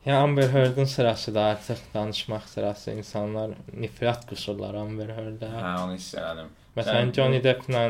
Yəni 0.06 0.18
Amber 0.18 0.48
Heard-ın 0.50 0.84
sırası 0.84 1.36
da 1.36 1.42
artıq 1.42 1.78
danışmaq 1.94 2.46
sırası. 2.48 2.92
İnsanlar 2.92 3.52
nifrət 3.76 4.24
qusurlar 4.30 4.78
Amber 4.80 5.10
Heard-ə. 5.12 5.50
Hə, 5.52 5.72
onu 5.84 5.98
hiss 5.98 6.14
elədim. 6.16 6.54
Məsələn, 6.78 7.10
Johnny 7.18 7.42
Depp-lə 7.44 7.82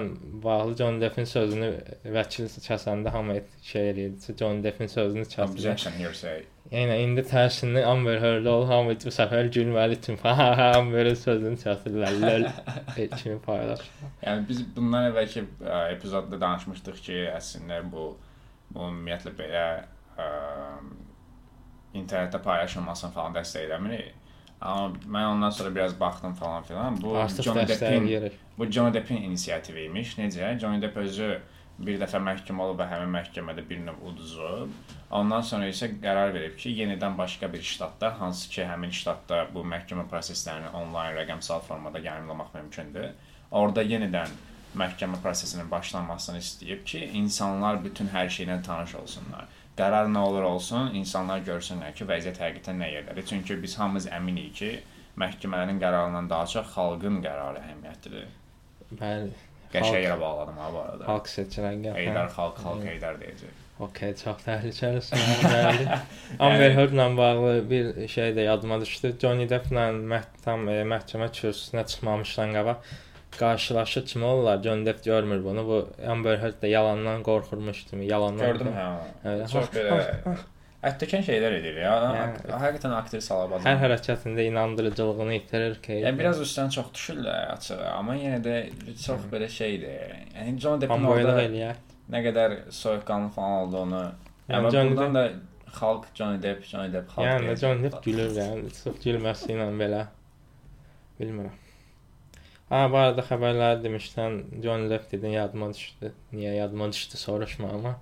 bağlı 0.44 0.78
Johnny 0.80 1.02
Depp-in 1.04 1.28
sözünü 1.30 1.68
vəkil 2.16 2.48
kəsəndə 2.66 3.12
hamı 3.14 3.36
şey 3.68 3.90
eləyirdi. 3.92 4.36
Johnny 4.40 4.64
Depp-in 4.64 4.90
sözünü 4.90 5.28
kəsdi. 5.30 5.60
Objection 5.60 5.94
hearsay. 6.00 6.42
Yəni 6.72 6.96
indi 7.04 7.26
tərsini 7.30 7.84
Amber 7.86 8.18
Heard 8.24 8.50
ol, 8.50 8.66
hamı 8.70 8.96
bu 9.04 9.14
səfər 9.14 9.52
gülməli 9.54 10.00
ha, 10.24 10.72
Amber-in 10.80 11.16
sözünü 11.18 11.62
kəsirlər. 11.62 12.18
Lol. 12.24 12.48
kimi 13.22 13.38
paylaş. 13.46 13.86
Yəni 14.26 14.48
biz 14.50 14.64
bundan 14.76 15.12
əvvəlki 15.12 15.46
epizodda 15.94 16.42
danışmışdıq 16.42 17.06
ki, 17.06 17.22
əslində 17.36 17.84
bu 17.94 18.16
bu 18.70 18.86
ümumiyyətlə 18.86 19.32
belə 19.38 19.64
ə, 20.18 20.28
internetdə 21.94 22.42
paylaşılmasını 22.44 23.12
falan 23.12 23.38
dəstək 23.38 23.68
eləmirik. 23.68 24.18
Amma 24.62 24.98
mən 25.08 25.26
ondan 25.36 25.50
sonra 25.56 25.76
biraz 25.76 26.00
baxdım 26.00 26.34
falan 26.34 26.64
filan. 26.64 27.02
Bu 27.02 27.18
Artıq 27.18 27.44
Johnny 27.44 27.68
Deppin 27.68 28.32
bu 28.58 28.66
Johnny 28.66 28.94
Deppin 28.94 29.22
inisiativi 29.24 29.84
imiş. 29.84 30.18
Necə? 30.18 30.60
Johnny 30.60 30.82
Depp 30.82 30.98
özü 30.98 31.40
bir 31.80 32.00
dəfə 32.02 32.20
məhkəmə 32.24 32.64
olub 32.66 32.82
və 32.82 32.88
həmin 32.92 33.14
məhkəmədə 33.14 33.64
bir 33.70 33.80
növ 33.86 34.02
uduzub. 34.12 34.74
Ondan 35.16 35.44
sonra 35.46 35.70
isə 35.72 35.88
qərar 36.04 36.34
verib 36.36 36.58
ki, 36.60 36.74
yenidən 36.76 37.16
başqa 37.18 37.48
bir 37.54 37.64
ştatda, 37.64 38.12
hansı 38.20 38.50
ki, 38.52 38.66
həmin 38.68 38.92
ştatda 38.92 39.46
bu 39.54 39.64
məhkəmə 39.74 40.04
proseslərini 40.12 40.74
onlayn 40.76 41.16
rəqəmsal 41.16 41.64
formada 41.68 42.02
yayımlamaq 42.04 42.52
mümkündür. 42.58 43.14
Orada 43.52 43.84
yenidən 43.84 44.36
məhkəmə 44.78 45.22
prosesinin 45.24 45.72
başlanmasını 45.72 46.44
istəyib 46.44 46.84
ki, 46.86 47.06
insanlar 47.22 47.80
bütün 47.84 48.12
hər 48.12 48.28
şeylə 48.28 48.60
tanış 48.66 48.96
olsunlar. 49.00 49.48
Qərar 49.80 50.10
nə 50.12 50.24
olur 50.28 50.44
olsun, 50.44 50.92
insanlar 51.00 51.44
görsünlər 51.48 51.94
ki, 51.96 52.08
vəziyyət 52.10 52.42
həqiqətən 52.44 52.82
nə 52.84 52.90
yerdədir. 52.94 53.28
Çünki 53.30 53.56
biz 53.64 53.78
hamımız 53.80 54.10
əminik 54.18 54.52
ki, 54.60 54.72
məhkəmələrin 55.20 55.80
qərarından 55.82 56.28
daha 56.32 56.50
çox 56.54 56.74
xalqın 56.76 57.22
qərarı 57.24 57.64
əhəmiyyətlidir. 57.64 58.28
Bəli. 59.00 59.32
Qəşəng 59.70 60.02
yerə 60.02 60.20
bağladım 60.20 60.58
ha 60.58 60.70
bu 60.74 60.84
arada. 60.84 61.08
Xalq 61.08 61.32
seçilən 61.32 61.84
qərar. 61.86 62.00
Heydər 62.02 62.32
xalq, 62.36 62.62
xalq 62.64 62.86
Heydər 62.90 63.20
deyəcək. 63.22 63.58
Okey, 63.80 64.16
çox 64.20 64.42
təhlükəlisin. 64.44 65.22
Bəli. 65.46 65.86
Amber 66.46 66.74
Heard-la 66.76 67.06
bağlı 67.18 67.54
bir 67.70 68.08
şey 68.08 68.34
də 68.36 68.44
yadıma 68.50 68.82
düşdü. 68.82 69.14
Johnny 69.22 69.46
Depp-la 69.50 69.86
məhkəm 69.94 70.66
e, 70.74 70.82
məhkəmə 70.94 71.30
kürsüsünə 71.38 71.86
çıxmamışdan 71.88 72.58
qabaq 72.58 72.90
qarşılaşır 73.38 74.06
kimi 74.06 74.26
olurlar. 74.26 74.64
Johnny 74.64 74.86
Depp 74.86 75.04
görmür 75.04 75.44
bunu. 75.44 75.68
Bu 75.68 75.90
Amber 76.12 76.38
Heard 76.38 76.62
da 76.62 76.68
yalandan 76.68 77.24
qorxurmuş 77.24 77.86
kimi, 77.86 78.06
yalandan. 78.06 78.48
Gördüm 78.48 78.74
hə. 78.78 78.96
Evet. 79.26 79.50
Çox 79.50 79.70
belə 79.76 80.00
ətdəkən 80.84 81.26
şeylər 81.28 81.58
edir 81.60 81.82
ya. 81.84 81.92
Yəni- 82.16 82.54
Həqiqətən 82.64 82.96
aktrisa 82.96 83.36
alab 83.36 83.66
Hər 83.68 83.82
hərəkətində 83.84 84.46
inandırıcılığını 84.48 85.34
itirir 85.34 85.76
ki. 85.84 86.00
Yəni 86.06 86.20
biraz 86.20 86.40
üstdən 86.42 86.72
çox 86.72 86.94
düşürlər 86.96 87.52
açığı, 87.56 87.80
amma 87.92 88.16
yenə 88.16 88.40
də 88.44 88.56
çox 89.06 89.28
belə 89.32 89.50
şeydir. 89.50 90.16
Yəni 90.38 90.58
John 90.58 90.82
Depp'in 90.82 91.04
orada 91.04 91.38
nə 92.10 92.24
qədər 92.26 92.58
soyuqqanlı 92.72 93.30
falan 93.30 93.52
olduğunu, 93.52 94.04
Yəni 94.50 94.72
buradan 94.96 95.16
da 95.16 95.30
xalq 95.80 96.06
Johnny 96.16 96.42
Depp, 96.44 96.64
Johnny 96.66 96.94
Depp 96.94 97.12
xalq. 97.12 97.26
Yəni. 97.28 97.58
Johnny 97.62 97.84
Depp 97.84 98.04
gülür 98.06 98.32
yəni. 98.42 98.72
Çox 98.84 98.96
gülməsi 99.04 99.52
ilə 99.54 99.68
belə. 99.82 100.06
Bilmirəm. 101.20 101.69
Ha, 102.70 102.80
bu 102.92 102.98
arada 103.02 103.24
xəbərləri 103.26 103.82
demişdən 103.84 104.40
Johnny 104.64 104.90
Depp 104.90 105.12
dedin 105.12 105.30
yadıma 105.38 105.72
düşdü. 105.74 106.12
Niyə 106.34 106.56
yadıma 106.56 106.92
düşdü 106.92 107.18
soruşma 107.18 107.70
amma. 107.70 107.96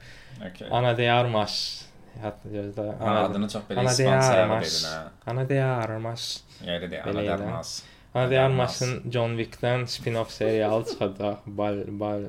Okay. 0.49 0.67
Ana 0.71 0.97
de 0.97 1.11
Armas. 1.11 1.85
Hətta 2.23 2.49
gözlə. 2.51 2.87
Ha, 2.99 3.13
adını 3.29 3.47
çox 3.49 3.63
belə 3.69 3.79
Ana 3.79 3.89
de 3.89 3.93
İspan 4.03 4.19
sayaraq 4.21 4.51
Armas. 4.51 4.83
dedin 4.83 4.95
ha. 4.95 5.11
Ana 5.27 5.49
de 5.49 5.63
Armas. 5.63 6.25
Yəni 6.65 6.89
də 6.91 7.01
Belə 7.05 7.09
ana 7.13 7.21
elə. 7.23 7.37
dərmas. 7.37 7.71
Ana 8.15 8.29
de 8.31 8.39
Armas. 8.39 8.81
Armas'ın 8.81 9.11
John 9.11 9.37
Wick'dən 9.39 9.85
spin-off 9.95 10.31
serialı 10.31 10.85
çıxacaq. 10.89 11.37
Bal 11.45 11.83
bal 11.87 12.23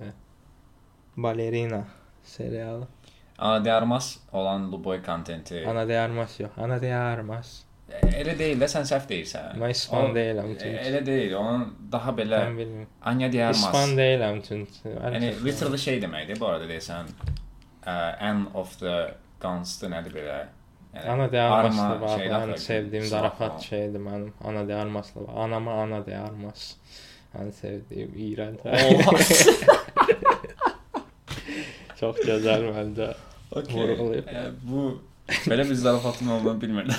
Ballerina 1.16 1.84
serialı. 2.24 2.86
Ana 3.38 3.58
dərmas 3.64 4.16
olan 4.32 4.72
Luboy 4.72 5.02
kontenti. 5.02 5.64
Ana 5.66 5.88
de 5.88 5.98
Armas 6.00 6.40
yox. 6.40 6.50
Ana 6.58 6.80
de 6.82 6.94
Armas. 6.94 7.62
Elə 7.88 8.34
deyil 8.38 8.60
də 8.60 8.66
sən 8.68 8.84
səhv 8.88 9.06
deyirsən. 9.08 9.54
Mən 9.60 9.70
İspan 9.72 10.10
O- 10.10 10.14
deyiləm 10.14 10.50
çünki. 10.60 10.80
Elə 10.90 11.00
deyil. 11.06 11.32
Onun 11.40 11.62
daha 11.92 12.10
belə 12.18 12.40
Mən 12.44 12.58
bilmirəm. 12.60 12.86
Anya 13.12 13.32
de 13.32 13.44
Armas. 13.44 13.62
İspan 13.64 13.94
deyiləm 13.96 14.42
çünki. 14.48 14.82
Yəni 14.92 15.30
literally 15.44 15.78
şey 15.78 16.00
deməkdir 16.04 16.40
bu 16.40 16.46
arada 16.46 16.66
desən. 16.68 17.08
Uh, 17.86 18.12
end 18.28 18.46
of 18.54 18.74
the 18.80 18.96
guns-dır 19.40 19.88
nədir 19.94 20.12
belə? 20.18 20.38
Yəni, 20.94 21.08
Ana 21.14 21.32
de 21.32 21.40
Armas'la 21.40 21.84
arma 21.86 22.00
bağlı 22.02 22.20
şeydən 22.20 22.34
ən 22.42 22.50
fərqli, 22.50 22.58
sevdiyim 22.66 23.04
silah 23.04 23.20
zarafat 23.20 23.48
falan. 23.48 23.58
şeydir 23.70 24.00
mənim. 24.00 24.30
Ana 24.44 24.68
de 24.68 24.74
Armas'la 24.74 25.20
bağlı. 25.26 25.40
Anama 25.44 25.82
Ana 25.82 26.06
de 26.06 26.16
Armas. 26.18 26.66
Ən 27.38 27.52
sevdiyim 27.52 28.12
iyrənc. 28.26 28.60
Çox 32.00 32.16
gözəl 32.28 32.68
məncə. 32.72 33.08
Okay. 33.52 33.74
Vurğulayıb. 33.74 34.26
E, 34.28 34.42
bu 34.62 35.02
belə 35.28 35.64
bir 35.70 35.74
zarafatın 35.74 36.28
olduğunu 36.36 36.60
bilmirdim. 36.60 36.94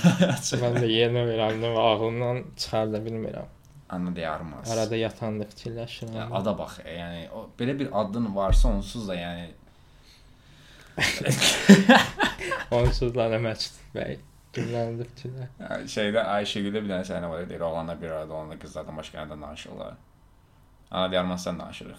Mən 0.64 0.76
də 0.82 0.88
yeni 0.90 1.24
öyrəndim 1.26 1.74
və 1.78 1.86
ağlımdan 1.92 2.44
çıxarda 2.58 3.02
bilmirəm. 3.06 3.48
Ana 3.90 4.16
de 4.16 4.28
Armas. 4.30 4.70
Arada 4.72 4.96
yatanda 4.96 5.48
fikirləşirəm. 5.50 6.14
Ya, 6.18 6.28
ada 6.38 6.54
bax, 6.58 6.78
yəni 6.86 7.24
o 7.34 7.48
belə 7.60 7.74
bir 7.80 7.90
adın 8.02 8.36
varsa 8.36 8.70
onsuz 8.70 9.08
da 9.08 9.16
yəni 9.18 9.48
Onsuz 12.72 13.16
da 13.16 13.30
nə 13.32 13.40
Məşid 13.42 13.80
bəy. 13.96 14.20
Fikirlər. 14.54 15.48
ya, 15.62 15.80
şeydə 15.94 16.24
Ayşəgüldə 16.36 16.82
bir 16.84 16.90
dənə 16.92 17.06
səhnə 17.08 17.30
var 17.32 17.44
idi. 17.46 17.58
Oğlanlar 17.64 18.00
bir 18.02 18.10
arada 18.10 18.34
onunla 18.34 18.60
qızlardan 18.62 18.98
başqa 18.98 19.22
yerdən 19.22 19.42
danışırlar. 19.42 19.98
Ana 20.92 21.12
de 21.12 21.20
Armasdan 21.20 21.60
danışırıq. 21.60 21.98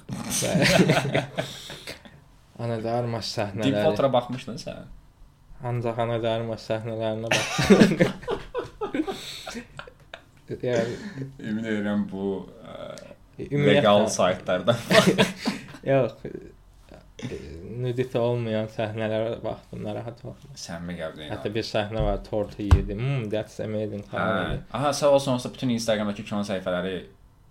Ana 2.58 2.82
de 2.82 2.90
Armas 2.90 3.36
Deep 3.36 3.54
səhnələri. 3.54 3.84
Water-a 3.84 4.12
baxmışdın 4.12 4.58
sən? 4.62 4.88
Ancaq 5.64 5.98
Ana 6.00 6.16
de 6.22 6.28
Armas 6.30 6.62
səhnələrinə 6.70 7.28
bax. 7.30 7.48
yəni 10.50 10.94
Ümid 11.50 11.66
edirəm 11.68 12.06
bu 12.10 12.30
ə, 12.64 12.76
ümumiyyətlə 13.44 13.74
legal 13.76 14.06
saytlardan. 14.10 14.80
yox 15.90 16.24
e, 16.26 17.38
nudite 17.80 18.18
olmayan 18.18 18.68
səhnələrə 18.72 19.36
baxdım, 19.44 19.84
narahat 19.84 20.22
oldum. 20.24 20.54
Sən 20.58 20.84
mi 20.86 20.96
qəbul 20.98 21.22
edirsən? 21.22 21.34
Hətta 21.34 21.52
bir 21.54 21.66
səhnə 21.68 22.04
var, 22.06 22.22
tortu 22.26 22.66
yedim. 22.66 22.98
Hmm, 23.00 23.26
that's 23.32 23.60
amazing. 23.64 24.04
Hə. 24.12 24.60
Aha, 24.72 24.92
sağ 24.96 25.12
olsun 25.18 25.36
olsa 25.36 25.52
bütün 25.52 25.76
Instagramdakı 25.76 26.24
kino 26.24 26.40
səhifələri 26.48 26.96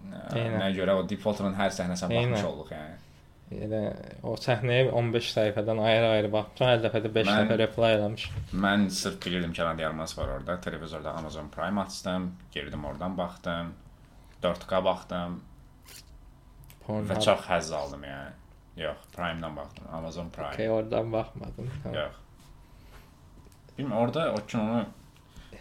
ə, 0.09 0.47
nəyə 0.57 0.73
görə 0.81 0.97
o 0.99 1.05
Water-ın 1.05 1.55
hər 1.59 1.77
səhnəsinə 1.77 2.09
baxmış 2.15 2.49
olduq 2.49 2.73
yəni. 2.75 2.97
Yəni 3.49 3.79
o 4.29 4.35
səhnəyə 4.37 4.91
15 4.93 5.29
səhifədən 5.33 5.79
ayrı-ayrı 5.81 6.29
baxdım. 6.33 6.67
Hər 6.69 6.81
dəfə 6.83 6.99
də 7.05 7.09
5 7.15 7.27
Mən- 7.29 7.39
dəfə 7.47 7.57
reply 7.63 7.87
eləmiş. 7.97 8.25
Mən 8.53 8.89
sırf 8.93 9.17
bilirdim 9.25 9.53
ki, 9.53 9.63
Andy 9.63 9.85
Armas 9.85 10.17
var 10.17 10.27
orada. 10.35 10.59
Televizorda 10.61 11.11
Amazon 11.17 11.49
Prime 11.49 11.81
açdım, 11.81 12.35
girdim 12.51 12.85
oradan 12.85 13.17
baxdım. 13.17 13.73
4K 14.43 14.83
baxdım 14.85 15.39
və 15.39 16.85
Pornhub. 16.85 17.21
çox 17.21 17.41
həzz 17.49 17.73
aldım 17.75 18.03
yəni. 18.03 18.29
Yox, 18.77 18.97
Prime-dan 19.15 19.55
baxdım. 19.57 19.83
Amazon 19.93 20.29
Prime. 20.29 20.53
Okay, 20.53 20.69
oradan 20.69 21.11
baxmadım. 21.13 21.71
Tamam. 21.83 21.97
Yox. 21.97 22.13
Bilmirəm, 23.77 23.95
orada 23.97 24.33
o 24.33 24.45
kinonu 24.47 24.85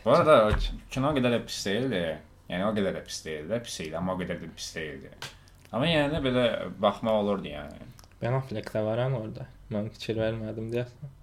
Bu 0.04 0.10
arada 0.12 0.50
kino 0.90 1.10
qədər 1.16 1.34
də 1.34 1.40
pis 1.46 1.64
deyildi. 1.66 2.04
Yəni 2.48 2.64
o 2.64 2.70
qədər 2.76 2.94
də 2.96 3.02
pis 3.04 3.24
deyildi, 3.24 3.58
pis 3.64 3.80
idi, 3.80 3.96
amma 3.96 4.14
o 4.14 4.18
qədər 4.20 4.38
də 4.44 4.48
pis 4.56 4.68
deyildi. 4.76 5.10
Amma 5.72 5.88
yenə 5.88 6.08
də 6.14 6.20
belə 6.24 6.44
baxmaq 6.80 7.22
olurdu 7.22 7.50
yəni. 7.50 7.88
Ben 8.22 8.34
Affleck 8.38 8.70
də 8.72 8.82
varam 8.86 9.14
orada. 9.18 9.46
Mən 9.72 9.90
fikir 9.94 10.16
vermədim 10.22 10.70
deyəsən. 10.72 11.14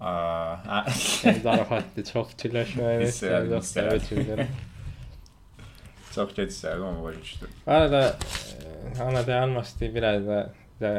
Yəni 0.00 1.42
zarafatdır, 1.44 2.06
çox 2.08 2.32
fikirləşməyə 2.34 3.02
hiss 3.04 3.22
elədim. 3.28 3.66
fikirləşirəm. 4.08 4.54
çox 6.14 6.32
gec 6.36 6.50
istədim 6.50 6.86
amma 6.88 7.04
başa 7.04 7.20
düşdüm. 7.20 7.52
Arada 7.66 8.02
e, 8.08 9.02
ana 9.02 9.26
dayanmışdı 9.26 9.94
biraz 9.94 10.26
da 10.26 10.40
da 10.80 10.92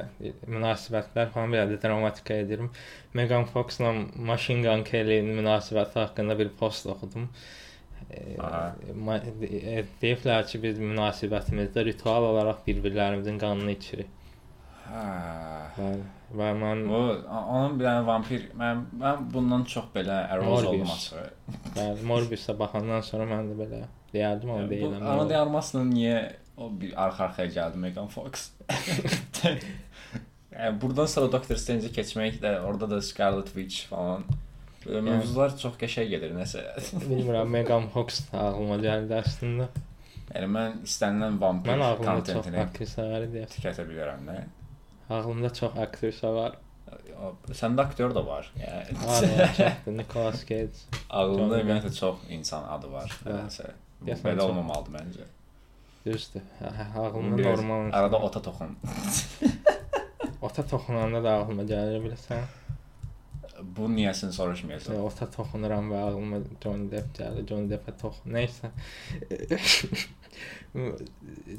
münasibətlər 0.46 1.32
falan 1.34 1.54
biraz 1.54 1.72
da 1.72 1.82
dramatik 1.82 2.30
edirəm. 2.36 2.70
Megan 3.18 3.48
Fox-la 3.50 3.92
Machine 4.16 4.62
Gun 4.68 4.84
Kelly-nin 4.86 5.34
münasibəti 5.42 6.00
haqqında 6.00 6.38
bir 6.40 6.50
post 6.60 6.86
oxudum. 6.86 7.26
E, 7.26 7.70
Deyiblər 10.01 10.47
ki, 10.49 10.59
biz 10.64 10.80
münasibətimizdə 10.82 11.86
ritual 11.88 12.26
olaraq 12.32 12.64
bir-birlərimizin 12.68 13.38
qanını 13.41 13.76
içirik. 13.78 14.09
Hə. 14.91 15.05
Və, 15.78 15.89
və 16.36 16.49
mən 16.59 16.82
o- 16.91 17.22
onun 17.39 17.78
bir 17.80 17.86
dənə 17.88 18.03
vampir 18.07 18.41
mən 18.59 18.84
mən 18.99 19.26
bundan 19.34 19.64
çox 19.64 19.86
belə 19.95 20.18
Morbius. 20.43 20.68
oldum 20.68 20.91
açığı. 20.95 21.26
bəli, 21.78 22.03
Morbius-a 22.12 22.57
baxandan 22.59 23.01
sonra 23.07 23.28
mən 23.30 23.51
də 23.51 23.57
belə 23.62 23.82
deyərdim, 24.14 24.51
amma 24.51 24.68
Bu 24.68 24.74
deyiləm. 24.74 25.07
Ana 25.14 25.30
de 25.30 25.38
Armas'la 25.38 25.86
niyə 25.88 26.18
o 26.57 26.70
bir 26.82 26.91
arxa-arxaya 27.05 27.53
gəldi 27.55 27.78
Megan 27.86 28.07
Fox? 28.12 28.49
yəni 30.51 30.82
buradan 30.82 31.07
sonra 31.09 31.32
Doctor 31.32 31.55
Strange-ə 31.59 31.93
keçmək 31.95 32.41
də 32.43 32.57
orada 32.68 32.89
da 32.89 33.01
Scarlet 33.01 33.53
Witch 33.55 33.88
falan 33.91 34.28
Böyle 34.86 34.98
Yəni. 34.98 35.10
mövzular 35.18 35.54
çox 35.62 35.76
qəşəng 35.82 36.10
gedir 36.10 36.32
nəsə. 36.36 36.62
Bilmirəm, 37.06 37.50
Megan 37.54 37.88
Fox 37.94 38.22
ağlıma 38.34 38.78
gəldi 38.82 39.14
əslində. 39.20 39.68
Yəni 40.32 40.48
mən 40.56 40.78
istənilən 40.88 41.38
vampir 41.42 41.74
Mən 41.74 41.84
ağlımda 41.86 42.08
kontentini 42.16 42.60
aktrisaları 42.64 43.28
deyir. 43.34 43.48
tükətə 43.56 43.86
bilərəm 43.90 44.26
də. 44.30 44.38
Ağlımda 45.12 45.50
çox 45.54 45.78
aktrisa 45.86 46.32
var. 46.34 46.56
Səndə 47.62 47.84
aktyor 47.86 48.16
da 48.16 48.24
var. 48.28 48.48
Yəni 48.58 48.96
çoxdur. 49.02 49.94
Nicolas 50.00 50.42
Cage. 50.50 50.82
Johnny 51.12 51.60
ümumiyyətlə 51.62 51.92
çox 52.00 52.26
insan 52.38 52.64
adı 52.78 52.90
var. 52.92 53.14
Nəsə. 53.28 53.70
Belə 54.08 54.42
olmamalıdır 54.48 54.96
məncə. 54.98 55.28
Düzdür. 56.06 56.42
Ağlımda 56.98 57.44
normal. 57.44 57.92
Arada 57.94 58.18
ota 58.18 58.42
toxun. 58.42 58.74
ota 60.42 60.66
toxunanda 60.66 61.22
da 61.24 61.34
ağlıma 61.38 61.64
gəlir 61.70 62.02
bilirsən. 62.08 62.42
Bu 63.78 63.88
niyəsini 63.91 64.32
soruşmayacağam. 64.36 64.95
Yəni, 64.97 65.05
ota 65.07 65.28
toxunuram 65.36 65.91
və 65.91 65.99
ağlıma 66.07 66.39
Johnny 66.64 66.89
Depp 66.91 67.14
gəlir. 67.20 67.45
Johnny 67.49 67.70
Depp-ə 67.72 67.93
toxun. 68.01 68.34
Nəysə. 68.36 68.72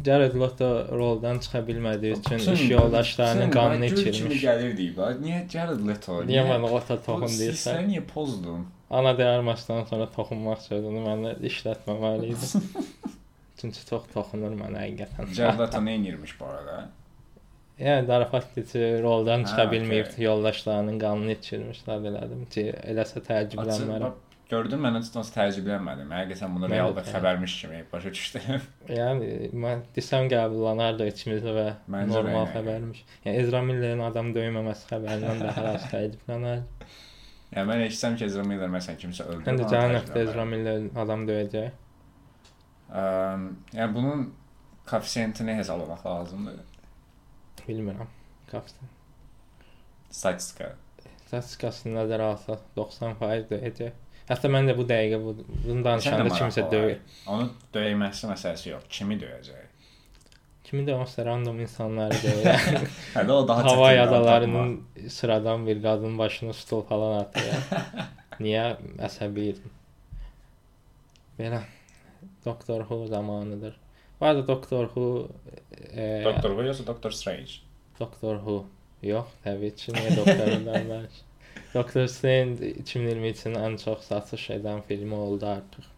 Jared 0.04 0.34
Leto 0.40 0.68
roldan 0.98 1.38
çıxa 1.44 1.60
bilmədiyi 1.68 2.16
üçün 2.18 2.52
iş 2.54 2.62
yoldaşlarının 2.70 3.50
qanını 3.50 3.88
Kimi 3.88 4.00
içirmiş. 4.10 4.42
gəlir 4.44 4.76
deyib. 4.76 4.98
Niyə 5.24 5.42
Jared 5.52 5.82
Leto? 5.88 6.22
Niyə 6.30 6.44
mən 6.48 6.64
ota 6.70 6.96
toxun 7.06 7.28
Sən 7.28 7.40
deyirsən? 7.40 7.84
niyə 7.90 8.04
pozdun? 8.14 8.64
Ana 8.90 9.12
deyarmasdan 9.18 9.84
sonra 9.90 10.08
toxunmaq 10.16 10.60
sözünü 10.68 11.04
mən 11.06 11.28
işlətməməli 11.50 12.32
idim. 12.34 12.88
Çünki 13.60 13.84
çox 13.90 14.08
toxunur 14.14 14.56
mənə 14.58 14.82
həqiqətən. 14.86 15.30
Jared 15.36 15.60
Leto 15.60 15.78
nə 15.86 15.98
edirmiş 16.00 16.34
bu 16.40 16.44
arada? 16.50 16.88
Yəni 17.82 18.06
zarafat 18.06 18.44
keçir, 18.54 19.00
roldan 19.02 19.42
çıxa 19.48 19.64
Ha, 19.64 19.70
bilməyib, 19.72 20.10
okey. 20.12 20.24
yoldaşlarının 20.28 20.98
qanını 21.02 21.32
içirmişlər 21.38 22.04
elədim 22.12 22.44
ki, 22.54 22.64
eləsə 22.92 23.22
təəccüblənmərəm. 23.26 24.12
Gördün 24.52 24.82
mən 24.84 24.98
heç 24.98 25.08
nasıl 25.16 25.32
təəccüblənmədim. 25.38 26.10
Həqiqətən 26.12 26.54
bunu 26.54 26.68
real 26.68 26.92
bir 26.96 27.06
xəbərmiş 27.08 27.52
kimi 27.62 27.78
başa 27.92 28.10
düşdüm. 28.12 28.60
Yəni 29.00 29.30
mən 29.64 29.80
desəm 29.96 30.26
qəbullanardı 30.32 31.06
içimizdə 31.08 31.54
və 31.56 31.64
Məncə 31.94 32.12
normal 32.18 32.42
yəni. 32.44 32.52
xəbərmiş. 32.58 33.00
Yəni 33.24 33.40
Ezra 33.46 33.62
Miller'in 33.70 34.02
adam 34.10 34.28
döyməməsi 34.36 34.90
xəbərindən 34.92 35.40
daha 35.46 35.64
az 35.78 35.86
təəccüblənərdim. 35.94 36.92
yəni 37.56 37.66
mən 37.72 37.86
eşitsəm 37.86 38.18
ki, 38.20 38.28
Ezra 38.28 38.44
Miller 38.50 38.70
məsələn 38.76 39.00
kimsə 39.06 39.24
öldürür. 39.30 39.46
Mən 39.48 39.62
də 39.62 39.70
cəhənnəmdə 39.72 40.04
təəccüblənmərəm. 40.12 40.28
Ezra 40.28 40.44
Miller'in 40.52 40.90
adam 41.06 41.24
döyəcək. 41.32 41.72
Əm, 43.02 43.48
yəni 43.78 43.94
bunun 43.96 44.28
koeffisiyentini 44.90 45.54
hesablamaq 45.62 46.04
lazımdır. 46.06 46.60
Bilmirəm. 47.68 48.08
Kapsın. 48.50 48.88
Statistika. 50.10 50.74
Statistikasını 51.26 51.96
nəzərə 51.96 52.30
alsaq 52.34 52.64
90% 52.76 53.50
döyəcək. 53.50 53.98
Hətta 54.28 54.48
mən 54.52 54.68
də 54.70 54.76
bu 54.78 54.84
dəqiqə 54.86 55.18
bu 55.22 55.34
bunu 55.42 55.84
danışanda 55.84 56.30
kimsə 56.36 56.64
döyür. 56.70 56.98
Onu 57.26 57.48
döyməsi 57.74 58.28
məsələsi 58.30 58.70
yox. 58.70 58.88
Kimi 58.92 59.18
döyəcək? 59.20 59.68
Kimi 60.68 60.86
də 60.86 60.94
olsa 60.96 61.24
random 61.26 61.58
insanları 61.60 62.18
döyür. 62.22 62.88
Hə 63.16 63.24
də 63.28 63.34
o 63.34 63.42
daha 63.48 63.64
çətindir 63.66 64.02
adalarının 64.06 65.08
sıradan 65.16 65.66
bir 65.66 65.82
qadın 65.82 66.18
başına 66.18 66.52
stul 66.56 66.84
falan 66.88 67.18
atır. 67.24 67.78
Niyə 68.40 68.64
əsəbi 69.08 69.48
idim? 69.54 69.74
Belə 71.38 71.62
Doktor 72.44 72.80
Who 72.86 73.06
zamanıdır. 73.06 73.76
Bu 74.22 74.26
arada 74.26 74.46
Doktor 74.46 74.84
Who 74.84 75.28
e, 75.96 76.22
Doktor 76.24 76.50
Who 76.50 76.62
yoxsa 76.62 76.86
Doctor 76.86 77.10
Strange? 77.10 77.52
Doktor 78.00 78.36
Who 78.36 78.66
yox, 79.02 79.32
təbii 79.42 79.72
ki, 79.74 79.94
niyə 79.96 80.12
doktorundan 80.16 80.86
var? 80.90 81.16
Doktor 81.72 82.06
Strange 82.06 82.68
2023-ün 82.84 83.58
ən 83.58 83.74
çox 83.82 84.06
satış 84.12 84.44
edən 84.60 84.84
filmi 84.86 85.18
oldu 85.18 85.48
artıq. 85.56 85.90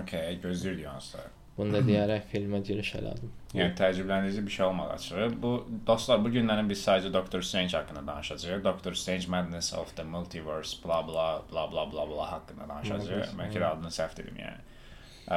Okay, 0.00 0.40
gözləyirdik 0.42 0.90
onsuz. 0.90 1.30
Bunu 1.60 1.76
da 1.78 1.84
deyərək 1.86 2.26
filmə 2.32 2.64
giriş 2.66 2.92
elədim. 2.98 3.30
Yəni 3.54 3.78
təəccübləndirici 3.78 4.44
bir 4.50 4.56
şey 4.58 4.66
olmadı 4.66 4.98
açığı. 4.98 5.30
Bu 5.46 5.54
dostlar 5.86 6.18
bu 6.26 6.34
günlərin 6.34 6.74
biz 6.74 6.82
sadəcə 6.82 7.14
Doctor 7.14 7.46
Strange 7.46 7.78
haqqında 7.78 8.06
danışacağıq. 8.12 8.64
Doctor 8.64 8.98
Strange 9.04 9.30
Madness 9.36 9.70
of 9.74 9.96
the 9.96 10.02
Multiverse 10.02 10.82
bla 10.84 11.04
bla 11.06 11.30
bla 11.52 11.70
bla 11.72 11.90
bla 11.92 12.10
bla 12.10 12.30
haqqında 12.32 12.68
danışacağıq. 12.74 13.06
Multiverse, 13.06 13.40
Bəlkə 13.46 13.62
də 13.62 13.72
adını 13.72 13.98
səhv 14.02 14.22
dedim 14.22 14.46
yəni. 14.48 14.62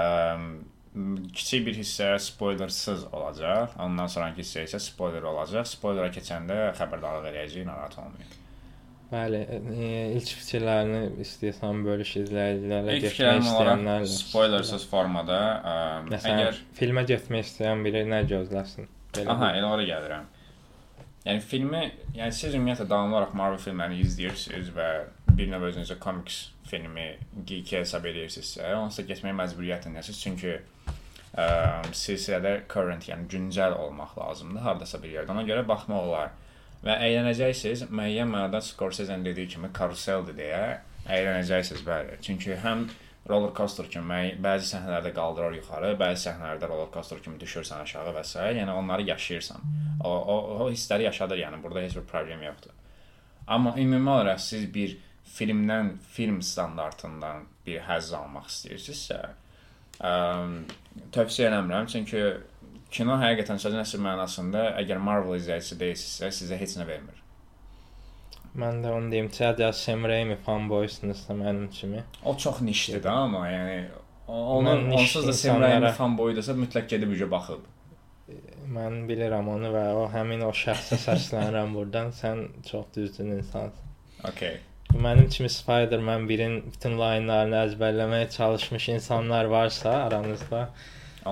Əm, 0.01 0.53
kiçik 1.33 1.65
bir 1.67 1.77
hissə 1.79 2.11
spoilersız 2.19 3.05
olacaq. 3.13 3.77
Ondan 3.79 4.09
sonrakı 4.11 4.43
hissə 4.43 4.65
isə 4.67 4.79
spoiler 4.83 5.23
olacaq. 5.29 5.67
Spoilera 5.69 6.11
keçəndə 6.11 6.57
xəbərdarlıq 6.79 7.29
edəcəyik, 7.31 7.67
narahat 7.69 7.97
olmayın. 8.01 8.37
Bəli, 9.11 9.39
e, 9.75 9.87
ilk 10.15 10.29
fikirlərini 10.39 10.99
istəyirsən 11.23 11.81
bölüş 11.83 12.11
izləyicilərlə 12.21 12.93
İlk 12.95 13.07
getmək 13.09 13.47
istəyənlərlə. 13.47 14.11
spoilersız 14.11 14.85
formada, 14.87 15.39
əm, 15.71 16.11
Məsələn, 16.13 16.43
əgər 16.45 16.61
filmə 16.77 17.03
getmək 17.09 17.43
istəyən 17.49 17.83
biri 17.87 18.05
nə 18.07 18.21
gözləsin? 18.29 18.87
Belə 19.17 19.33
Aha, 19.35 19.49
elə 19.59 19.67
ora 19.67 19.87
gəlirəm. 19.89 20.29
Yəni 21.25 21.43
filmi, 21.43 21.81
yəni 22.15 22.33
siz 22.33 22.55
ümumiyyətlə 22.55 22.87
davamlı 22.87 23.17
olaraq 23.19 23.35
Marvel 23.37 23.59
filmlərini 23.61 23.99
izləyirsiniz 24.05 24.71
və 24.77 24.87
bir 25.35 25.51
növ 25.51 25.67
özünüzü 25.67 25.99
komiks 25.99 26.39
filmi 26.71 27.09
geek 27.45 27.75
hesab 27.81 28.07
edirsinizsə, 28.09 28.71
onsuz 28.79 29.03
da 29.03 29.11
getməyə 29.11 29.35
məcburiyyətindəsiniz 29.43 30.23
çünki 30.23 30.55
ə, 31.37 31.47
silsilədə 31.95 32.55
current, 32.71 33.07
yəni 33.09 33.27
güncəl 33.31 33.75
olmaq 33.77 34.17
lazımdır 34.19 34.65
hardasa 34.67 35.01
bir 35.03 35.15
yerdə. 35.17 35.35
Ona 35.35 35.45
görə 35.47 35.65
baxmaq 35.67 36.07
olar. 36.09 36.33
Və 36.81 36.97
əylənəcəksiniz. 37.07 37.85
Müəyyən 37.93 38.29
mənada 38.31 38.61
Scorsese-nin 38.65 39.25
dediyi 39.25 39.53
kimi 39.55 39.69
karuseldir 39.73 40.37
deyə 40.39 40.63
əylənəcəksiniz 41.09 41.85
bəli. 41.85 42.17
Çünki 42.25 42.57
həm 42.63 42.87
roller 43.29 43.53
coaster 43.57 43.85
kimi 43.91 44.21
bəzi 44.41 44.71
səhnələrdə 44.73 45.11
qaldırır 45.13 45.59
yuxarı, 45.59 45.91
bəzi 45.99 46.27
səhnələrdə 46.27 46.69
roller 46.71 46.89
coaster 46.93 47.21
kimi 47.21 47.37
düşürsən 47.41 47.83
aşağı 47.85 48.15
və 48.15 48.23
s. 48.25 48.47
Yəni 48.57 48.73
onları 48.73 49.05
yaşayırsan. 49.11 49.61
O 50.03 50.09
o, 50.09 50.37
o 50.65 50.69
hissləri 50.71 51.05
yaşadır, 51.05 51.43
yəni 51.45 51.61
burada 51.63 51.85
heç 51.85 51.95
bir 51.99 52.07
problem 52.09 52.43
yoxdur. 52.47 52.73
Amma 53.47 53.75
ümumi 53.77 54.09
olaraq 54.09 54.41
siz 54.41 54.65
bir 54.73 54.97
filmdən, 55.37 55.95
film 56.15 56.41
standartından 56.41 57.45
bir 57.65 57.81
həzz 57.85 58.13
almaq 58.17 58.49
istəyirsinizsə, 58.49 59.19
tövsiyə 60.01 61.47
eləmirəm, 61.51 61.87
çünki 61.91 62.21
kino 62.91 63.15
həqiqətən 63.21 63.59
sözün 63.63 63.83
əsl 63.83 64.01
mənasında 64.03 64.63
əgər 64.81 64.99
Marvel 64.99 65.37
izləyicisi 65.39 65.77
deyilsinizsə, 65.79 66.31
sizə 66.41 66.57
heç 66.59 66.77
nə 66.81 66.87
vermir. 66.87 67.17
Mən 68.61 68.81
də 68.83 68.91
onu 68.91 69.11
deyim, 69.13 69.29
əgər 69.31 69.71
Sam 69.77 70.03
Raimi 70.11 70.35
fanboysunuzsa 70.45 71.33
mənim 71.39 71.69
kimi, 71.71 72.01
O 72.25 72.35
çox 72.37 72.61
nişdir 72.61 73.03
da, 73.03 73.11
amma 73.11 73.45
yəni 73.47 73.77
o- 74.27 74.57
onu 74.57 74.69
Mən 74.69 74.89
niş 74.89 75.01
onsuz 75.01 75.27
da 75.27 75.33
Sam 75.33 75.61
Raimi 75.61 75.91
fanboydasa 75.95 76.51
mütləq 76.59 76.87
gedib 76.95 77.13
ücə 77.15 77.29
baxıb. 77.31 77.61
mən 78.71 79.05
bilirəm 79.07 79.47
onu 79.53 79.71
və 79.73 79.85
o 80.01 80.03
həmin 80.13 80.43
o 80.47 80.51
şəxsə 80.55 80.97
səslənirəm 81.05 81.73
burdan. 81.75 82.11
Sən 82.15 82.45
çox 82.69 82.85
düzgün 82.95 83.31
insansın. 83.37 83.87
Okay. 84.29 84.57
Mənim 84.91 85.29
kimi 85.31 85.49
Spider-Man 85.49 86.25
1-in 86.29 86.55
bütün 86.73 86.97
layinlərini 86.99 87.55
əzbərləməyə 87.65 88.27
çalışmış 88.33 88.89
insanlar 88.97 89.45
varsa 89.51 89.93
aranızda 90.07 90.65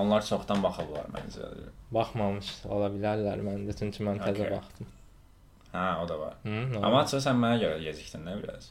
Onlar 0.00 0.22
çoxdan 0.24 0.62
baxıblar 0.62 1.08
məncə. 1.12 1.48
baxmamış 1.92 2.50
ola 2.70 2.88
bilərlər 2.94 3.40
məndə, 3.42 3.74
çünki 3.78 4.04
mən 4.06 4.20
təzə 4.22 4.44
Okay. 4.46 4.50
baxdım. 4.56 4.86
Hə, 5.74 5.86
o 6.02 6.06
da 6.08 6.18
var. 6.18 6.34
Hı, 6.44 6.50
nə 6.72 6.82
Amma 6.86 7.02
sən 7.10 7.36
mənə 7.42 7.58
görə 7.62 7.80
gecikdin 7.84 8.24
nə 8.26 8.36
biraz. 8.42 8.70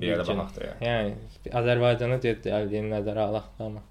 Bir 0.00 0.08
yerə 0.16 0.24
baxaq 0.26 0.54
deyə. 0.58 0.72
Yəni 0.82 1.52
Azərbaycana 1.60 2.16
gəldiyini 2.24 2.90
nəzərə 2.94 3.28
alaq 3.28 3.50
da 3.58 3.68
amma 3.68 3.82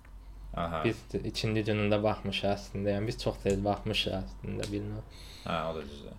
Aha. 0.53 0.81
biz 0.83 0.97
də 1.13 1.21
ikinci 1.29 1.63
günündə 1.69 2.01
baxmışıq 2.03 2.49
əslində. 2.55 2.97
Yəni 2.97 3.07
biz 3.09 3.17
çox 3.23 3.37
tez 3.45 3.57
baxmışıq 3.69 4.17
əslində 4.19 4.67
bilmirəm. 4.73 5.05
Hə, 5.45 5.55
o 5.69 5.73
da 5.77 5.81
düzdür. 5.87 6.17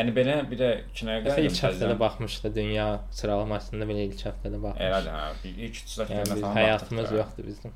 Yəni 0.00 0.12
belə 0.16 0.34
bir 0.48 0.56
də 0.62 0.68
kinoya 0.96 1.20
Məsələn 1.26 1.46
ilk 1.50 1.56
həftədə 1.60 1.84
gəldim. 1.84 1.98
baxmışdı 2.00 2.50
dünya 2.56 2.84
sıralamasında 3.20 3.88
belə 3.90 4.04
ilk 4.08 4.22
həftədə 4.24 4.60
baxmışıq. 4.62 4.86
Elədir, 4.86 5.12
hə. 5.12 5.50
İlk 5.66 5.80
3-4 5.80 6.12
Yəni 6.14 6.22
gündə 6.24 6.36
biz 6.38 6.44
falan 6.44 6.56
həyatımız 6.56 7.12
yoxdur 7.18 7.48
bizim. 7.50 7.72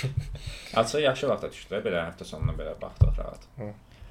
Açığı 0.82 1.00
yaxşı 1.06 1.28
vaxta 1.30 1.50
düşdü 1.52 1.80
belə 1.86 2.02
həftə 2.10 2.24
sonuna 2.28 2.54
belə 2.58 2.74
baxdıq 2.82 3.20
rahat. 3.22 3.46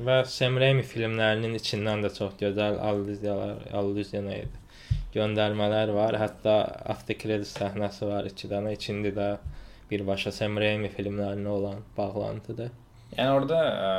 Və 0.08 0.16
Sam 0.28 0.58
Raimi 0.60 0.84
filmlərinin 0.84 1.54
içindən 1.60 2.02
də 2.04 2.10
çox 2.18 2.34
gözəl 2.42 2.80
allüziyalar, 2.84 3.62
allüziya 3.80 4.24
nə 4.26 4.40
idi? 4.44 4.64
Göndərmələr 5.16 5.94
var. 5.96 6.18
Hətta 6.20 6.56
after 6.96 7.16
credit 7.22 7.48
səhnəsi 7.48 8.10
var 8.10 8.26
2 8.32 8.50
dənə. 8.52 8.74
İçində 8.76 9.14
də 9.16 9.28
birbaşa 9.92 10.34
Sam 10.36 10.58
Raimi 10.60 10.90
filmlərinə 10.92 11.48
olan 11.54 11.86
bağlantıdır. 11.98 12.74
Yəni 13.16 13.38
orada 13.38 13.62
ə, 13.62 13.94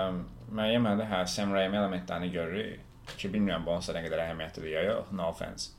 müəyyən 0.53 0.83
mənada 0.85 1.07
hə 1.15 1.23
Sam 1.31 1.55
Raimi 1.57 1.79
elementlərini 1.81 2.33
görürük 2.35 2.83
ki, 3.15 3.31
bilmirəm 3.33 3.67
bu 3.67 3.77
onsuz 3.77 3.93
da 3.93 4.01
nə 4.01 4.05
qədər 4.07 4.25
əhəmiyyətlidir 4.27 4.73
ya 4.75 4.85
yox, 4.91 5.13
no 5.17 5.31
offense. 5.31 5.73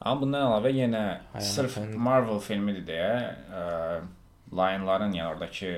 Amma 0.00 0.20
bundan 0.20 0.46
əlavə 0.50 0.72
yenə 0.76 1.02
Hay 1.32 1.44
sırf 1.44 1.78
Allah, 1.80 2.00
Marvel 2.08 2.40
filmidir 2.44 2.84
deyə 2.88 3.12
ə, 3.48 3.62
line-ların 4.52 5.14
yəni 5.16 5.30
oradakı 5.30 5.70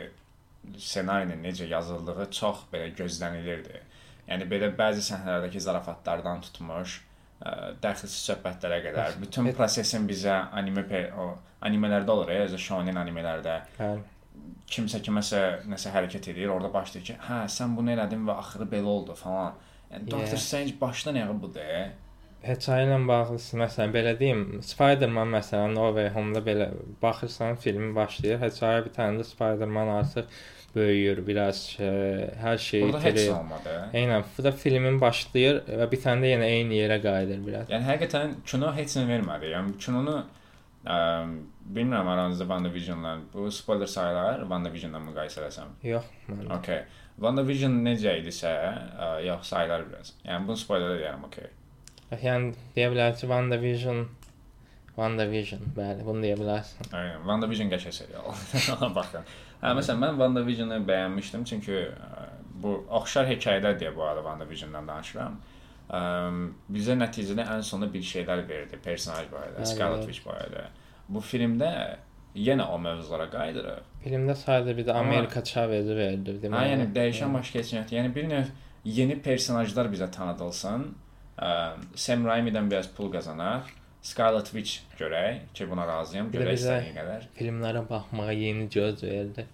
ssenarinin 0.77 1.45
necə 1.45 1.69
yazıldığı 1.71 2.31
çox 2.35 2.65
belə 2.73 2.91
gözlənilirdi. 2.99 3.85
Yəni 4.29 4.49
belə 4.51 4.73
bəzi 4.77 5.05
səhnələrdəki 5.07 5.63
zarafatlardan 5.63 6.43
tutmuş, 6.49 6.99
ə, 7.41 7.55
dəxilsiz 7.83 8.19
söhbətlərə 8.33 8.83
qədər 8.89 9.21
bütün 9.23 9.53
prosesin 9.57 10.09
bizə 10.11 10.35
anime 10.59 10.85
o 11.17 11.31
animelərdə 11.67 12.15
olur, 12.15 12.35
ya, 12.35 12.45
özü 12.51 12.59
shonen 12.63 12.99
animelərdə 13.01 13.55
Bəli. 13.79 14.03
kimsə 14.71 15.01
kiməsə 15.03 15.41
nəsə 15.71 15.95
hərəkət 15.95 16.31
edir, 16.35 16.51
orada 16.55 16.71
başlayır 16.75 17.07
ki, 17.07 17.17
hə, 17.31 17.41
sən 17.51 17.75
bunu 17.79 17.95
elədin 17.95 18.27
və 18.29 18.37
axırı 18.43 18.69
belə 18.75 18.93
oldu 18.99 19.17
falan. 19.19 19.57
Yəni 19.93 20.11
Doctor 20.11 20.36
Yeah. 20.36 20.45
Strange 20.45 20.80
başdan 20.80 21.14
ayağa 21.14 21.43
bu 21.43 21.55
de. 21.55 21.64
Hekayə 22.45 22.84
ilə 22.86 22.99
bağlı 23.09 23.41
məsələn 23.62 23.93
belə 23.95 24.12
deyim, 24.18 24.43
Spider-Man 24.62 25.32
məsələn 25.32 25.74
No 25.74 25.89
Way 25.97 26.12
Home-da 26.14 26.43
belə 26.47 26.68
baxırsan, 27.03 27.57
film 27.59 27.91
başlayır, 27.97 28.39
hekayə 28.45 28.84
bitəndə 28.86 29.24
Spider-Man 29.26 29.91
artıq 29.97 30.28
böyüyür, 30.74 31.26
biraz 31.26 31.62
e, 31.80 31.89
hər 32.39 32.59
şey 32.62 32.84
itirir. 32.89 33.32
Eynən, 33.97 34.22
bu 34.36 34.45
da 34.45 34.53
filmin 34.53 35.01
başlayır 35.03 35.62
və 35.80 35.89
bitəndə 35.91 36.30
yenə 36.34 36.51
eyni 36.59 36.78
yerə 36.78 37.01
qayıdır 37.03 37.43
biraz. 37.47 37.68
Yəni 37.72 37.89
həqiqətən 37.89 38.36
kino 38.47 38.70
heç 38.76 38.95
nə 39.01 39.07
vermədi. 39.09 39.51
Yəni 39.57 39.74
kinonu 39.82 40.16
ə, 40.86 41.01
bilmirəm 41.74 42.12
aranızda 42.14 42.47
WandaVision-la 42.47 43.16
bu 43.34 43.51
spoiler 43.51 43.91
sayılar 43.91 44.45
WandaVision-la 44.47 45.03
müqayisə 45.09 45.43
eləsəm. 45.43 45.74
Yox, 45.91 46.07
mən. 46.30 46.47
Okay. 46.61 46.84
WandaVision 47.23 47.81
necə 47.85 48.14
idisə, 48.21 48.53
ə, 48.53 49.09
yox 49.27 49.51
sayılar 49.53 49.87
biraz. 49.89 50.14
Yəni 50.27 50.47
bunu 50.47 50.61
spoiler 50.61 50.95
edirəm, 50.97 51.25
okey. 51.27 51.51
Yəni 52.23 52.55
deyə 52.77 52.93
bilərik 52.95 53.19
ki, 53.21 53.29
WandaVision 53.31 54.07
WandaVision, 54.99 55.61
bəli, 55.77 56.03
bunu 56.07 56.25
deyə 56.25 56.39
bilərsən. 56.41 56.89
Aynen. 56.91 57.21
WandaVision 57.27 57.71
qəşəng 57.71 57.95
serial. 57.95 58.25
Ona 58.75 58.89
baxın. 58.99 59.29
Hə, 59.61 59.71
məsələn 59.79 60.03
mən 60.03 60.19
WandaVision-ı 60.19 60.79
bəyənmişdim 60.89 61.45
çünki 61.47 61.77
ə, 61.93 62.25
bu 62.62 62.75
oxşar 62.99 63.29
hekayələr 63.31 63.79
deyə 63.79 63.93
bu 63.95 64.03
arada 64.07 64.25
WandaVision-dan 64.27 64.91
danışıram. 64.91 65.39
Ə, 65.89 66.01
bizə 66.75 66.99
nəticədə 66.99 67.47
ən 67.55 67.62
sonunda 67.66 67.93
bir 67.95 68.03
şeylər 68.11 68.43
verdi 68.49 68.81
personaj 68.85 69.31
barədə, 69.31 69.66
Scarlet. 69.71 70.03
Witch 70.11 70.27
barədə. 70.27 70.66
Bu 71.09 71.23
filmdə 71.25 71.71
yenə 72.39 72.66
o 72.66 72.79
mövzulara 72.83 73.31
qayıdırıq. 73.33 73.98
Filmdə 74.09 74.35
sadəcə 74.41 74.75
bir 74.79 74.87
də 74.89 74.95
Amerika 74.97 75.43
Chavez 75.45 75.89
verdi, 75.89 76.35
Hə, 76.39 76.43
deməli. 76.47 76.71
yəni 76.73 76.87
dəyişən 76.97 77.35
baş 77.37 77.51
keçməkdir. 77.57 77.99
Yəni 77.99 78.15
bir 78.15 78.29
növ 78.31 78.49
yeni 78.85 79.19
personajlar 79.23 79.91
bizə 79.93 80.09
tanıdılsın. 80.15 80.87
Ə, 81.39 81.51
Sam 81.95 82.25
Raimi-dən 82.27 82.71
biraz 82.71 82.89
pul 82.97 83.13
qazanaq. 83.13 83.69
Scarlet 84.03 84.47
Witch 84.55 84.79
görək 84.99 85.41
ki, 85.55 85.67
buna 85.71 85.85
razıyam. 85.87 86.31
Görək 86.33 86.57
istədiyin 86.61 86.95
qədər. 86.97 87.25
filmlərə 87.39 87.83
baxmağa 87.89 88.33
yeni 88.33 88.69
göz 88.71 89.03
verdi. 89.03 89.45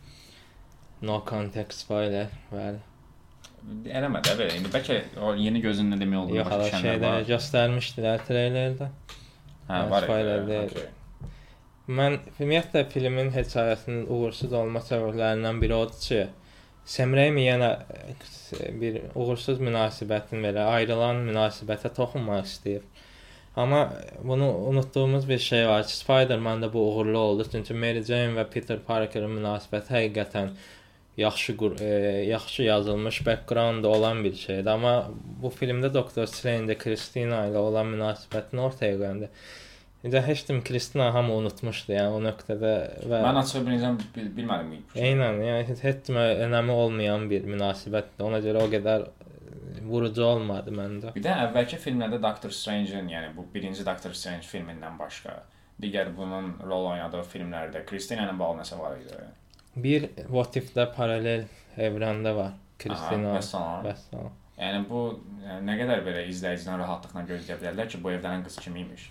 No 1.02 1.22
context 1.28 1.80
spoiler, 1.84 2.28
bəli. 2.52 2.78
Eləmə 3.88 4.20
də 4.24 4.34
belə. 4.38 4.54
İndi 4.58 4.68
bəlkə 4.72 4.98
o 5.24 5.32
yeni 5.40 5.60
gözün 5.64 5.90
nə 5.92 5.98
demək 6.00 6.18
olduğunu 6.22 6.36
Yox, 6.36 6.50
başa 6.50 6.64
düşənlər 6.68 6.84
şeydə 6.84 7.10
var. 7.14 7.24
göstərmişdilər 7.32 8.24
treylerdə. 8.28 8.88
Hə, 9.68 9.78
var. 9.90 10.02
spoiler 10.06 10.46
deyil. 10.48 10.70
okey. 10.70 10.88
Mən 11.84 12.14
ümumiyyətlə 12.38 12.86
filmin 12.88 13.26
hekayəsinin 13.34 14.06
uğursuz 14.08 14.52
olma 14.56 14.80
səbəblərindən 14.80 15.58
biri 15.60 15.74
odur 15.76 15.98
ki, 16.00 16.20
Sam 16.88 17.12
Raimi 17.16 17.42
yenə 17.44 17.68
e, 17.92 18.70
bir 18.80 18.96
uğursuz 19.12 19.60
münasibətin 19.60 20.40
belə 20.46 20.64
ayrılan 20.78 21.20
münasibətə 21.26 21.90
toxunmaq 21.98 22.46
istəyir. 22.48 22.86
Amma 23.56 23.82
bunu 24.22 24.48
unutduğumuz 24.70 25.28
bir 25.28 25.38
şey 25.38 25.66
var 25.68 25.84
ki, 25.86 25.96
Spider-Man-da 25.96 26.72
bu 26.72 26.86
uğurlu 26.88 27.18
oldu. 27.18 27.46
Çünki 27.52 27.74
Mary 27.74 28.02
Jane 28.02 28.32
və 28.38 28.46
Peter 28.54 28.80
Parker-ın 28.88 29.36
münasibəti 29.36 29.92
həqiqətən 29.98 30.50
yaxşı 31.16 31.56
e, 31.80 31.90
yaxşı 32.30 32.62
yazılmış 32.62 33.26
background 33.26 33.84
olan 33.84 34.24
bir 34.24 34.34
şeydir. 34.34 34.70
Amma 34.72 35.10
bu 35.42 35.52
filmdə 35.52 35.92
Doctor 35.94 36.26
Strange 36.26 36.78
Christina 36.78 37.44
ilə 37.52 37.60
olan 37.60 37.92
münasibətini 37.92 38.60
ortaya 38.70 38.96
qoyanda 38.96 39.30
İndi 40.04 40.20
heç 40.20 40.44
kim 40.46 40.64
Kristina 40.64 41.14
hamı 41.14 41.32
unutmuşdu 41.32 41.94
yəni 41.94 42.12
o 42.12 42.18
nöqtədə 42.20 42.72
və 43.08 43.20
Mən 43.24 43.38
açıq 43.40 43.62
biləcəm 43.64 43.94
bil, 44.12 44.26
bilmədim. 44.36 44.82
Eynən, 45.00 45.38
yəni 45.40 45.62
heç, 45.70 45.80
heç 45.80 46.02
kimə 46.10 46.24
önəmi 46.44 46.74
olmayan 46.76 47.24
bir 47.30 47.46
münasibətdir. 47.48 48.26
Ona 48.26 48.42
görə 48.44 48.66
o 48.66 48.68
qədər 48.74 49.06
e, 49.06 49.86
vurucu 49.88 50.26
olmadı 50.26 50.74
məndə. 50.76 51.14
Bir 51.16 51.24
də 51.24 51.38
əvvəlki 51.46 51.80
filmlərdə 51.86 52.20
Doctor 52.26 52.52
Strange-in, 52.52 53.08
yəni 53.14 53.32
bu 53.36 53.46
birinci 53.54 53.86
Doctor 53.88 54.12
Strange 54.12 54.44
filmindən 54.50 55.00
başqa 55.00 55.38
digər 55.80 56.12
bunun 56.16 56.52
rol 56.68 56.90
oynadığı 56.92 57.24
filmlərdə 57.32 57.86
Kristina 57.88 58.28
ilə 58.28 58.36
bağlı 58.44 58.60
nəsə 58.60 58.78
var 58.84 59.00
idi. 59.00 59.24
Bir 59.88 60.10
What 60.28 60.60
If-də 60.60 60.90
paralel 60.92 61.48
evrəndə 61.80 62.36
var. 62.36 62.54
Kristina. 62.78 63.38
Vəssalam. 63.38 63.88
Vəssalam. 63.88 64.32
Yəni 64.60 64.84
bu 64.86 65.06
yəni, 65.42 65.64
nə 65.64 65.80
qədər 65.80 66.04
belə 66.06 66.28
izləyicidən 66.28 66.78
rahatlıqla 66.84 67.24
gözləyə 67.32 67.62
bilərlər 67.62 67.88
ki, 67.90 68.04
bu 68.04 68.12
evlənən 68.12 68.44
qız 68.44 68.60
kim 68.62 68.76
imiş. 68.84 69.08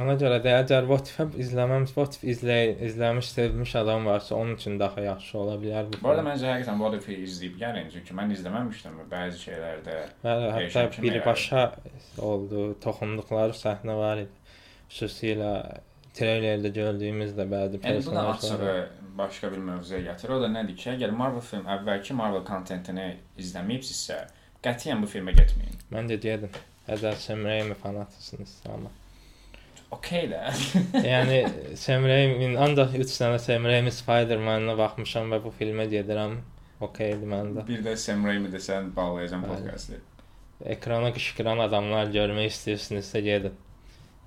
Ona 0.00 0.14
görə 0.16 0.38
də 0.40 0.52
əgər 0.62 0.86
What 0.88 1.10
If-ə 1.10 1.26
izləməmiş, 1.42 1.90
What 1.98 2.14
If 2.16 2.22
izləy, 2.32 2.70
izləmiş, 2.86 3.28
sevmiş 3.34 3.74
adam 3.76 4.06
varsa 4.08 4.34
onun 4.38 4.54
üçün 4.56 4.78
daha 4.80 5.00
yaxşı 5.04 5.38
ola 5.38 5.56
bilər 5.60 5.90
bu. 5.90 5.98
Bu 6.00 6.08
arada 6.14 6.22
məncə 6.30 6.48
həqiqətən 6.48 6.78
bu 6.80 6.86
arada 6.88 7.16
izləyib 7.16 7.58
gəlin, 7.60 7.90
çünki 7.92 8.16
mən 8.16 8.32
izləməmişdim 8.36 9.00
bəzi 9.10 9.42
şeylərdə. 9.42 9.96
Bəli, 10.24 10.46
hətta 10.56 10.86
birbaşa 11.04 11.64
oldu, 12.30 12.64
toxunduqları 12.86 13.58
səhnə 13.58 13.98
var 13.98 14.22
idi. 14.22 14.56
Xüsusilə 14.92 15.52
treylerdə 16.16 16.72
gördüyümüz 16.78 17.36
də 17.36 17.48
bəzi 17.52 17.82
Yəni 17.82 18.06
bu 18.06 18.14
da 18.16 18.24
personajlar. 18.30 18.80
açığı 18.80 19.12
başqa 19.18 19.52
bir 19.52 19.60
mövzuya 19.68 20.00
gətirir. 20.08 20.32
O 20.38 20.40
da 20.40 20.48
nədir 20.56 20.76
ki, 20.76 20.88
əgər 20.94 21.12
Marvel 21.20 21.44
film 21.50 21.68
əvvəlki 21.76 22.16
Marvel 22.16 22.44
kontentini 22.48 23.10
izləməyibsinizsə, 23.40 24.18
qətiyyən 24.64 25.04
bu 25.04 25.10
filmə 25.18 25.36
getməyin. 25.36 25.78
Məncə 25.92 26.20
gedin. 26.26 26.58
Əgər 26.88 27.20
Sam 27.20 27.44
Raimi 27.46 27.76
fanatsınızsa 27.84 28.72
amma. 28.72 28.90
Okay 29.92 30.24
də. 30.30 30.40
yəni 31.04 31.40
Sam 31.76 32.06
Raimi 32.08 32.52
ancaq 32.58 32.94
3 32.96 33.12
dənə 33.20 33.38
Sam 33.42 33.66
Raimi 33.68 33.92
Spider-Man-a 33.92 34.76
baxmışam 34.78 35.28
və 35.34 35.42
bu 35.44 35.52
filmə 35.58 35.84
gedirəm. 35.92 36.38
Okeydir 36.82 37.28
məndə. 37.30 37.66
bir 37.68 37.82
də 37.84 37.96
Sam 37.96 38.24
Raimi 38.26 38.48
desən 38.52 38.88
bağlayacağam 38.96 39.44
Bəli. 39.44 39.58
podkastı. 39.60 40.00
Ekrana 40.76 41.10
qışqıran 41.14 41.58
adamlar 41.68 42.06
görmək 42.14 42.48
istəyirsinizsə 42.54 43.20
gedin. 43.28 43.54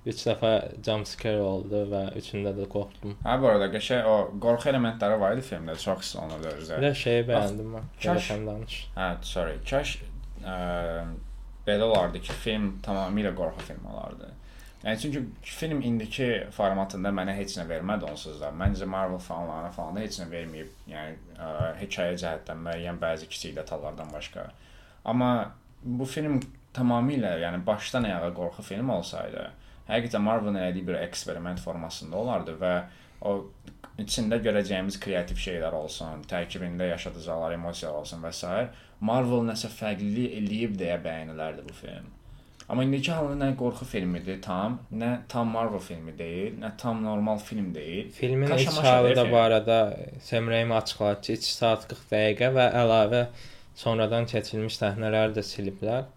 3 0.06 0.22
dəfə 0.30 0.52
jump 0.86 1.08
scare 1.10 1.42
oldu 1.42 1.80
və 1.92 2.02
üçündə 2.22 2.52
də 2.60 2.68
qorxdum. 2.70 3.16
Hə 3.26 3.36
bu 3.42 3.48
arada 3.50 3.72
qəşəng 3.74 4.06
o 4.06 4.16
qorxu 4.44 4.70
elementləri 4.70 5.18
var 5.20 5.34
idi 5.34 5.42
filmdə, 5.48 5.74
çox 5.82 6.04
hiss 6.04 6.16
olunurdu 6.22 6.46
Bir 6.52 6.60
özdə. 6.62 6.78
də 6.84 6.92
şeyi 7.02 7.24
bəyəndim 7.32 7.72
mən. 7.76 7.88
kaş- 8.04 8.28
Kaş 8.30 8.30
danış. 8.50 8.76
Hə, 8.96 9.08
sorry. 9.26 9.56
Kaş 9.70 9.96
ə, 10.46 10.56
belə 11.68 11.82
olardı 11.90 12.22
ki, 12.22 12.34
film 12.46 12.68
tamamilə 12.86 13.34
qorxu 13.36 13.66
filmi 13.72 13.88
olardı. 13.96 14.30
Yəni 14.86 15.00
çünki 15.02 15.22
film 15.42 15.82
indiki 15.82 16.28
formatında 16.54 17.10
mənə 17.10 17.34
heç 17.40 17.56
nə 17.58 17.64
vermədi 17.70 18.06
onsuz 18.06 18.38
da. 18.42 18.52
Məncə 18.54 18.86
Marvel 18.86 19.18
fanlarına 19.18 19.72
falan 19.74 19.96
da 19.98 20.04
heç 20.04 20.20
nə 20.22 20.28
verməyib. 20.30 20.68
Yəni 20.92 21.16
ə, 21.42 21.48
hekayə 21.80 22.20
cəhətdən 22.22 22.62
müəyyən 22.68 23.00
bəzi 23.02 23.30
kiçik 23.32 23.56
detallardan 23.58 24.12
başqa. 24.14 24.44
Amma 25.06 25.30
bu 25.82 26.06
film 26.06 26.38
tamamilə, 26.78 27.34
yəni 27.42 27.64
başdan 27.66 28.06
ayağa 28.10 28.30
qorxu 28.38 28.66
filmi 28.68 28.94
olsaydı, 28.94 29.48
həqiqətən 29.90 30.24
Marvel-ın 30.28 30.60
elədiyi 30.62 30.88
bir 30.88 31.00
eksperiment 31.00 31.62
formasında 31.64 32.18
olardı 32.18 32.56
və 32.62 32.74
o 33.26 33.36
içində 34.02 34.38
görəcəyimiz 34.44 35.00
kreativ 35.02 35.40
şeylər 35.42 35.78
olsun, 35.78 36.26
tərkibində 36.30 36.92
yaşadacaqlar 36.92 37.56
emosiyalar 37.58 38.04
olsun 38.04 38.22
və 38.26 38.34
s. 38.36 38.54
Marvel 39.10 39.48
nəsə 39.50 39.72
fərqli 39.72 40.28
eləyib 40.42 40.78
deyə 40.80 41.00
bəyənilərdi 41.06 41.66
bu 41.66 41.78
film. 41.82 42.15
Amma 42.70 42.84
indiki 42.84 43.12
halında 43.14 43.52
nə 43.52 43.56
qorxu 43.60 43.86
filmidir 43.86 44.40
tam, 44.42 44.80
nə 44.90 45.12
tam 45.30 45.52
Marvel 45.54 45.82
filmi 45.86 46.16
deyil, 46.18 46.56
nə 46.64 46.72
tam 46.82 47.04
normal 47.04 47.38
film 47.38 47.68
deyil. 47.76 48.10
Filmin 48.12 48.56
iç 48.58 48.80
halı 48.82 49.16
da 49.68 49.98
Sam 50.22 50.48
Raimi 50.50 50.74
açıqladı 50.74 51.22
ki, 51.22 51.34
2 51.34 51.54
saat 51.54 51.86
40 51.92 52.08
dəqiqə 52.14 52.50
və 52.58 52.66
əlavə 52.82 53.22
sonradan 53.78 54.26
keçirilmiş 54.32 54.80
səhnələri 54.82 55.38
də 55.38 55.44
siliblər. 55.46 56.08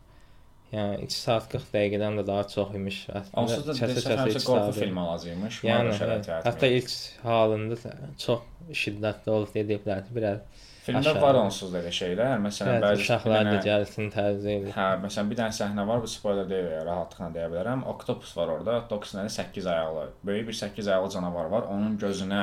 Yəni 0.72 1.04
2 1.04 1.16
saat 1.16 1.50
40 1.52 1.68
dəqiqədən 1.74 2.16
də 2.20 2.24
daha 2.30 2.48
çox 2.54 2.72
imiş. 2.80 3.02
Onsuz 3.42 3.66
da 3.68 3.76
iki 3.76 4.42
qorxu 4.48 4.72
filmi 4.80 5.04
alacaqmış. 5.04 5.60
Yəni 5.68 5.94
hə, 6.00 6.18
hətta 6.48 6.72
ilk 6.78 6.96
halında 7.28 7.94
çox 8.24 8.72
şiddətli 8.84 9.36
olub 9.36 9.52
dediklər 9.52 10.04
ki, 10.08 10.16
biraz 10.16 10.64
Filmdə 10.88 11.10
aşağı- 11.12 11.22
var 11.22 11.34
onsuz 11.44 11.72
da 11.72 11.78
elə 11.82 11.92
şeylər. 12.00 12.34
Məsələn, 12.46 12.78
biraz 12.80 12.98
bəzi 12.98 13.04
uşaqlar 13.06 13.44
da 13.50 13.56
gəlsin 13.68 14.08
edir. 14.56 14.72
Hə, 14.76 14.86
məsələn 15.04 15.30
bir 15.30 15.36
dənə 15.42 15.54
səhnə 15.60 15.86
var, 15.88 16.00
bu 16.04 16.06
spoiler 16.08 16.48
deyil, 16.48 16.70
rahatlıqla 16.88 17.28
deyə 17.36 17.48
bilərəm. 17.52 17.84
Oktopus 17.94 18.36
var 18.36 18.48
orada. 18.56 18.78
Oktopus 18.82 19.14
nədir? 19.18 19.30
8 19.36 19.66
ayaqlı. 19.66 20.08
Böyük 20.24 20.48
bir 20.48 20.52
8 20.62 20.88
ayaqlı 20.88 21.10
canavar 21.16 21.44
var. 21.54 21.62
Onun 21.74 21.98
gözünə 21.98 22.42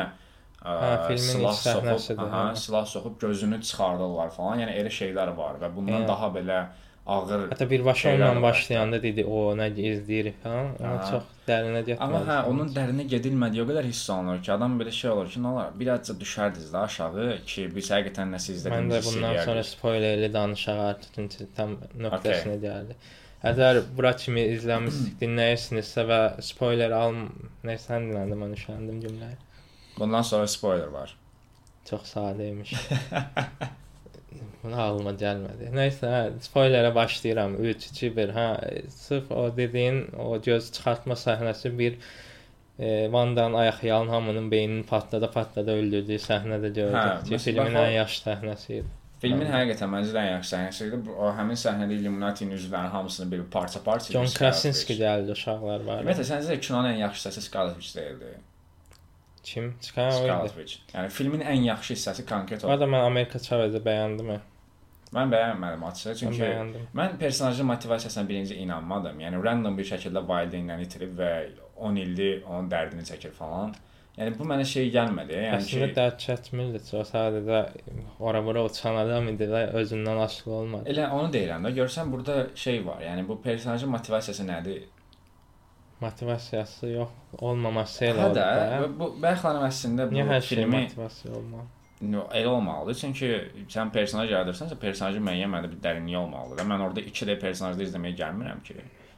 ə, 0.65 0.75
Hə, 1.09 1.17
silah 1.17 1.53
soxub, 1.53 2.19
aha, 2.19 2.43
hə. 2.51 2.55
silah 2.55 2.85
soxub 2.85 3.19
gözünü 3.21 3.61
çıxardırlar 3.61 4.29
falan. 4.37 4.59
Yəni 4.63 4.77
elə 4.81 4.89
şeylər 5.01 5.35
var 5.37 5.55
və 5.61 5.75
bundan 5.75 6.03
Hə. 6.03 6.07
daha 6.07 6.27
belə 6.33 6.59
ağır 7.05 7.49
Hətta 7.51 7.69
birbaşa 7.69 8.15
onunla 8.15 8.41
başlayanda 8.41 9.01
dedi, 9.03 9.25
o 9.25 9.53
nə 9.57 9.67
izləyirik 9.73 10.37
falan. 10.43 10.71
Amma 10.79 10.93
Aha. 10.95 11.09
çox 11.11 11.27
dərinə 11.47 11.81
getmədi. 11.85 12.01
Amma 12.05 12.21
hə, 12.29 12.37
onun 12.51 12.71
dərinə 12.77 13.05
gedilmədiyi 13.11 13.61
o 13.63 13.67
qədər 13.69 13.89
hiss 13.89 14.09
olunur 14.13 14.41
ki, 14.41 14.51
adam 14.55 14.79
belə 14.79 14.93
şey 14.99 15.11
olur 15.11 15.29
ki, 15.33 15.41
nə 15.43 15.51
olar? 15.51 15.75
Birazca 15.81 16.15
düşərdiniz 16.23 16.71
də 16.73 16.81
aşağı 16.87 17.27
ki, 17.51 17.67
biz 17.75 17.91
həqiqətən 17.93 18.33
nəsə 18.37 18.57
Mən 18.73 18.89
də 18.93 19.03
bundan 19.05 19.37
sonra 19.45 19.63
spoilerli 19.73 20.31
danışaq 20.33 20.81
artıq 20.87 21.37
tam 21.59 21.77
nöqtəsinə 22.07 22.57
gəldi. 22.65 22.97
Əgər 23.45 23.81
bura 23.97 24.15
kimi 24.17 24.41
izləmisiniz, 24.55 25.13
dinləyirsinizsə 25.21 26.07
və 26.09 26.19
spoiler 26.41 26.95
alm, 26.97 27.27
nə 27.67 27.77
sən 27.77 28.09
dinlədim, 28.09 28.41
mən 28.41 28.57
üşəndim 28.57 29.03
cümləyə. 29.05 29.37
Bundan 29.99 30.25
sonra 30.25 30.47
spoiler 30.49 30.89
var. 30.95 31.13
Çox 31.85 32.15
sadə 32.15 32.49
imiş. 32.49 32.73
Bunu 34.63 34.75
ağlıma 34.81 35.11
gəlmədi. 35.21 35.69
Nəysə, 35.77 36.09
hə, 36.09 36.21
spoilerə 36.47 36.91
başlayıram. 36.95 37.55
3 37.61 37.87
2 37.91 38.09
1. 38.17 38.33
Hə, 38.37 38.47
sırf 38.89 39.31
o 39.31 39.45
dediyin 39.57 39.99
o 40.19 40.41
göz 40.41 40.71
çıxartma 40.71 41.13
səhnəsi 41.13 41.71
bir 41.79 41.97
e, 42.79 43.11
Vandan 43.11 43.53
ayaq 43.53 43.83
yalan 43.83 44.07
hamının 44.09 44.51
beynini 44.51 44.83
patlada 44.83 45.31
patlada 45.31 45.71
öldürdüyü 45.79 46.19
səhnədə 46.19 46.73
gördük. 46.73 47.31
Hə, 47.31 47.37
filmin 47.39 47.75
o- 47.75 47.85
ən 47.85 47.91
yaxşı 48.01 48.23
səhnəsi 48.29 48.71
idi. 48.79 48.87
Filmin 49.21 49.47
Hə. 49.47 49.61
həqiqətən 49.61 49.89
məncə 49.93 50.17
ən 50.21 50.27
yaxşı 50.33 50.55
səhnəsi 50.55 50.87
idi. 50.89 50.97
O 51.17 51.29
həmin 51.37 51.57
səhnədə 51.61 51.95
Illuminati-nin 51.99 52.57
üzvlərinin 52.57 52.91
hamısını 52.97 53.31
bir 53.31 53.45
parça-parça 53.53 54.13
John 54.13 54.27
Krasinski 54.37 54.97
gəldi, 54.99 55.31
uşaqlar 55.37 55.85
var. 55.87 56.01
Ümumiyyətlə 56.03 56.25
səncə 56.33 56.59
kinonun 56.59 56.89
ən 56.91 56.99
yaxşı 57.05 57.21
hissəsi 57.29 57.45
Scarlet 57.47 57.79
Witch 57.79 57.95
deyildi. 58.01 58.33
Kim? 59.45 59.71
Witch. 60.57 60.75
Yəni 60.95 61.09
filmin 61.13 61.41
ən 61.45 61.63
yaxşı 61.69 61.93
hissəsi 61.97 62.25
konkret 62.29 62.63
Bu 62.63 62.67
o. 62.67 62.73
arada 62.73 62.85
mən 62.89 63.05
Amerika 63.05 63.39
Chavez'i 63.39 63.81
bəyəndim. 63.85 64.31
hə. 64.35 64.39
Mən 65.15 65.29
bəyənmədim 65.31 65.83
Mən 65.85 66.15
çünki 66.19 66.41
bəyəndim. 66.41 66.85
mən 66.99 67.17
personajın 67.21 67.65
motivasiyasına 67.71 68.29
birinci 68.29 68.55
inanmadım. 68.55 69.19
Yəni 69.21 69.43
random 69.43 69.77
bir 69.77 69.85
şəkildə 69.91 70.23
valideynlərini 70.27 70.87
itirib 70.89 71.13
və 71.19 71.29
10 71.77 71.95
ildir 72.05 72.41
onun 72.47 72.71
dərdini 72.71 73.05
çəkir 73.11 73.31
falan. 73.37 73.75
Yəni 74.17 74.31
bu 74.39 74.45
mənə 74.47 74.63
şey 74.65 74.89
gəlmədi. 74.95 75.33
Yəni 75.37 75.55
Əslində 75.59 75.87
ki, 75.91 75.95
dərd 75.99 76.19
çəkmirdi, 76.25 76.79
çox 76.89 77.09
sadəcə 77.13 77.61
ora-bura 78.19 78.61
uçan 78.63 78.95
adam 79.01 79.27
idi 79.33 79.47
və 79.51 79.63
özündən 79.81 80.21
asılı 80.25 80.53
olmadı. 80.53 80.89
elə 80.93 81.09
onu 81.11 81.31
deyirəm 81.33 81.65
də. 81.67 81.73
Görsən 81.79 82.11
burada 82.11 82.47
şey 82.55 82.85
var. 82.85 83.01
Yəni 83.03 83.27
bu 83.27 83.41
personajın 83.41 83.89
motivasiyası 83.91 84.43
nədir? 84.47 84.83
Motivasiyası 86.01 86.87
yox, 86.91 87.09
olmaması 87.39 88.05
elə 88.05 88.19
Hə 88.19 88.25
oldu. 88.29 88.39
də 88.39 88.45
da. 88.45 88.79
və 88.83 88.89
bu 88.99 89.07
bəxlanım 89.23 89.63
əslində 89.69 90.09
bu 90.09 90.17
Niyə 90.17 90.25
hər 90.27 90.41
şey 90.43 90.57
filmi 90.57 90.81
motivasiya 90.83 91.33
olmalı? 91.37 91.67
No, 92.01 92.25
elə 92.35 92.49
olmalıdır. 92.51 92.97
Çünki 92.99 93.29
sən 93.71 93.91
personaj 93.95 94.31
yaradırsansa, 94.33 94.75
personajın 94.81 95.23
müəyyən 95.23 95.49
mənada 95.53 95.71
bir 95.71 95.79
dərinliyi 95.85 96.17
olmalıdır. 96.19 96.59
Və 96.59 96.65
mən 96.73 96.83
orada 96.89 97.01
2D 97.07 97.37
personajları 97.39 97.87
izləməyə 97.87 98.17
gəlmirəm 98.19 98.59
ki. 98.67 98.75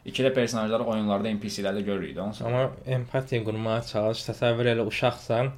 2D 0.08 0.30
personajları 0.36 0.86
oyunlarda 0.94 1.32
NPC-lərdə 1.34 1.82
görürük 1.84 2.14
də 2.16 2.22
onsuz. 2.28 2.46
Amma 2.48 2.70
empatiya 2.86 3.42
qurmağa 3.44 3.82
çalış. 3.90 4.22
Təsəvvür 4.30 4.70
elə 4.76 4.86
uşaqsan, 4.88 5.50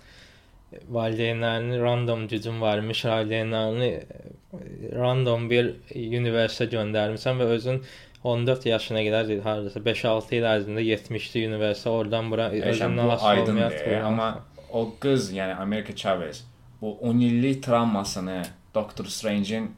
valideynlərini 0.96 1.82
random 1.84 2.28
gücün 2.32 2.62
varmış, 2.62 3.04
valideynlərini 3.06 3.92
e, 3.92 4.02
random 4.96 5.50
bir 5.52 5.74
universitetə 5.96 6.72
göndərmisən 6.80 7.42
və 7.42 7.50
özün 7.58 7.84
14 8.24 8.66
yaşına 8.66 9.02
qədər 9.06 9.42
hardasa 9.46 9.80
5-6 9.80 10.36
il 10.36 10.44
ərzində 10.54 10.82
70-li 10.84 11.46
universitet 11.48 11.88
oradan 11.94 12.32
bura 12.32 12.50
Eşən, 12.52 12.70
özündən 12.74 13.06
bu 13.08 13.12
asılı 13.16 13.28
aydındır, 13.30 13.64
olmayaraq. 13.64 14.06
amma 14.06 14.30
o 14.72 14.86
qız, 15.00 15.32
yəni 15.34 15.56
Amerika 15.56 15.96
Chavez 15.96 16.44
bu 16.82 16.98
10 17.00 17.20
illik 17.20 17.64
travmasını 17.64 18.42
Doctor 18.76 19.06
Strange-in 19.06 19.72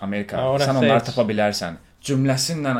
Amerika, 0.00 0.38
Ha, 0.38 0.50
orası 0.50 0.70
sən 0.70 0.76
onları 0.78 0.98
heç. 1.00 1.04
tapa 1.10 1.22
bilərsən. 1.28 1.74
Cümləsinlə 2.02 2.70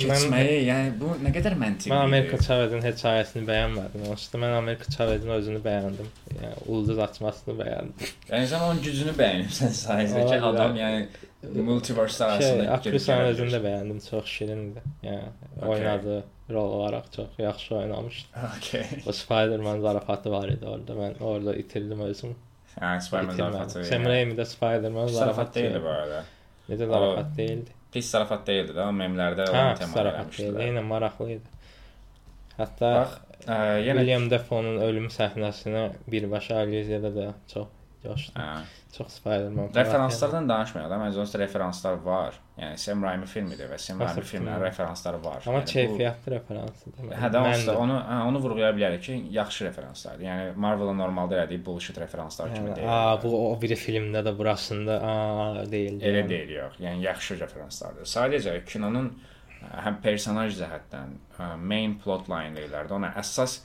keçməyi, 0.00 0.54
yəni 0.64 0.92
bu 1.00 1.10
nə 1.20 1.32
qədər 1.34 1.52
məntiqlidir. 1.60 1.92
Mən 1.92 2.04
Amerika 2.06 2.38
Chavezin 2.40 2.80
hekayəsini 2.84 3.42
bəyənmədim. 3.48 4.06
Onsuz 4.12 4.30
da 4.32 4.38
mən 4.40 4.54
Amerika 4.56 4.86
Chavezin 4.94 5.28
özünü 5.34 5.60
bəyəndim. 5.66 6.08
Yəni 6.38 6.62
ulduz 6.72 6.98
açmasını 7.06 7.56
bəyəndim. 7.58 8.14
Yəni 8.30 8.48
sən 8.52 8.64
onun 8.68 8.80
gücünü 8.86 9.12
bəyənirsən 9.18 9.74
sayəndə 9.82 10.22
ki, 10.30 10.38
Olabilir. 10.38 10.48
adam 10.48 10.76
yəni 10.80 11.06
multiverse 11.42 12.24
Şey, 12.40 12.68
aktrisanın 12.68 13.24
özünü 13.32 13.50
də 13.54 13.60
bəyəndim. 13.64 14.10
Çox 14.10 14.26
şirindir. 14.26 14.82
Yəni 15.02 15.30
Okay. 15.60 15.68
oynadığı 15.70 16.24
rol 16.50 16.72
olaraq 16.72 17.04
çox 17.16 17.38
yaxşı 17.38 17.74
oynamışdı. 17.76 18.28
Okay. 18.58 18.84
O 19.06 19.12
Spider-Man 19.12 19.80
zarafatı 19.80 20.30
var 20.32 20.48
idi 20.48 20.66
orada. 20.66 20.92
Mən 20.92 21.22
orada 21.22 21.56
itirdim 21.56 22.00
özümü. 22.00 22.34
Yəni 22.80 23.00
Spider-Man 23.00 23.36
zarafatı. 23.36 23.84
Sam 23.84 24.04
Raimi 24.04 24.34
də 24.34 24.44
Spider-Man 24.46 25.06
Pis 25.06 25.14
zarafat 25.14 25.36
zarafat 25.36 25.54
deyildi 25.54 25.82
bu 25.82 25.88
arada. 25.88 26.24
Necə 26.68 26.86
zarafat 26.86 27.36
deyildi? 27.36 27.70
Pis 27.92 28.10
zarafat 28.10 28.46
deyildi 28.46 28.72
də, 28.76 28.84
memlərdə 29.02 29.48
olan 29.50 29.74
tema 29.74 29.92
zarafat 29.92 30.38
deyildi. 30.38 30.62
Eynən 30.68 30.86
maraqlı 30.92 31.30
idi. 31.32 31.56
Hətta 32.58 32.90
Bax, 32.94 33.16
ə, 33.46 33.56
yenə 33.86 34.04
William 34.04 34.30
Defoe'nun 34.30 34.78
ölüm 34.86 35.08
səhnəsinə 35.10 35.84
birbaşa 36.12 36.60
allüziyada 36.62 37.14
da 37.16 37.28
çox 37.52 37.66
coşdum. 38.02 38.34
Hə. 38.42 38.60
Çox 38.96 39.12
Spider-Man. 39.20 39.68
Referanslardan 39.74 40.48
danışmayaq 40.48 40.88
da, 40.90 40.96
məncə 40.98 41.20
onsuz 41.22 41.36
referanslar 41.40 41.98
var. 42.04 42.34
Yəni 42.58 42.78
Sam 42.82 43.02
Raimi 43.06 43.26
filmidir 43.30 43.68
və 43.70 43.78
Sam 43.78 44.00
Raimi 44.00 44.08
Nasıl 44.10 44.22
filmlərin 44.30 44.56
film? 44.56 44.64
referansları 44.64 45.20
var. 45.24 45.42
Amma 45.46 45.58
Yəni 45.60 45.66
bu- 45.68 45.72
keyfiyyətli 45.74 46.32
referansıdır. 46.34 47.12
Hə 47.22 47.30
də 47.34 47.42
onsuz 47.50 47.68
onu 47.84 47.98
hə, 48.10 48.18
onu 48.28 48.42
vurğulaya 48.42 48.70
bilərik 48.76 49.00
ki, 49.06 49.16
yaxşı 49.36 49.64
referanslardır. 49.68 50.24
Yəni 50.24 50.56
Marvel-ın 50.56 50.98
normalda 50.98 51.38
elədiyi 51.38 51.64
bullshit 51.66 51.98
referanslar 52.02 52.54
kimi 52.54 52.68
Yəni, 52.70 52.76
deyil. 52.76 52.88
a, 52.88 53.22
bu 53.22 53.34
o 53.52 53.60
biri 53.62 53.74
filmdə 53.78 54.24
də 54.26 54.36
burasında 54.38 55.00
a 55.12 55.64
deyil. 55.70 56.00
Elə 56.00 56.28
deyil 56.28 56.50
yox. 56.58 56.78
Yəni 56.80 57.02
yaxşı 57.06 57.38
referanslardır. 57.40 58.04
Sadəcə 58.16 58.58
kinonun 58.64 59.12
ə, 59.62 59.84
həm 59.86 60.00
personaj 60.02 60.56
cəhətdən 60.58 61.14
ə, 61.38 61.56
main 61.56 61.98
plot 62.02 62.28
line 62.32 62.56
deyirlər 62.58 62.88
də, 62.90 62.96
ona 62.98 63.12
əsas 63.22 63.60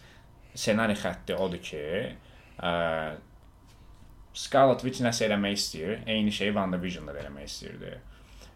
ssenari 0.56 0.94
xətti 0.96 1.36
odur 1.36 1.60
ki, 1.64 1.82
ə, 2.64 2.72
Scarlet 4.36 4.82
Witch 4.84 5.00
nəsə 5.06 5.30
eləmək 5.30 5.54
istəyir, 5.56 6.00
eyni 6.12 6.32
şeyi 6.36 6.52
WandaVision-da 6.56 7.14
da 7.16 7.22
eləmək 7.24 7.46
istəyirdi. 7.48 7.94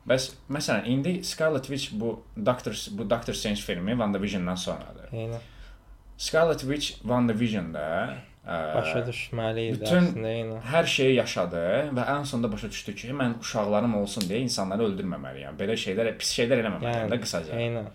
Bəs 0.10 0.30
məsələn 0.52 0.88
indi 0.92 1.14
Scarlet 1.28 1.68
Witch 1.72 1.94
bu 2.00 2.14
Doctor 2.46 2.76
bu 2.98 3.06
Doctor 3.10 3.34
Strange 3.34 3.62
filmi 3.62 3.92
WandaVision-dan 3.96 4.56
sonradır. 4.60 5.12
Eynən. 5.14 5.40
Scarlet 6.18 6.60
Witch 6.68 6.98
WandaVision-da 7.08 7.86
ə, 8.44 8.58
Başa 8.76 9.04
düşməli 9.08 9.66
idi 9.74 9.86
əslində, 9.88 10.32
eynən. 10.34 10.58
hər 10.72 10.88
şeyi 10.96 11.16
yaşadı 11.20 11.62
və 11.96 12.06
ən 12.16 12.26
sonunda 12.28 12.52
başa 12.52 12.70
düşdü 12.74 12.96
ki, 13.02 13.12
mən 13.22 13.38
uşaqlarım 13.44 13.96
olsun 14.02 14.26
deyə 14.28 14.42
insanları 14.48 14.88
öldürməməliyəm. 14.90 15.56
Belə 15.60 15.78
şeylər, 15.80 16.12
pis 16.20 16.34
şeylər 16.40 16.64
eləməməliyəm 16.66 17.06
Yəni, 17.06 17.14
də 17.14 17.22
qısaca. 17.24 17.56
Eynən. 17.56 17.88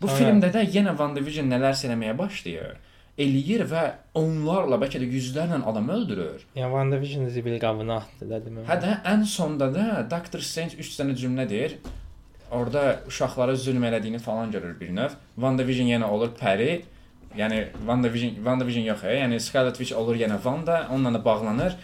Bu 0.00 0.08
Sonra- 0.08 0.18
filmdə 0.22 0.52
də 0.54 0.64
yenə 0.78 0.96
WandaVision 0.96 1.50
nələrsə 1.52 1.90
eləməyə 1.90 2.16
başlayır. 2.18 2.76
Eləyir 3.20 3.66
və 3.68 3.82
onlarla 4.16 4.78
bəlkə 4.80 4.96
də 5.02 5.06
yüzlərlə 5.12 5.58
adam 5.68 5.90
öldürür. 5.92 6.46
Yəni 6.56 6.70
WandaVision 6.72 7.28
zibil 7.34 7.58
qabına 7.60 7.98
atdı 8.00 8.28
da 8.30 8.38
deməm. 8.40 8.64
Hə 8.68 8.78
də 8.80 8.94
ən 9.10 9.26
sonda 9.28 9.68
da 9.74 9.84
Doctor 10.08 10.40
Strange 10.40 10.78
3 10.80 10.94
dənə 11.00 11.16
cümlə 11.20 11.44
deyir. 11.50 11.76
Orda 12.52 13.02
uşaqlara 13.08 13.56
zülm 13.56 13.84
elədiyini 13.84 14.18
falan 14.20 14.50
görür 14.52 14.78
bir 14.80 14.94
növ. 14.96 15.18
WandaVision 15.36 15.92
yenə 15.92 16.08
olur 16.08 16.32
pəri. 16.40 16.82
Yəni 17.36 17.60
WandaVision 17.84 18.40
WandaVision 18.40 18.88
yox, 18.88 19.04
e. 19.04 19.18
yəni 19.20 19.40
Scarlet 19.40 19.76
Witch 19.80 19.96
olur 19.96 20.16
yenə 20.16 20.36
Wanda, 20.40 20.86
onunla 20.92 21.14
da 21.18 21.24
bağlanır. 21.24 21.76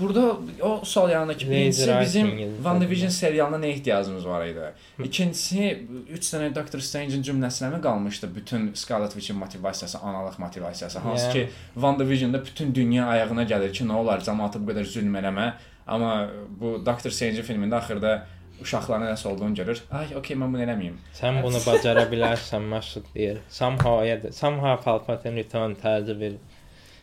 Burada 0.00 0.36
o 0.62 0.80
sol 0.84 1.10
yanındakı 1.10 1.40
Lazy 1.40 1.50
birincisi 1.50 1.96
bizim. 2.00 2.28
WandaVision 2.56 3.08
serialına 3.08 3.56
nə 3.56 3.66
ehtiyacımız 3.66 4.26
var 4.26 4.46
idi? 4.46 4.72
İkincisi 5.04 5.86
3 6.10 6.32
dənə 6.32 6.54
Doctor 6.54 6.78
Strange-in 6.78 7.22
cümləsinə 7.22 7.70
mi 7.76 7.82
qalmışdı 7.82 8.34
bütün 8.34 8.74
Scarlet 8.74 9.12
Witch-in 9.12 9.38
motivasiyası, 9.38 9.98
analıq 9.98 10.38
motivasiyası, 10.38 10.98
hansı 10.98 11.26
Yəni. 11.26 11.32
ki 11.32 11.48
WandaVision-da 11.74 12.44
bütün 12.44 12.74
dünya 12.74 13.06
ayağına 13.06 13.42
gəlir 13.42 13.72
ki, 13.72 13.84
nə 13.84 13.92
olar 13.92 14.20
cəmaata 14.20 14.60
bu 14.60 14.72
qədər 14.72 14.84
zülm 14.84 15.16
eləmə. 15.16 15.52
Amma 15.86 16.28
bu 16.60 16.86
Doctor 16.86 17.10
Strange 17.10 17.42
filmində 17.42 17.76
axırda 17.80 18.26
uşaqların 18.62 19.06
nəsə 19.08 19.28
olduğunu 19.28 19.54
görür. 19.54 19.82
Ay, 19.90 20.12
okey, 20.16 20.36
mən 20.36 20.52
bunu 20.52 20.64
eləməyim. 20.64 20.96
Sən 21.16 21.42
bunu 21.42 21.60
bacara 21.66 22.04
bilərsən, 22.10 22.66
məşhur 22.72 23.06
deyir. 23.14 23.40
Somehow 23.48 24.22
da 24.22 24.32
somehow 24.32 24.76
Palpatine 24.84 25.36
return 25.40 25.76
tərzi 25.82 26.20
bir 26.20 26.36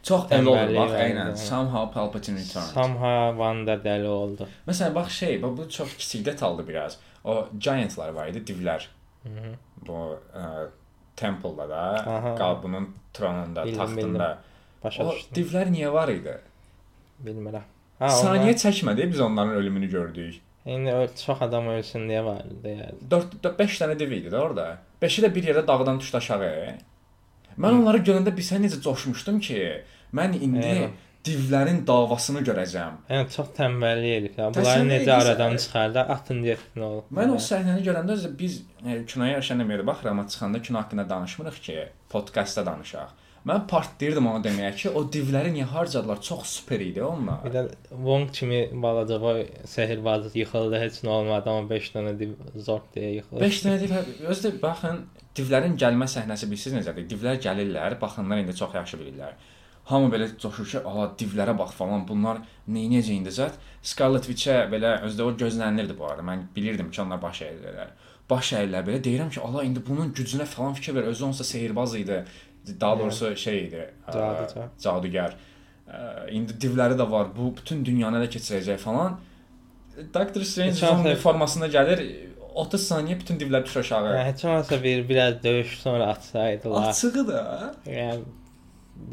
Çox 0.03 0.21
olur 0.23 0.29
Tənbəllik 0.31 0.77
bax, 0.79 0.91
var 0.91 0.99
eynən. 0.99 1.31
idi. 1.31 1.37
Somehow 1.37 1.93
Palpatine 1.93 2.39
returns. 2.39 2.73
somehow 2.73 3.31
Wanda 3.41 3.75
dəli 3.89 4.07
oldu. 4.07 4.47
Məsələn, 4.67 4.95
bax 4.95 5.11
şey, 5.11 5.41
bax 5.43 5.57
bu 5.57 5.69
çox 5.69 5.97
kiçik 5.97 6.25
detaldır 6.25 6.67
biraz. 6.67 6.97
O 7.23 7.47
giantlar 7.59 8.09
var 8.09 8.27
idi, 8.27 8.43
divlər. 8.51 8.85
Mhm. 9.25 9.53
Bu 9.87 9.97
ə, 10.35 10.67
temple-da 11.15 11.69
da, 11.69 11.83
qalbının 12.37 12.89
tronunda, 13.13 13.65
Bildim, 13.65 13.77
taxtında. 13.79 14.37
Başa 14.83 15.03
O 15.05 15.11
düşdüm. 15.11 15.43
divlər 15.43 15.71
niyə 15.71 15.91
var 15.93 16.07
idi? 16.07 16.37
Bilmirəm. 17.25 17.65
Ha, 17.99 18.07
Saniyə 18.07 18.53
çəkmədi 18.53 19.09
biz 19.11 19.19
onların 19.19 19.53
ölümünü 19.53 19.87
gördük. 19.89 20.35
İndi 20.65 21.09
çox 21.25 21.41
adam 21.41 21.67
ölsün 21.67 22.09
deyə 22.09 22.25
var 22.25 22.41
deyə. 22.63 22.91
4 23.11 23.59
5 23.59 23.81
dənə 23.81 23.99
div 23.99 24.11
idi 24.11 24.29
də 24.29 24.37
orada. 24.37 24.77
5-i 25.01 25.23
də 25.23 25.35
bir 25.35 25.43
yerdə 25.43 25.67
dağdan 25.67 25.99
düşdü 25.99 26.17
aşağı. 26.17 26.73
Mən 27.57 27.81
onları 27.81 28.03
görəndə 28.05 28.33
bir 28.37 28.45
sən 28.45 28.65
necə 28.65 28.79
coşmuşdum 28.85 29.39
ki, 29.47 29.59
mən 30.17 30.35
indi 30.37 30.65
Eyvah. 30.65 30.95
divlərin 31.27 31.79
davasını 31.87 32.43
görəcəm. 32.47 32.97
Yəni 33.09 33.29
çox 33.33 33.53
tənbəllik 33.57 34.17
edib 34.19 34.39
ya. 34.39 34.49
Bunları 34.55 34.87
necə 34.87 35.13
aradan 35.15 35.57
çıxardı? 35.57 35.99
Atın 36.15 36.43
getsin 36.45 36.85
o. 36.87 36.91
Mən 37.19 37.33
o 37.33 37.39
səhnəni 37.49 37.85
görəndə 37.87 38.17
biz 38.39 38.61
e, 38.85 38.99
kinoya 39.05 39.39
yaşanmaya 39.39 39.87
baxıram, 39.87 40.19
amma 40.19 40.29
çıxanda 40.29 40.61
kino 40.61 40.79
haqqında 40.79 41.09
danışmırıq 41.09 41.61
ki, 41.69 41.79
podkastda 42.09 42.65
danışaq. 42.65 43.15
Mən 43.47 43.67
partlayırdım 43.67 44.25
onu 44.27 44.43
deməyə 44.43 44.73
ki, 44.75 44.89
o 44.89 45.05
divləri 45.11 45.53
niyə 45.55 45.67
harcadılar? 45.71 46.21
Çox 46.21 46.47
super 46.57 46.81
idi 46.83 47.03
onlar. 47.03 47.37
Bir 47.45 47.53
də 47.53 47.61
Wong 47.89 48.31
kimi 48.33 48.59
balaca 48.83 49.19
o 49.19 49.35
sehirbazı 49.65 50.33
yıxıldı, 50.39 50.79
heç 50.81 50.97
nə 51.07 51.13
olmadı, 51.19 51.49
amma 51.49 51.69
5 51.69 51.91
dənə 51.93 52.13
div 52.19 52.33
zor 52.55 52.81
deyə 52.95 53.13
yıxıldı. 53.19 53.41
5 53.45 53.61
dənə 53.65 53.77
div 53.83 53.93
özü 54.33 54.47
də 54.47 54.51
baxın, 54.61 54.99
divlərin 55.37 55.77
gəlmə 55.77 56.07
səhnəsi 56.15 56.49
bilirsiniz 56.49 56.81
necədir? 56.81 57.07
Divlər 57.11 57.39
gəlirlər, 57.45 57.99
baxınlar 58.01 58.41
indi 58.41 58.55
çox 58.55 58.73
yaxşı 58.75 58.99
bilirlər. 59.01 59.37
Hamı 59.87 60.09
belə 60.13 60.27
coşur 60.39 60.65
ki, 60.71 60.79
"Ala 60.89 61.05
divlərə 61.19 61.57
bax 61.57 61.71
falan, 61.79 62.07
bunlar 62.07 62.37
nə 62.67 62.79
edəcək 62.87 63.15
indi 63.19 63.29
zət?" 63.29 63.53
Scarlet 63.81 64.25
Witch-ə 64.29 64.67
belə 64.73 65.01
özdə 65.07 65.21
o 65.23 65.31
gözlənilirdi 65.43 65.97
bu 65.99 66.05
arada. 66.09 66.21
Mən 66.21 66.39
bilirdim 66.55 66.91
ki, 66.91 67.01
onlar 67.01 67.21
baş 67.21 67.41
əyirlər. 67.41 67.87
Baş 68.29 68.53
əyirlər 68.53 68.83
belə 68.87 68.99
deyirəm 69.03 69.29
ki, 69.29 69.39
"Ala 69.41 69.63
indi 69.63 69.79
bunun 69.89 70.11
gücünə 70.13 70.45
falan 70.45 70.73
fikir 70.73 70.95
ver. 70.95 71.03
Özü 71.03 71.25
onsa 71.25 71.43
sehirbaz 71.43 71.95
idi. 71.95 72.25
Daha 72.81 72.99
doğrusu 72.99 73.35
şey 73.35 73.65
idi, 73.65 73.89
Cadugar. 74.13 74.69
cadugar. 74.79 75.35
İndi 76.31 76.53
divləri 76.53 76.97
də 76.99 77.11
var. 77.11 77.27
Bu 77.37 77.53
bütün 77.57 77.85
dünyanı 77.85 78.17
elə 78.17 78.29
keçirəcək 78.29 78.77
falan. 78.77 79.19
Doctor 80.13 80.41
Strange 80.41 80.73
zombi 80.73 81.15
formasında 81.15 81.67
gəlir. 81.67 82.27
30 82.63 82.87
saniyə 82.91 83.19
bütün 83.19 83.39
divlər 83.41 83.65
düşür 83.65 83.79
aşağı. 83.83 84.15
Yəni 84.15 84.25
heç 84.31 84.45
olmasa 84.45 84.83
bir 84.83 85.03
biraz 85.09 85.43
döyüş 85.43 85.77
sonra 85.79 86.07
atsaydılar. 86.13 86.89
Açığı 86.89 87.27
da 87.27 87.73
Yəni 87.85 88.19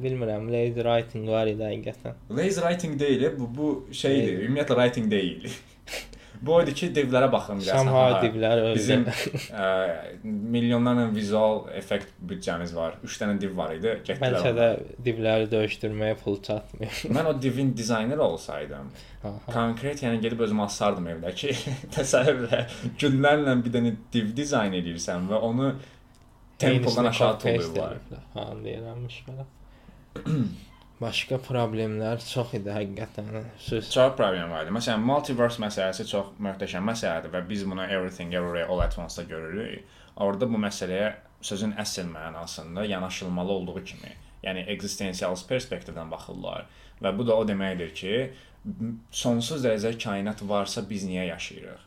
bilmirəm, 0.02 0.46
lazy 0.52 0.80
writing 0.80 1.28
var 1.28 1.46
idi 1.50 1.62
həqiqətən. 1.62 2.14
lazy 2.30 2.60
writing 2.60 3.00
deyil, 3.00 3.26
bu 3.38 3.50
bu 3.58 3.68
şeydir. 3.92 4.48
Ümumiyyətlə 4.48 4.76
writing 4.80 5.10
deyil. 5.10 5.48
Bu 6.44 6.56
idi 6.62 6.74
ki, 6.76 6.88
divlərə 6.96 7.28
baxın 7.32 7.60
biraz. 7.60 7.78
Somehow 7.80 8.18
divlər 8.24 8.62
öldü. 8.62 8.78
Bizim 8.78 9.04
ə, 9.06 9.68
milyonlarla 10.24 11.06
vizual 11.14 11.62
effekt 11.78 12.12
büdcəmiz 12.30 12.74
var. 12.76 12.98
3 13.06 13.16
dənə 13.22 13.36
div 13.40 13.54
var 13.58 13.74
idi. 13.76 13.94
Getdilər. 14.06 14.36
Bəlkə 14.38 14.52
də 14.58 14.68
divləri 15.06 15.48
döyüşdürməyə 15.52 16.18
pul 16.20 16.40
çatmır. 16.44 17.00
Mən 17.16 17.30
o 17.30 17.34
divin 17.42 17.72
dizayneri 17.76 18.24
olsaydım, 18.26 18.92
Aha. 19.22 19.34
konkret 19.48 20.04
yəni 20.04 20.20
gedib 20.24 20.44
özümə 20.46 20.66
asardım 20.68 21.08
evdə 21.14 21.34
ki, 21.38 21.56
təsəvvür 21.96 22.58
et, 22.60 22.76
günlərlə 23.00 23.56
bir 23.64 23.76
dənə 23.78 23.96
div 24.14 24.34
dizayn 24.36 24.76
edirsən 24.80 25.30
və 25.30 25.40
onu 25.48 25.72
tempodan 26.60 27.10
aşağı 27.10 27.56
ediblər. 27.56 27.98
Ha, 28.36 28.50
deyirəmmiş 28.64 29.24
belə. 29.30 29.50
Başqa 31.00 31.40
problemlər 31.42 32.22
çox 32.22 32.52
idi 32.54 32.70
həqiqətən. 32.70 33.30
Söz 33.58 33.90
Çox 33.90 34.12
problem 34.18 34.52
var 34.54 34.62
idi. 34.62 34.74
Məsələn, 34.76 35.02
multiverse 35.02 35.62
məsələsi 35.62 36.06
çox 36.06 36.28
möhtəşəm 36.46 36.86
məsələdir 36.86 37.32
və 37.34 37.40
biz 37.48 37.64
bunu 37.66 37.82
Everything 37.82 38.34
Everywhere 38.34 38.68
All 38.70 38.82
at 38.84 38.98
Once-da 38.98 39.24
görürük. 39.26 39.82
Orada 40.16 40.46
bu 40.46 40.60
məsələyə 40.62 41.08
sözün 41.42 41.74
əsl 41.82 42.06
mənasında 42.12 42.86
yanaşılmalı 42.86 43.52
olduğu 43.52 43.84
kimi, 43.84 44.12
yəni 44.46 44.62
ekzistensialist 44.76 45.50
perspektivdən 45.50 46.10
baxırlar 46.10 46.68
və 47.02 47.12
bu 47.18 47.26
da 47.26 47.36
o 47.36 47.48
deməkdir 47.48 47.90
ki, 47.98 48.14
sonsuz 49.10 49.66
dərəcədə 49.66 49.98
kainat 50.04 50.46
varsa 50.48 50.86
biz 50.88 51.04
niyə 51.10 51.26
yaşayırıq? 51.32 51.82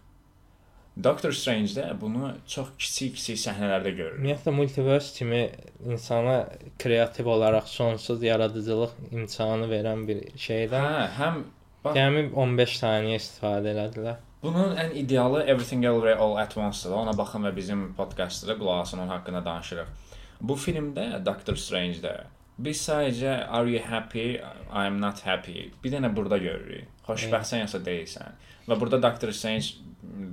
Doctor 1.04 1.32
Strange-də 1.32 1.84
bunu 2.02 2.32
çox 2.50 2.70
kiçik-kiçik 2.80 3.38
səhnələrdə 3.38 3.91
görürük. 3.93 4.18
Ümumiyyətlə 4.18 4.54
multiverse 4.56 5.14
kimi 5.18 5.41
insana 5.86 6.38
kreativ 6.82 7.28
olaraq 7.30 7.68
sonsuz 7.70 8.24
yaradıcılıq 8.24 8.95
imkanı 9.12 9.68
verən 9.70 10.08
bir 10.08 10.24
şeydən 10.48 10.88
Hə, 10.88 11.04
həm 11.20 11.43
bax 11.86 12.00
Gəmi 12.00 12.24
15 12.34 12.78
saniyə 12.82 13.20
istifadə 13.22 13.76
elədilər. 13.76 14.24
Bunun 14.41 14.74
ən 14.82 14.95
idealı 14.98 15.43
Everything 15.43 15.86
Everywhere 15.86 16.16
All 16.16 16.38
at 16.38 16.58
Once-dır. 16.58 16.95
Ona 16.98 17.14
baxın 17.18 17.45
və 17.45 17.54
bizim 17.56 17.91
podkastda 17.98 18.58
qulaq 18.58 18.82
asın, 18.88 19.04
onun 19.04 19.14
haqqında 19.14 19.45
danışırıq. 19.45 19.93
Bu 20.41 20.58
filmdə 20.66 21.26
Doctor 21.26 21.58
Strange-də 21.62 22.16
biz 22.58 22.82
sadəcə 22.82 23.48
Are 23.54 23.70
you 23.70 23.82
happy? 23.86 24.38
I 24.74 24.86
am 24.88 25.02
not 25.02 25.22
happy. 25.26 25.70
Bir 25.84 25.93
dənə 25.93 26.10
burada 26.16 26.38
görürük. 26.41 26.89
Xoşbəxtsən 27.08 27.66
yoxsa 27.66 27.82
deyilsən. 27.86 28.38
Və 28.68 28.80
burada 28.80 29.02
Doctor 29.02 29.32
Strange 29.32 29.76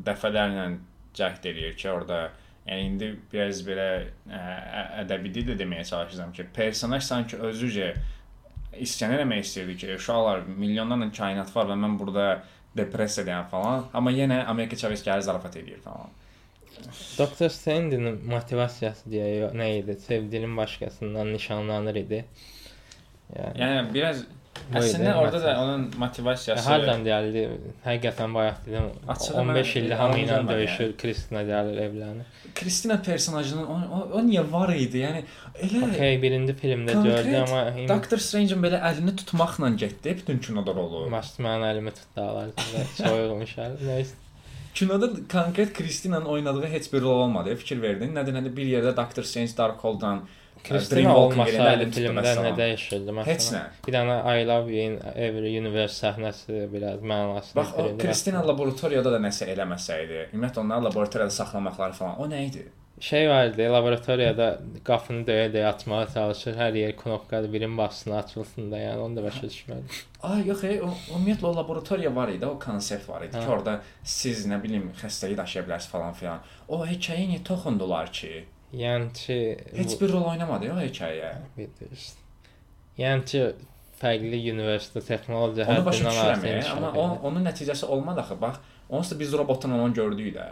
dəfələrlə 0.06 0.66
cəhd 1.14 1.46
eləyir 1.50 1.76
ki, 1.78 1.88
orada 1.90 2.18
yəni 2.66 2.88
indi 2.88 3.10
biraz 3.32 3.62
belə 3.66 3.88
ə, 4.30 4.42
ədəbi 5.04 5.32
dillə 5.34 5.56
deməyə 5.60 5.84
çalışacağam 5.90 6.32
ki, 6.34 6.48
personaj 6.56 7.04
sanki 7.06 7.38
özücə 7.50 7.92
isyan 8.80 9.14
eləmək 9.18 9.44
istəyirdi 9.44 9.76
ki, 9.82 9.94
uşaqlar 9.98 10.44
milyonlarla 10.48 11.10
kainat 11.14 11.54
var 11.54 11.70
və 11.70 11.78
mən 11.78 11.98
burada 12.00 12.28
depressiyadayam 12.76 13.46
falan, 13.52 13.88
amma 13.94 14.10
yenə 14.14 14.42
Amerika 14.50 14.76
Chavez 14.76 15.04
gəlir 15.06 15.22
zarafat 15.26 15.56
edir 15.60 15.82
falan. 15.84 16.10
Doktor 17.18 17.52
Strange'in 17.54 18.18
motivasiyası 18.26 19.10
deyə 19.10 19.52
nə 19.54 19.68
idi? 19.78 19.94
Sevdilin 20.06 20.56
başqasından 20.56 21.30
nişanlanır 21.32 22.00
idi. 22.00 22.24
Yəni, 23.36 23.60
Yəni 23.60 23.94
biraz 23.94 24.24
əslində 24.78 25.12
orada 25.20 25.40
da 25.42 25.52
onun 25.60 25.84
motivasiyası 26.00 26.64
Hardan 26.68 27.04
gəldi? 27.06 27.44
Həqiqətən 27.84 28.34
bayaq 28.36 28.62
dedim. 28.66 28.88
Açığı 29.14 29.34
15 29.42 29.74
mən 29.74 29.80
ildir 29.82 30.00
hamı 30.00 30.18
ilə 30.22 30.40
döyüşür, 30.48 30.94
Kristina 31.00 31.44
gəlir 31.48 31.80
evlənir. 31.86 32.32
Kristina 32.54 32.98
personajının 33.02 33.66
o, 33.66 33.78
o, 33.98 34.00
o 34.18 34.24
niyə 34.24 34.44
var 34.52 34.72
idi? 34.74 35.02
Yəni 35.04 35.24
elə 35.66 35.84
Okay, 35.88 36.18
birinci 36.22 36.56
filmdə 36.58 36.96
Konkret 36.96 37.24
gördü 37.24 37.38
amma 37.42 37.62
indi 37.72 37.88
Doctor 37.90 38.22
Strange-in 38.22 38.62
belə 38.64 38.82
əlini 38.90 39.16
tutmaqla 39.22 39.72
getdi 39.84 40.16
bütün 40.20 40.38
kinoda 40.48 40.74
rolu. 40.76 41.06
Maçdı 41.12 41.44
mənim 41.44 41.66
əlimi 41.72 41.94
tutdu 41.98 42.28
alardı. 42.28 42.68
Soyulmuş 43.00 43.56
əl. 43.66 43.80
Nəysə. 43.88 44.20
Kinoda 44.74 45.10
konkret 45.32 45.72
Kristinanın 45.72 46.26
oynadığı 46.26 46.66
heç 46.66 46.92
bir 46.92 47.02
rol 47.02 47.20
olmadı. 47.26 47.54
Fikir 47.56 47.82
verdin. 47.82 48.10
Nədir, 48.16 48.34
nədir 48.34 48.56
bir 48.56 48.66
yerdə 48.66 48.96
Doctor 48.96 49.22
Strange 49.22 49.54
Darkhold-dan 49.58 50.24
Kristina 50.64 51.16
olmasaydı 51.16 51.88
filmdə 51.94 52.36
nə 52.40 52.52
dəyişirdi 52.58 53.16
məsələn? 53.18 53.30
Heç 53.30 53.48
nə. 53.54 53.64
Bir 53.86 53.96
dənə 53.96 54.20
I 54.34 54.46
love 54.48 54.72
you 54.72 54.86
in 54.90 54.96
every 55.14 55.52
universe 55.58 55.98
səhnəsi 56.04 56.68
biraz 56.72 57.02
mənasını 57.04 57.60
Bax, 57.60 57.74
o 57.78 57.90
Kristina 58.00 58.44
laboratoriyada 58.46 59.12
da 59.16 59.20
nəsə 59.26 59.50
eləməsəydi, 59.54 60.30
ümumiyyətlə 60.32 60.64
onları 60.64 60.88
laboratoriyada 60.88 61.36
saxlamaqları 61.42 62.00
falan, 62.00 62.16
o 62.18 62.30
nə 62.30 62.46
idi? 62.48 62.64
şey 63.00 63.28
var 63.28 63.46
idi, 63.46 63.64
laboratoriyada 63.68 64.46
qapını 64.86 65.24
döyə-döyə 65.26 65.66
açmağa 65.72 66.06
çalışır. 66.14 66.54
Hər 66.58 66.76
yer 66.78 66.92
knopkadır, 66.96 67.52
birin 67.52 67.78
basını 67.78 68.16
açılsın 68.18 68.70
da, 68.72 68.78
yəni 68.78 69.02
onu 69.02 69.16
da 69.16 69.24
başa 69.24 69.46
düşmədim. 69.46 69.88
Ay, 70.22 70.46
yox, 70.46 70.64
ey, 70.64 70.80
o 70.80 70.92
ümumiyyətlə 71.16 71.50
o 71.50 71.54
laboratoriya 71.56 72.14
var 72.16 72.32
idi, 72.32 72.46
o 72.46 72.58
konsept 72.58 73.08
var 73.08 73.26
idi 73.26 73.36
Hə. 73.36 73.44
ki, 73.44 73.50
orada 73.56 73.80
siz 74.02 74.46
nə 74.48 74.60
bilim 74.62 74.92
xəstəlik 75.02 75.36
daşıya 75.42 75.64
bilərsiniz 75.66 75.90
falan 75.90 76.14
filan. 76.20 76.44
O 76.68 76.84
hekayəyə 76.86 77.28
niyə 77.32 77.42
toxundular 77.50 78.12
ki? 78.14 78.44
Yəni 78.74 79.12
ki, 79.14 79.38
Heç 79.76 80.00
bir 80.00 80.12
rol 80.12 80.26
oynamadı 80.32 80.72
o 80.72 80.78
hekayəyə. 80.80 81.32
bilirsən. 81.58 82.20
Yəni 82.98 83.24
ki, 83.30 83.44
fərqli 84.00 84.40
universitet 84.52 85.06
texnologiya 85.08 85.66
həddindən 85.68 86.20
artıq 86.24 86.48
e, 86.50 86.54
amma 86.72 86.90
edir. 86.90 87.00
o, 87.02 87.04
onun 87.28 87.46
nəticəsi 87.46 87.86
olmadı 87.86 88.24
axı. 88.24 88.40
Bax, 88.40 88.58
onsuz 88.88 89.14
da 89.14 89.20
biz 89.20 89.32
robotla 89.32 89.70
onu 89.74 89.94
gördük 89.94 90.34
də. 90.36 90.46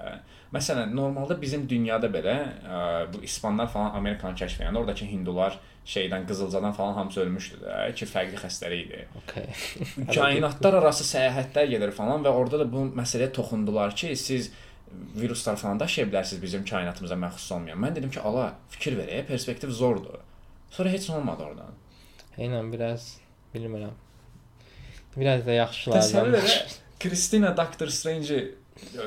Məsələn, 0.55 0.95
normalda 0.97 1.37
bizim 1.41 1.67
dünyada 1.69 2.11
belə 2.13 2.35
ə, 2.63 2.81
bu 3.13 3.23
ispanlar 3.25 3.71
falan 3.73 3.95
Amerikanı 3.99 4.37
kəşf 4.39 4.61
edəndə 4.63 4.83
oradakı 4.83 5.09
hindular 5.09 5.59
şeydən 5.89 6.27
qızılcadan 6.29 6.75
falan 6.77 6.95
hamısı 6.95 7.21
ölmüşdü 7.25 7.63
də 7.65 7.79
ki, 7.99 8.07
fərqli 8.07 8.41
xəstəlik 8.43 8.85
idi. 8.87 9.07
Okay. 9.23 9.49
Kainatlar 10.19 10.79
arası 10.83 11.07
səyahətlər 11.09 11.73
gedir 11.73 11.95
falan 11.97 12.23
və 12.27 12.35
orada 12.43 12.63
da 12.63 12.69
bu 12.73 12.87
məsələyə 12.99 13.33
toxundular 13.35 13.97
ki, 13.97 14.15
siz 14.17 14.53
viruslar 15.17 15.57
falan 15.57 15.81
daşıya 15.81 16.07
bilərsiniz 16.07 16.43
bizim 16.43 16.65
kainatımıza 16.65 17.15
məxsus 17.15 17.55
olmayan. 17.55 17.79
Mən 17.79 17.97
dedim 17.97 18.11
ki, 18.11 18.21
ala, 18.21 18.55
fikir 18.71 18.97
ver, 18.99 19.09
e, 19.09 19.27
perspektiv 19.27 19.71
zordur. 19.71 20.19
Sonra 20.71 20.89
heç 20.89 21.11
olmadı 21.11 21.43
oradan. 21.43 21.75
Eynən 22.39 22.73
biraz 22.73 23.17
bilmirəm. 23.55 23.95
Biraz 25.17 25.47
da 25.47 25.53
yaxşılardan. 25.53 26.41
Kristina 27.01 27.57
Doctor 27.57 27.87
Strange 27.87 28.55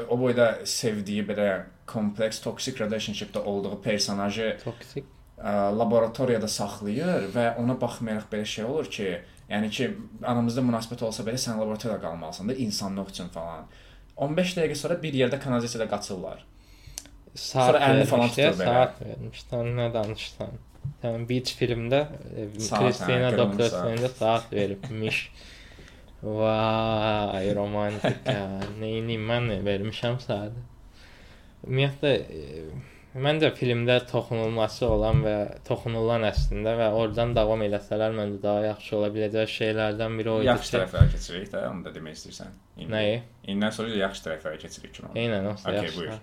o 0.09 0.19
boyda 0.19 0.47
sevdiyi 0.65 1.25
belə 1.27 1.47
kompleks 1.87 2.39
toxic 2.43 2.79
relationship-də 2.79 3.39
olduğu 3.39 3.81
personajı 3.81 4.57
toksik. 4.63 5.05
ə, 5.37 5.53
laboratoriyada 5.77 6.47
saxlayır 6.47 7.29
və 7.33 7.47
ona 7.61 7.75
baxmayaraq 7.81 8.29
belə 8.31 8.45
şey 8.45 8.65
olur 8.65 8.89
ki, 8.91 9.09
yəni 9.49 9.69
ki, 9.69 9.89
aramızda 10.23 10.63
münasibət 10.65 11.05
olsa 11.07 11.25
belə 11.27 11.41
sən 11.41 11.59
laboratoriyada 11.61 12.01
qalmalısan 12.01 12.49
da 12.49 12.55
insanlıq 12.67 13.11
üçün 13.15 13.27
falan. 13.33 13.65
15 14.15 14.53
dəqiqə 14.57 14.77
sonra 14.79 14.97
bir 15.01 15.17
yerdə 15.17 15.39
kanalizasiyada 15.43 15.89
qaçırlar. 15.91 16.45
Saat 17.35 17.73
Sonra 17.73 17.81
əlini 17.89 18.05
falan 18.07 18.31
tutur 18.31 18.55
belə. 18.61 18.69
Saat 18.69 19.01
vermişdi. 19.03 19.61
Nə 19.75 19.89
danışsan? 19.93 20.55
Tamam, 21.01 21.25
Beach 21.27 21.51
filmdə 21.59 22.01
e, 22.31 22.45
Kristina 22.55 23.31
hə, 23.31 23.37
Doktor 23.37 23.73
qırmızı 23.73 24.09
saat. 24.19 24.53
Veribmiş. 24.53 25.19
Vay, 26.23 27.51
romantik 27.55 28.29
ya. 28.31 28.45
Neyini 28.81 29.17
mən 29.19 29.51
vermişəm 29.65 30.19
saat. 30.23 30.55
Ümumiyyətlə 31.65 32.13
e, 32.15 32.43
məncə 33.15 33.49
filmdə 33.55 33.97
toxunulması 34.09 34.85
olan 34.87 35.21
və 35.23 35.35
toxunulan 35.67 36.25
əslində 36.27 36.73
və 36.79 36.89
oradan 36.99 37.33
davam 37.37 37.61
eləsələr 37.65 38.15
məncə 38.17 38.41
daha 38.43 38.63
yaxşı 38.65 38.97
ola 38.97 39.09
biləcək 39.15 39.51
şeylərdən 39.55 40.17
biri 40.19 40.31
o 40.33 40.39
idi 40.41 40.49
Yaxşı 40.51 40.75
tərəflərə 40.77 41.11
keçirik 41.13 41.51
də, 41.53 41.61
onu 41.71 41.85
da 41.85 41.93
demək 41.95 42.17
istəyirsən. 42.19 42.57
İndi- 42.77 42.91
nəyi? 42.95 43.21
İndən 43.53 43.71
sonra 43.77 43.95
yaxşı 44.01 44.25
tərəflərə 44.27 44.59
keçirik 44.65 44.93
kino. 44.99 45.13
Eynən, 45.15 45.47
o 45.47 45.55
Okey, 45.55 45.79
yaxşı. 45.81 45.99
buyur. 45.99 46.19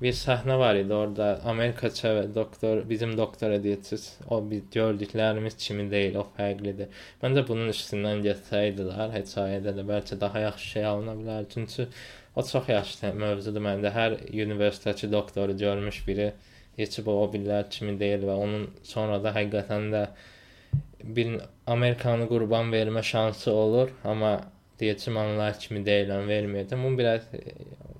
Bir 0.00 0.12
səhnə 0.12 0.58
var 0.60 0.76
idi 0.76 0.92
orada. 0.92 1.26
Amerikaça 1.48 2.10
və 2.18 2.24
doktor, 2.34 2.82
bizim 2.88 3.14
doktora 3.16 3.56
deyirsiz, 3.64 4.18
o 4.28 4.42
biz 4.50 4.66
gördüklərimiz 4.74 5.56
kimi 5.56 5.86
deyil, 5.90 6.18
o 6.20 6.26
fərqlidir. 6.36 6.90
Məncə 7.22 7.46
bunun 7.48 7.72
üstündən 7.72 8.20
getsəydilər, 8.26 9.14
heç 9.16 9.32
ayədə 9.40 9.72
də 9.78 9.86
bəlkə 9.88 10.20
daha 10.20 10.42
yaxşı 10.50 10.68
şey 10.74 10.84
alına 10.92 11.16
bilər. 11.22 11.48
Çünki 11.54 11.88
o 12.36 12.42
çox 12.44 12.68
yaxşı 12.68 13.12
mövzudur 13.16 13.64
məndə. 13.64 13.92
Hər 13.94 14.18
universitetçi 14.44 15.12
doktoru 15.12 15.56
görmüş 15.58 16.02
biri 16.08 16.32
heç 16.76 16.98
bu 17.06 17.14
o 17.22 17.28
bilər 17.32 17.68
kimi 17.70 17.94
deyil 18.00 18.26
və 18.28 18.34
onun 18.36 18.66
sonra 18.84 19.22
da 19.24 19.32
həqiqətən 19.36 19.88
də 19.94 20.02
bir 21.16 21.40
Amerikanı 21.66 22.28
qurban 22.28 22.72
vermə 22.72 23.02
şansı 23.02 23.52
olur, 23.52 23.90
amma 24.04 24.36
deyəcəm 24.80 25.16
onlar 25.22 25.58
kimi 25.58 25.80
deyilən 25.86 26.26
verməyəcəm. 26.28 26.84
Bunu 26.84 26.98
biraz 26.98 27.22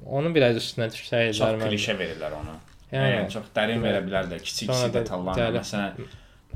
onu 0.07 0.35
biraz 0.35 0.57
üstünə 0.61 0.91
düşsəydilər 0.93 1.39
Çox 1.61 1.69
klişe 1.69 1.95
verirlər 1.99 2.37
onu. 2.41 2.57
Yəni, 2.93 3.15
Yəni 3.17 3.33
çox 3.33 3.49
dərin 3.57 3.81
verə 3.83 4.03
bilər 4.07 4.29
də, 4.31 4.39
kiçik-kiçik 4.43 4.93
gəlib- 5.41 5.57
Məsələn, 5.63 6.11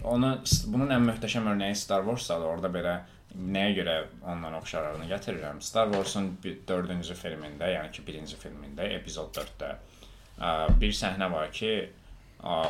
onu 0.05 0.29
bunun 0.75 0.93
ən 0.97 1.09
möhtəşəm 1.09 1.49
örnəyi 1.55 1.75
Star 1.77 2.05
Wars-dadır. 2.07 2.47
Orada 2.53 2.69
belə 2.77 2.95
nəyə 3.37 3.77
görə 3.79 3.97
ondan 4.27 4.57
oxşarlarını 4.59 5.07
gətirirəm. 5.13 5.61
Star 5.63 5.93
Wars-un 5.93 6.33
4-cü 6.43 7.17
filmində, 7.19 7.71
yəni 7.71 7.93
ki, 7.95 8.05
1-ci 8.07 8.39
filmində, 8.41 8.89
epizod 8.97 9.33
4-də 9.37 9.71
ə, 9.71 10.53
bir 10.81 10.95
səhnə 10.97 11.31
var 11.33 11.51
ki, 11.55 11.73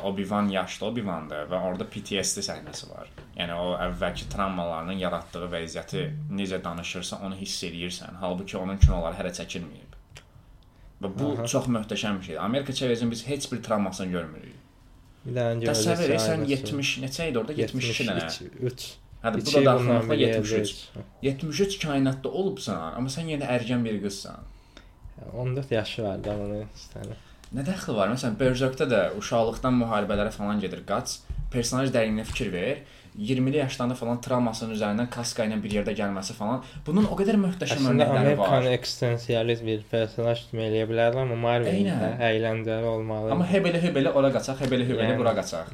Obi-Wan 0.02 0.48
yaşlı 0.50 0.86
Obi-Wandır 0.86 1.44
və 1.50 1.58
orada 1.62 1.84
PTSD 1.86 2.42
səhnəsi 2.42 2.88
var. 2.90 3.10
Yəni 3.36 3.54
o 3.54 3.68
əvvəlki 3.78 4.26
travmalarının 4.32 4.98
yaratdığı 4.98 5.46
vəziyyəti 5.52 6.06
necə 6.34 6.58
danışırsa, 6.64 7.20
onu 7.26 7.38
hiss 7.38 7.62
eləyirsən. 7.68 8.18
Halbuki 8.18 8.58
onun 8.58 8.82
kinoları 8.82 9.20
hələ 9.20 9.30
çəkilməyib. 9.36 9.94
Və 11.00 11.12
bu 11.20 11.30
Aha. 11.36 11.46
çox 11.46 11.68
möhtəşəm 11.70 12.18
bir 12.18 12.26
şeydir. 12.26 12.44
Amerika 12.44 12.72
çevrilişinin 12.72 13.10
biz 13.10 13.26
heç 13.28 13.52
bir 13.52 13.62
travmasını 13.62 14.10
görmürük. 14.10 14.58
Bir 15.24 15.36
dənə 15.36 15.70
Təsəvvür 15.70 16.10
edirsən 16.10 16.44
70 16.48 16.92
neçə 17.04 17.30
idi 17.30 17.38
orada 17.38 17.52
72 17.52 18.08
dənə. 18.10 18.26
3. 18.72 18.90
Hə 19.20 19.32
bu 19.34 19.42
da 19.44 19.62
daxilliklə 19.66 20.16
73. 20.16 20.76
73 21.26 21.74
kainatda 21.82 22.30
olubsan, 22.42 22.94
amma 22.96 23.12
sən 23.12 23.28
yenə 23.28 23.48
ərgən 23.56 23.84
bir 23.84 23.98
qızsan. 24.04 24.46
14 25.32 25.74
yaşı 25.76 26.06
var 26.06 26.22
da 26.24 26.36
onu 26.40 26.62
istədim. 26.64 27.18
Nə 27.50 27.64
dəxli 27.66 27.96
var? 27.96 28.08
Məsələn, 28.14 28.38
Berserkdə 28.40 28.86
də 28.88 29.00
uşaqlıqdan 29.18 29.76
müharibələrə 29.82 30.32
falan 30.32 30.62
gedir, 30.62 30.84
qaç, 30.88 31.18
personaj 31.52 31.90
dərinliyinə 31.92 32.24
fikir 32.30 32.52
ver. 32.54 32.80
20-li 33.20 33.56
yaşlarında 33.60 33.94
falan 33.98 34.20
travmasının 34.24 34.74
üzərindən 34.74 35.08
kaska 35.12 35.44
ilə 35.44 35.58
bir 35.62 35.74
yerdə 35.76 35.92
gəlməsi 35.98 36.32
falan. 36.38 36.62
Bunun 36.86 37.04
o 37.12 37.16
qədər 37.18 37.36
möhtəşəm 37.42 37.88
örnəkləri 37.92 38.34
var. 38.38 38.48
Amerikanı 38.48 38.72
ekstensialist 38.78 39.64
bir 39.66 39.82
personaj 39.90 40.46
kimi 40.50 40.64
eləyə 40.68 40.86
bilərlər, 40.88 41.20
amma 41.26 41.36
Marvel-də 41.44 42.10
əyləncəli 42.30 42.88
olmalı. 42.94 43.32
Amma 43.36 43.46
hebeli 43.50 43.82
hebeli 43.82 44.08
ora 44.16 44.32
qaçaq, 44.34 44.62
hebeli 44.64 44.88
hebeli 44.88 45.10
Yəni, 45.10 45.18
bura 45.20 45.34
qaçaq. 45.36 45.68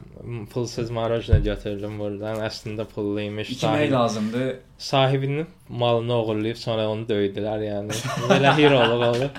pulsuz 0.53 0.91
marojna 0.91 1.39
götürdüm 1.47 1.99
buradan. 1.99 2.41
Əslində 2.49 2.85
pullu 2.95 3.21
imiş. 3.29 3.51
İkimək 3.57 3.61
Sahib, 3.87 3.93
lazımdır. 3.93 4.55
sahibinin 4.79 5.47
malını 5.69 6.15
oğurlayıb 6.15 6.57
sonra 6.57 6.89
onu 6.89 7.07
döydülər 7.09 7.63
yəni. 7.71 8.01
Belə 8.31 8.57
heroluq 8.59 9.07
oldu. 9.11 9.31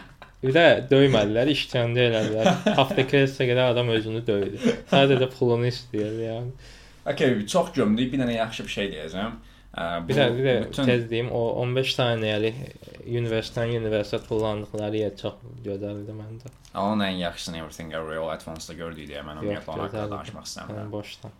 Bir 0.44 0.54
də 0.54 0.64
döymədilər, 0.92 1.50
işgəncə 1.50 2.04
elədilər. 2.12 2.50
Haftakresə 2.78 3.48
qədər 3.50 3.72
adam 3.74 3.88
özünü 3.90 4.20
döydü. 4.28 4.60
Sadəcə 4.92 5.28
pulunu 5.34 5.66
istəyir 5.72 6.14
yəni. 6.28 6.52
Okay, 7.14 7.46
çox 7.48 7.72
gömdük. 7.74 8.14
Bir 8.14 8.20
dənə 8.20 8.34
yaxşı 8.36 8.64
bir 8.68 8.74
şey 8.74 8.90
deyəcəm. 8.94 9.32
Bu 9.78 10.08
Bir 10.10 10.16
də 10.18 10.24
bir 10.38 10.46
də 10.46 10.54
bütün 10.70 10.86
tez 10.90 11.10
deyim, 11.10 11.28
o 11.32 11.42
15 11.62 11.92
saniyəlik 11.96 12.56
universitetdən 13.08 13.76
universitet 13.78 14.24
kullandıqları 14.28 14.98
yer 14.98 15.14
çox 15.22 15.36
gözəldir 15.66 16.16
məncə. 16.18 16.50
onun 16.74 17.04
ən 17.06 17.20
yaxşısını 17.22 17.58
Everything 17.58 17.94
Are 17.96 18.16
Real 18.16 18.30
Advance-da 18.34 18.74
gördük 18.74 19.10
deyə 19.10 19.22
mən 19.28 19.38
ümumiyyətlə 19.42 19.74
ona 19.76 19.84
haqqında 19.84 20.10
danışmaq 20.16 20.48
istəmirəm. 20.50 20.92
boşdan. 20.92 21.32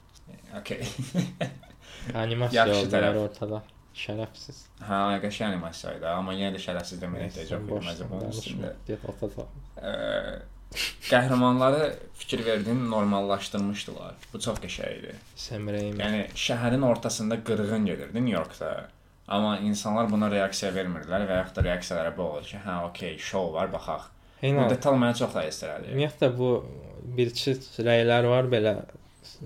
Okay. 0.60 0.82
Animasiya 2.24 2.66
Yaxşı 2.68 2.92
tərəf. 2.94 3.18
ortada. 3.24 3.64
Şərəfsiz. 3.98 4.58
Hə, 4.86 4.98
qəşəng 5.24 5.48
animasiya 5.56 5.96
idi, 5.98 6.06
amma 6.12 6.34
yenə 6.38 6.54
də 6.56 6.62
şərəfsiz 6.62 7.00
idi 7.00 7.08
bunun 7.10 7.90
üstündə. 7.90 8.22
danışma. 8.22 8.74
Get 8.88 9.06
otada. 9.10 9.48
Ə, 9.82 9.94
qəhrəmanları 11.10 11.94
fikir 12.18 12.46
verdin 12.46 12.90
normallaşdırmışdılar. 12.92 14.16
Bu 14.34 14.40
çox 14.40 14.60
qəşəng 14.64 15.00
idi. 15.00 15.16
Sam 15.36 15.68
Raimi. 15.72 16.02
Yəni 16.02 16.22
şəhərin 16.36 16.84
ortasında 16.86 17.40
qırğın 17.44 17.86
gedirdi 17.86 18.26
Nyu-Yorkda. 18.26 18.72
Amma 19.28 19.58
insanlar 19.60 20.10
buna 20.12 20.30
reaksiya 20.32 20.72
vermirdilər 20.76 21.26
və 21.28 21.42
yaxud 21.42 21.56
da 21.60 21.64
reaksiyalara 21.64 22.14
bu 22.18 22.24
olur 22.24 22.46
ki, 22.48 22.60
hə, 22.66 22.78
okey, 22.90 23.18
şou 23.20 23.54
var, 23.54 23.72
baxaq. 23.74 24.06
Bu 24.42 24.48
Eynən. 24.48 24.70
detal 24.70 24.96
mənə 24.96 25.18
çox 25.18 25.34
da 25.36 25.44
istərdi. 25.48 25.92
Ümumiyyətlə 25.92 26.30
bu 26.38 26.52
bir-iki 27.18 27.58
rəylər 27.84 28.28
var 28.30 28.48
belə 28.52 28.76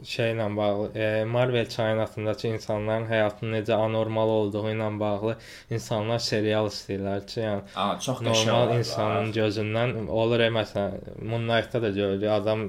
şeylə 0.07 0.47
bağlı. 0.57 0.88
E, 0.95 1.25
Marvel 1.25 1.67
kainatındakı 1.75 2.47
insanların 2.47 3.07
həyatının 3.09 3.55
necə 3.57 3.73
anormal 3.73 4.29
olduğu 4.29 4.63
ilə 4.71 4.89
bağlı 4.99 5.36
insanlar 5.69 6.19
serial 6.23 6.69
istəyirlər 6.71 7.25
ki, 7.27 7.39
yəni 7.43 7.61
Aa, 7.75 7.99
çox 7.99 8.21
normal 8.25 8.75
insanın 8.77 9.32
gözündən 9.36 10.07
olur 10.07 10.39
e, 10.39 10.49
məsələn 10.57 11.23
Moonlight-da 11.32 11.82
da 11.82 11.89
görürük. 11.89 12.27
Adam 12.38 12.67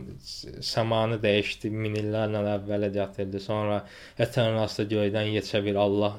səmanı 0.73 1.21
dəyişdi, 1.23 1.71
min 1.85 1.99
illərlə 2.03 2.45
əvvələ 2.57 2.93
gətirdi. 2.97 3.41
Sonra 3.41 3.83
Eternals-da 4.19 4.89
göydən 4.95 5.31
yetə 5.37 5.65
bir 5.65 5.81
Allah 5.87 6.17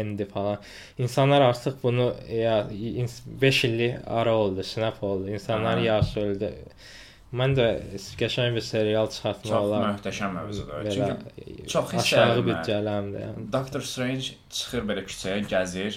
endi 0.00 0.24
falan. 0.24 0.58
İnsanlar 0.98 1.40
artıq 1.40 1.82
bunu 1.82 2.14
ya 2.30 2.66
5 2.70 3.64
illik 3.64 3.96
ara 4.06 4.34
oldu, 4.34 4.62
snap 4.62 5.02
oldu. 5.02 5.28
İnsanlar 5.28 5.78
yaş 5.78 6.16
öldü. 6.16 6.54
Mən 7.32 7.54
də 7.56 7.66
qəşəng 8.20 8.52
bir 8.58 8.64
serial 8.66 9.06
çıxartmaq 9.08 9.48
Çox 9.48 9.64
olar. 9.66 9.84
möhtəşəm 9.94 10.34
mövzudur. 10.36 10.84
Çünki 10.92 11.66
çox 11.72 11.94
aşağı 11.94 12.34
mən. 12.36 12.42
büdcələmdir. 12.48 13.20
Yəni. 13.26 13.44
Doctor 13.52 13.80
Strange 13.80 14.34
çıxır 14.50 14.82
belə 14.90 15.04
küçəyə, 15.08 15.38
gəzir. 15.48 15.96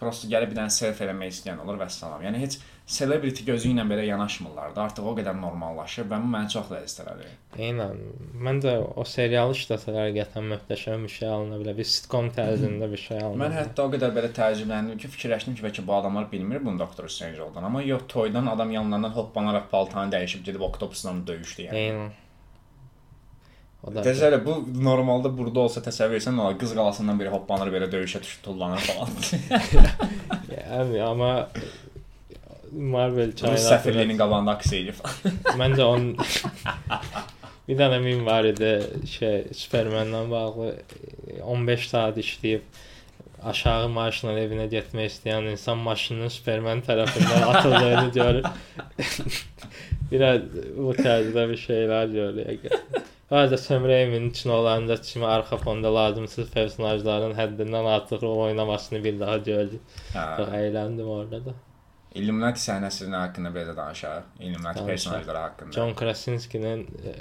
Prosta 0.00 0.28
gəlib 0.32 0.54
bir 0.54 0.56
dənə 0.62 0.72
selfie 0.72 1.04
eləmək 1.06 1.34
istəyən 1.36 1.60
olur 1.60 1.76
və 1.82 1.88
salam. 1.92 2.22
Yəni 2.24 2.40
heç 2.46 2.56
celebrity 2.90 3.44
gözü 3.46 3.70
ilə 3.70 3.84
belə 3.88 4.04
yanaşmırlar 4.08 4.74
da. 4.74 4.86
Artıq 4.88 5.06
o 5.06 5.14
qədər 5.18 5.36
normallaşıb 5.38 6.08
və 6.10 6.18
bu 6.22 6.30
məni 6.32 6.50
çox 6.52 6.70
ləzzət 6.72 7.02
elədi. 7.04 7.28
Eynən. 7.66 8.00
Mən 8.46 8.60
də 8.64 8.74
o 8.80 9.04
serialı 9.06 9.54
işləsələr 9.56 10.10
qəətən 10.16 10.48
möhtəşəm 10.54 11.04
bir 11.06 11.14
şey 11.14 11.28
alına 11.30 11.60
bilər. 11.62 11.76
Bir 11.78 11.88
sitcom 11.92 12.30
tərzində 12.36 12.90
bir 12.90 13.02
şey 13.04 13.20
alına. 13.22 13.44
Mən 13.44 13.56
hətta 13.58 13.86
o 13.86 13.92
qədər 13.94 14.14
belə 14.16 14.32
təəccübləndim 14.38 15.02
ki, 15.02 15.12
fikirləşdim 15.16 15.58
ki, 15.58 15.66
bəlkə 15.68 15.86
bu 15.86 15.94
adamlar 15.98 16.26
bilmir 16.32 16.64
bunu 16.64 16.82
Doctor 16.82 17.08
Strange 17.08 17.42
olduğunu, 17.42 17.66
amma 17.70 17.82
yox, 17.82 18.08
toydan 18.08 18.46
adam 18.46 18.74
yanlarından 18.74 19.14
hoppanaraq 19.18 19.70
paltarını 19.70 20.16
dəyişib 20.16 20.42
gedib 20.50 20.66
Octopusla 20.70 21.14
döyüşdü 21.26 21.68
yəni. 21.68 21.84
Eynən. 21.84 22.10
O 23.80 23.94
da 23.94 24.02
Təsəvvür 24.04 24.42
bu 24.44 24.84
normalda 24.84 25.30
burada 25.32 25.62
olsa 25.62 25.80
təsəvvür 25.80 26.18
etsən, 26.18 26.36
o 26.36 26.50
qız 26.60 26.74
qalasından 26.76 27.20
biri 27.20 27.30
hoppanır 27.32 27.70
belə 27.72 27.86
döyüşə 27.92 28.20
tuş- 28.20 28.40
tullanır 28.44 28.82
falan. 28.90 29.14
yəni 30.56 31.00
amma 31.06 31.30
Marvel 32.72 33.32
Bunun 33.42 33.56
səfirliyinin 33.56 34.18
qabağında 34.18 34.50
aks 34.50 34.72
edir 34.72 34.96
falan. 34.98 35.40
məncə 35.62 35.82
onun 35.82 36.16
bir 37.68 37.78
dənə 37.78 37.98
mim 38.02 38.26
var 38.26 38.44
idi 38.44 38.70
şey 39.10 39.44
Supermanla 39.54 40.22
bağlı 40.30 40.70
15 41.42 41.88
saat 41.88 42.18
işləyib 42.18 42.62
aşağı 43.52 43.88
maaşla 43.88 44.34
evinə 44.38 44.66
getmək 44.72 45.10
istəyən 45.12 45.50
insan 45.52 45.78
maşının 45.84 46.28
Superman 46.28 46.82
tərəfindən 46.86 47.46
atıldığını 47.52 48.10
görür. 48.14 48.44
Biraz 50.10 50.42
bu 50.76 50.92
tərzdə 50.98 51.46
bir 51.52 51.62
şeylər 51.64 52.12
görürük. 52.12 52.68
Hətta 53.30 53.58
Sam 53.62 53.84
Raimi-nin 53.86 54.30
üçün 54.30 54.50
olanda 54.50 54.96
kimi 55.00 55.26
arxa 55.26 55.56
fonda 55.56 55.94
lazımsız 55.94 56.50
personajların 56.50 57.36
həddindən 57.38 57.86
artıq 57.94 58.22
rol 58.22 58.38
oynamasını 58.48 59.04
bir 59.04 59.20
daha 59.20 59.36
gördük. 59.36 59.80
Çox 60.12 60.48
əyləndim 60.48 61.06
orada 61.06 61.44
da. 61.44 61.54
Illuminati 62.18 62.58
səhnəsinin 62.58 63.14
haqqında 63.14 63.52
belə 63.54 63.70
də 63.70 63.76
danışaq. 63.76 64.30
Illuminati 64.40 64.86
personajları 64.86 65.38
haqqında. 65.38 65.72
John 65.72 65.92
Krasinski'nin 65.94 66.80
e, 67.06 67.12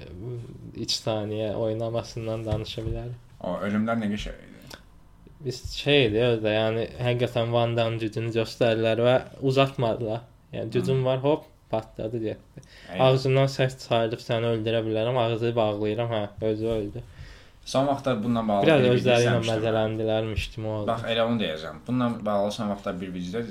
iç 0.82 0.92
saniye 0.92 1.52
oynamasından 1.56 2.46
danışa 2.46 2.82
bilərik. 2.88 3.20
O 3.44 3.54
ölümlər 3.68 4.02
nə 4.02 4.10
qəşəng 4.14 4.40
idi. 4.48 4.80
Biz 5.46 5.62
şeydi 5.76 6.24
özdə, 6.32 6.56
yəni 6.56 6.88
həqiqətən 7.06 7.54
Van 7.54 7.78
Damme 7.78 8.02
gücünü 8.02 8.34
göstərdilər 8.36 9.04
və 9.06 9.16
uzatmadılar. 9.52 10.26
Yəni 10.54 10.74
gücüm 10.74 11.06
var, 11.06 11.22
hop, 11.24 11.46
patladı 11.70 12.24
getdi. 12.24 12.66
Ağzından 13.00 13.48
səs 13.54 13.78
çıxardıb 13.84 14.26
səni 14.26 14.56
öldürə 14.56 14.82
bilərəm, 14.88 15.22
ağzını 15.22 15.56
bağlayıram, 15.56 16.12
hə, 16.12 16.24
özü 16.50 16.68
öldü. 16.80 17.04
Son 17.70 17.88
vaxtlar 17.88 18.24
bununla 18.24 18.48
bağlı 18.48 18.66
Biraz 18.66 18.82
bir 18.84 18.92
özləri 18.96 19.26
ilə 19.26 19.34
kimi 20.54 20.68
oldu. 20.68 20.88
Bax 20.88 21.04
elə 21.14 21.26
onu 21.30 21.38
deyəcəm. 21.42 21.82
Bununla 21.88 22.26
bağlı 22.26 22.52
son 22.52 22.70
vaxtlar 22.70 22.96
bir 23.02 23.14
video 23.14 23.42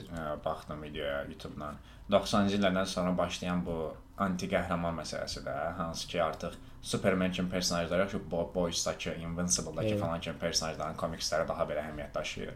baxdım 0.44 0.82
videoya 0.82 1.20
YouTube-dan. 1.28 1.76
90-cı 2.10 2.56
illərdən 2.58 2.86
sonra 2.86 3.12
başlayan 3.18 3.62
bu 3.66 3.76
anti 4.18 4.48
qəhrəman 4.50 4.96
məsələsi 5.02 5.44
də, 5.44 5.54
hansı 5.78 6.08
ki 6.08 6.22
artıq 6.22 6.56
Superman 6.82 7.30
kimi 7.30 7.50
personajlar 7.50 7.98
yox, 7.98 8.10
şu 8.10 8.22
Bo- 8.32 8.54
Boys-dakı, 8.54 9.14
Invincible-dakı 9.20 9.86
Evet. 9.88 10.00
falan 10.00 10.20
kimi 10.20 10.38
personajların 10.38 10.98
komiksləri 11.04 11.48
daha 11.48 11.68
belə 11.70 11.84
əhəmiyyət 11.84 12.14
daşıyır. 12.14 12.52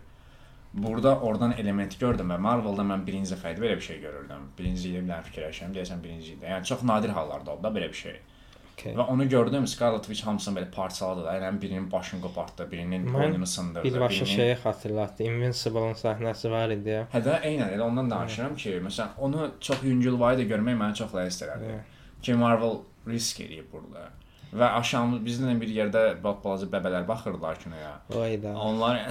Burada 0.75 1.19
oradan 1.19 1.53
element 1.53 1.99
gördüm 2.01 2.31
və 2.35 2.39
Marvel-da 2.39 2.83
mən 2.83 3.07
birinci 3.07 3.35
dəfə 3.35 3.55
belə 3.61 3.77
bir 3.77 3.87
şey 3.91 4.01
görürdüm. 4.01 4.51
Birinci 4.59 4.89
ilə 4.89 5.07
bir 5.07 5.31
fikirləşirəm, 5.31 5.75
deyəsən 5.79 6.03
birinci 6.03 6.33
idi. 6.33 6.45
Yəni 6.45 6.65
çox 6.65 6.83
nadir 6.83 7.15
hallarda 7.21 7.51
oldu 7.55 7.63
da 7.63 7.69
belə 7.79 7.89
bir 7.89 8.01
şey. 8.07 8.21
Okay. 8.83 8.95
Və 8.99 9.05
onu 9.15 9.29
gördüm, 9.29 9.67
Scarlet 9.71 10.07
Witch 10.11 10.27
hamısını 10.27 10.59
belə 10.59 10.71
parçaladı 10.75 11.25
da. 11.25 11.35
Yəni 11.39 11.61
birinin 11.63 11.85
başını 11.93 12.21
qopartdı, 12.25 12.67
birinin 12.71 13.07
Mən 13.07 13.15
boynunu 13.15 13.47
sındırdı, 13.47 13.85
Birbaşa 13.85 14.25
birinin 14.25 14.37
şeyi 14.37 14.55
xatırlatdı. 14.55 15.23
Invincible-ın 15.23 15.95
səhnəsi 16.01 16.51
var 16.51 16.75
idi. 16.75 16.97
Hə 17.13 17.21
də 17.23 17.37
eynən 17.47 17.77
elə 17.77 17.85
ondan 17.87 18.11
danışıram 18.11 18.57
ki, 18.57 18.73
məsələn, 18.87 19.13
onu 19.19 19.51
çox 19.61 19.85
yüngülvari 19.87 20.43
də 20.43 20.49
görmək 20.51 20.81
məni 20.81 20.99
çox 20.99 21.15
ləzzət 21.15 21.47
elədi. 21.47 21.69
Evet. 21.77 22.01
Ki 22.23 22.35
Marvel 22.41 22.81
risk 23.07 23.45
eləyib 23.45 23.71
burada. 23.73 24.09
Və 24.53 24.73
aşağımız 24.81 25.23
bizlə 25.25 25.55
bir 25.61 25.71
yerdə 25.73 26.03
balaca 26.25 26.67
bəbələr 26.75 27.07
baxırdılar 27.09 27.63
kinoya. 27.63 27.93
Vay 28.11 28.43
da. 28.43 28.57
Onlar 28.59 29.07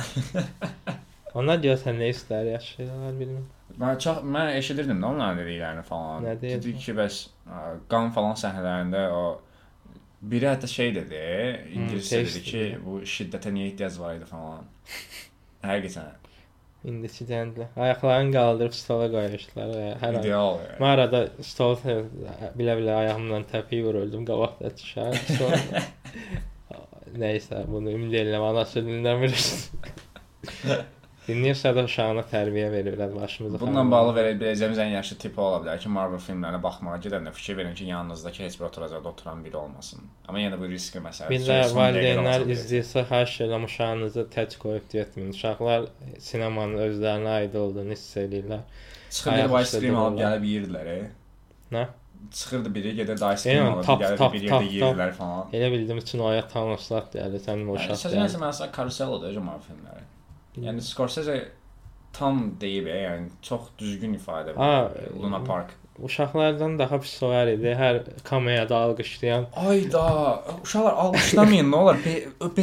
Onlar 1.40 1.62
görsən 1.64 1.96
nə 1.96 2.10
istər 2.12 2.50
yaşayırlar 2.50 3.16
bilmirəm. 3.16 3.48
mən 3.80 4.00
çox 4.04 4.20
mən 4.36 4.52
eşidirdim 4.58 5.00
də 5.00 5.08
onların 5.08 5.40
dediklərini 5.40 5.84
falan. 5.88 6.28
Dedi 6.42 6.74
ki, 6.76 6.96
bəs 6.98 7.22
qan 7.92 8.12
falan 8.12 8.36
səhnələrində 8.36 9.06
o 9.16 9.24
biri 10.22 10.48
hətta 10.50 10.68
şey 10.70 10.96
dedi, 10.96 11.22
ingiliscə 11.76 12.10
şey 12.10 12.26
dedi 12.26 12.42
ki, 12.46 12.58
istəyir. 12.58 12.82
bu 12.86 12.98
şiddətə 13.14 13.54
niyə 13.56 13.72
ehtiyac 13.72 14.00
var 14.02 14.18
idi 14.20 14.28
falan. 14.30 14.68
Həqiqətən 15.66 16.18
İndiki 16.92 17.28
gənclər 17.30 17.76
ayaqlarını 17.78 18.32
qaldırıb 18.34 18.74
stola 18.74 19.08
qoymuşlar 19.14 19.68
və 19.70 19.90
hər 20.02 20.16
ideal. 20.18 20.56
yəni. 20.64 20.78
Mən 20.82 20.94
arada 20.96 21.20
stol 21.46 21.76
bilə-bilə 22.58 22.96
ayağımla 23.04 23.44
təpiyi 23.52 23.84
vururdum 23.86 24.26
qabaqda 24.26 24.72
düşər. 24.80 25.20
Sonra 25.38 25.84
nəysə 27.26 27.62
bunu 27.70 27.94
ümid 27.94 28.18
edirəm 28.24 28.48
anası 28.50 28.82
dinləmir. 28.88 29.38
Dinləyirsə 31.22 31.70
də 31.78 31.84
uşağına 31.86 32.24
tərbiyə 32.32 32.72
verirlər 32.74 33.12
başımıza. 33.14 33.60
Bununla 33.62 33.84
bağlı 33.92 34.14
verə 34.16 34.32
biləcəyimiz 34.40 34.80
ən 34.82 34.96
yaxşı 34.96 35.18
tip 35.22 35.36
o 35.38 35.44
ola 35.46 35.60
bilər 35.62 35.78
ki, 35.84 35.90
Marvel 35.94 36.22
filmlərinə 36.24 36.58
baxmağa 36.64 36.96
gedəndə 37.04 37.34
fikir 37.38 37.60
verin 37.60 37.76
ki, 37.78 37.86
yanınızdakı 37.92 38.42
heç 38.44 38.58
bir 38.60 38.66
oturacaqda 38.66 39.10
oturan 39.10 39.44
biri 39.46 39.60
olmasın. 39.60 40.02
Amma 40.28 40.42
yenə 40.42 40.58
bu 40.58 40.70
riskli 40.72 41.04
məsələdir. 41.06 41.36
Bir 41.36 41.46
də 41.46 41.60
valideynlər 41.78 42.48
izləyirsə, 42.56 43.06
xahiş 43.12 43.36
edirəm 43.46 43.68
uşağınızı 43.70 44.26
tək 44.34 44.58
qoyub 44.66 44.88
getməyin. 44.96 45.30
Uşaqlar 45.38 45.86
sinemanın 46.32 46.82
özlərinə 46.88 47.36
aid 47.38 47.58
olduğunu 47.64 47.94
hiss 47.94 48.18
edirlər. 48.18 48.66
Çıxır 49.12 49.38
bir 49.38 49.60
ice 49.62 49.80
cream 49.80 50.00
alıb 50.02 50.24
gəlib 50.24 50.48
yeyirdilər. 50.50 50.94
Nə? 51.78 51.86
Çıxırdı 52.32 52.74
biri 52.76 52.96
gedirdi 52.96 53.30
ice 53.36 53.44
cream 53.44 53.68
Yəni, 53.68 53.76
alıb 53.76 53.86
tap, 53.86 54.02
gəlib 54.02 54.18
tap, 54.24 54.34
bir 54.34 54.48
yerdə 54.50 54.72
yeyirdilər 54.74 55.14
falan. 55.22 55.54
Elə 55.54 55.70
bildim 55.76 56.02
üçün 56.02 56.26
oya 56.26 56.48
tanışlat 56.48 57.14
yəni 57.22 57.44
sənin 57.46 57.70
o 57.70 57.78
uşaq. 57.78 58.02
Sözün 58.08 58.26
əsas 58.26 58.42
məsələ 58.42 58.74
Carusello'dur 58.78 59.38
Marvel 59.38 59.68
filmləri. 59.70 60.04
Yəni 60.60 60.82
Scorsese 60.84 61.38
tam 62.14 62.42
deyib, 62.62 62.88
e, 62.88 62.98
yəni 63.06 63.30
çox 63.42 63.70
düzgün 63.80 64.18
ifadə 64.18 64.52
edir. 64.52 65.14
Luna 65.20 65.44
Park. 65.44 65.78
Uşaqlardan 66.02 66.80
daha 66.80 66.98
pis 67.00 67.14
var 67.24 67.48
idi. 67.48 67.72
Hər 67.78 68.00
kamerada 68.24 68.78
alqışlayan. 68.78 69.46
Ayda, 69.56 70.04
uşaqlar 70.64 70.94
alqışlamayın, 71.04 71.72
nə 71.72 71.76
olar? 71.76 72.00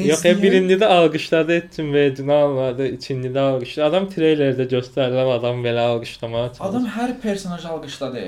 Yox, 0.04 0.24
e, 0.26 0.32
birində 0.42 0.78
də 0.82 0.88
alqışladı, 0.98 1.58
etdim 1.62 1.92
və 1.94 2.04
cinalmadı, 2.18 2.88
ikincide 2.98 3.40
alqışladı. 3.40 3.86
Adam 3.88 4.08
treylerdə 4.14 4.68
göstərilən 4.72 5.32
adam 5.38 5.62
belə 5.64 5.86
alqışlamağa 5.94 6.46
çalışır. 6.48 6.64
Adam 6.70 6.88
hər 6.96 7.14
personaj 7.22 7.68
alqışladı. 7.74 8.24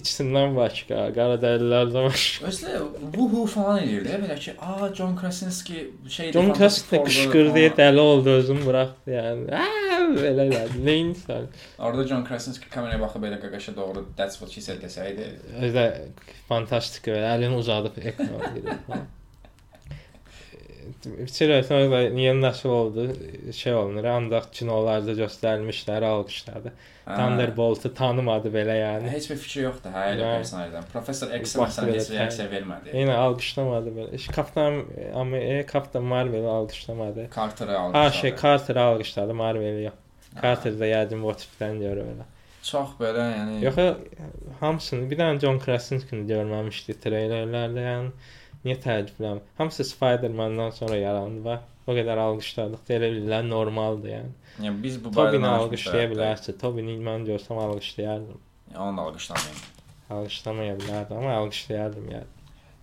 İkisindən 0.00 0.54
başqa, 0.56 1.00
qara 1.16 1.36
dərililərdən 1.42 2.06
başqa. 2.08 2.46
Özlə 2.50 2.80
vuhu 3.16 3.44
falan 3.52 3.82
edirdi, 3.84 4.16
belə 4.24 4.36
ki, 4.40 4.54
a 4.60 4.88
John 4.96 5.14
Krasinski 5.16 5.84
şeydir. 6.08 6.32
John 6.38 6.52
Krasinski 6.56 6.96
forward 6.96 7.10
qışqırdı, 7.10 7.62
falan." 7.68 7.78
dəli 7.80 8.00
oldu, 8.00 8.30
özünü 8.40 8.64
buraxdı 8.66 9.14
yəni. 9.16 9.48
Aa, 9.62 10.02
belə 10.18 10.46
elədi. 10.48 10.82
Nə 10.88 10.96
insan? 11.06 11.48
Orada 11.78 12.06
John 12.08 12.24
Krasinski 12.28 12.70
kameraya 12.72 13.00
baxıb 13.04 13.24
belə 13.26 13.40
qaqaşa 13.44 13.76
doğru 13.76 14.06
that's 14.16 14.38
what 14.40 14.52
she 14.54 14.60
said 14.64 14.80
desəydi. 14.84 15.28
Özə 15.68 15.88
fantastik 16.48 17.12
əlini 17.16 17.58
uzadıb 17.62 17.98
ekrana 18.02 18.52
girir. 18.54 18.78
Bitirə 21.04 21.58
sonra 21.66 21.86
da 21.92 21.98
niyə 22.14 22.32
nəsə 22.38 22.68
oldu? 22.70 23.04
Şey 23.54 23.74
olunur, 23.74 24.04
ancaq 24.12 24.48
kinolarda 24.56 25.12
göstərilmişlər, 25.18 26.04
alqışladı. 26.08 26.72
Hə. 27.06 27.16
Thunderbolt'u 27.18 27.90
tanımadı 27.98 28.50
belə 28.54 28.76
yəni. 28.78 29.08
Heç 29.14 29.28
bir 29.30 29.38
fikri 29.44 29.64
yoxdur 29.64 29.90
hə 29.94 30.02
elə 30.12 30.20
Yəni. 30.22 30.36
personajdan. 30.40 30.84
Professor 30.92 31.32
X 31.38 31.56
Bax, 31.58 31.78
məsələn 31.78 31.88
belə 31.90 31.96
heç 32.00 32.08
tə- 32.10 32.18
reaksiya 32.18 32.46
vermədi. 32.52 32.92
Yenə 32.98 33.16
alqışlamadı 33.24 33.94
belə. 33.96 34.14
İşte 34.18 34.32
Kapitan 34.36 34.82
Amerika, 35.14 35.72
Kapitan 35.72 36.04
Marvel 36.12 36.44
alqışlamadı. 36.56 37.28
Carter'ı 37.36 37.72
Ha 37.72 37.78
almışlar. 37.78 38.10
şey 38.20 38.36
Carter 38.42 38.76
alqışladı 38.76 39.34
Marvel 39.34 39.82
yox. 39.84 39.98
Carter 40.42 40.78
da 40.80 40.86
yəqin 40.86 41.22
bu 41.22 41.34
tipdən 41.42 41.80
görə 41.82 42.06
belə. 42.10 42.28
çox 42.62 42.88
belə 43.00 43.24
yəni 43.34 43.56
Yox 43.64 43.76
hamısını 44.60 45.10
bir 45.10 45.18
dənə 45.18 45.40
John 45.42 45.58
Krasinski-ni 45.58 46.28
görməmişdi 46.30 46.94
treylerlərdə 47.04 47.82
yəni. 47.88 48.10
Niyə 48.64 48.76
təəccübləm? 48.84 49.40
Hamısı 49.58 49.84
Spider-Man-dan 49.84 50.70
sonra 50.76 50.96
yarandı 51.00 51.42
və 51.48 51.56
o 51.86 51.96
qədər 51.96 52.20
alqışladıq. 52.24 52.84
Elə 52.96 53.08
bilirlər 53.14 53.48
normaldır 53.48 54.12
yəni. 54.12 54.34
yəni 54.62 54.82
biz 54.84 55.00
bu 55.04 55.10
Tobini 55.10 55.42
danışmışıq 55.42 55.62
alqışlaya 55.64 56.10
bilərsə, 56.12 56.54
Tobini 56.60 56.94
mən 57.08 57.26
görsəm 57.26 57.58
alqışlayardım. 57.64 58.38
Onu 58.78 58.96
da 58.96 59.02
alqışlamayın. 59.08 59.58
Alqışlamaya 60.10 60.76
bilərdim, 60.78 61.16
amma 61.18 61.34
alqışlayardım 61.40 62.06
yəni. 62.14 62.30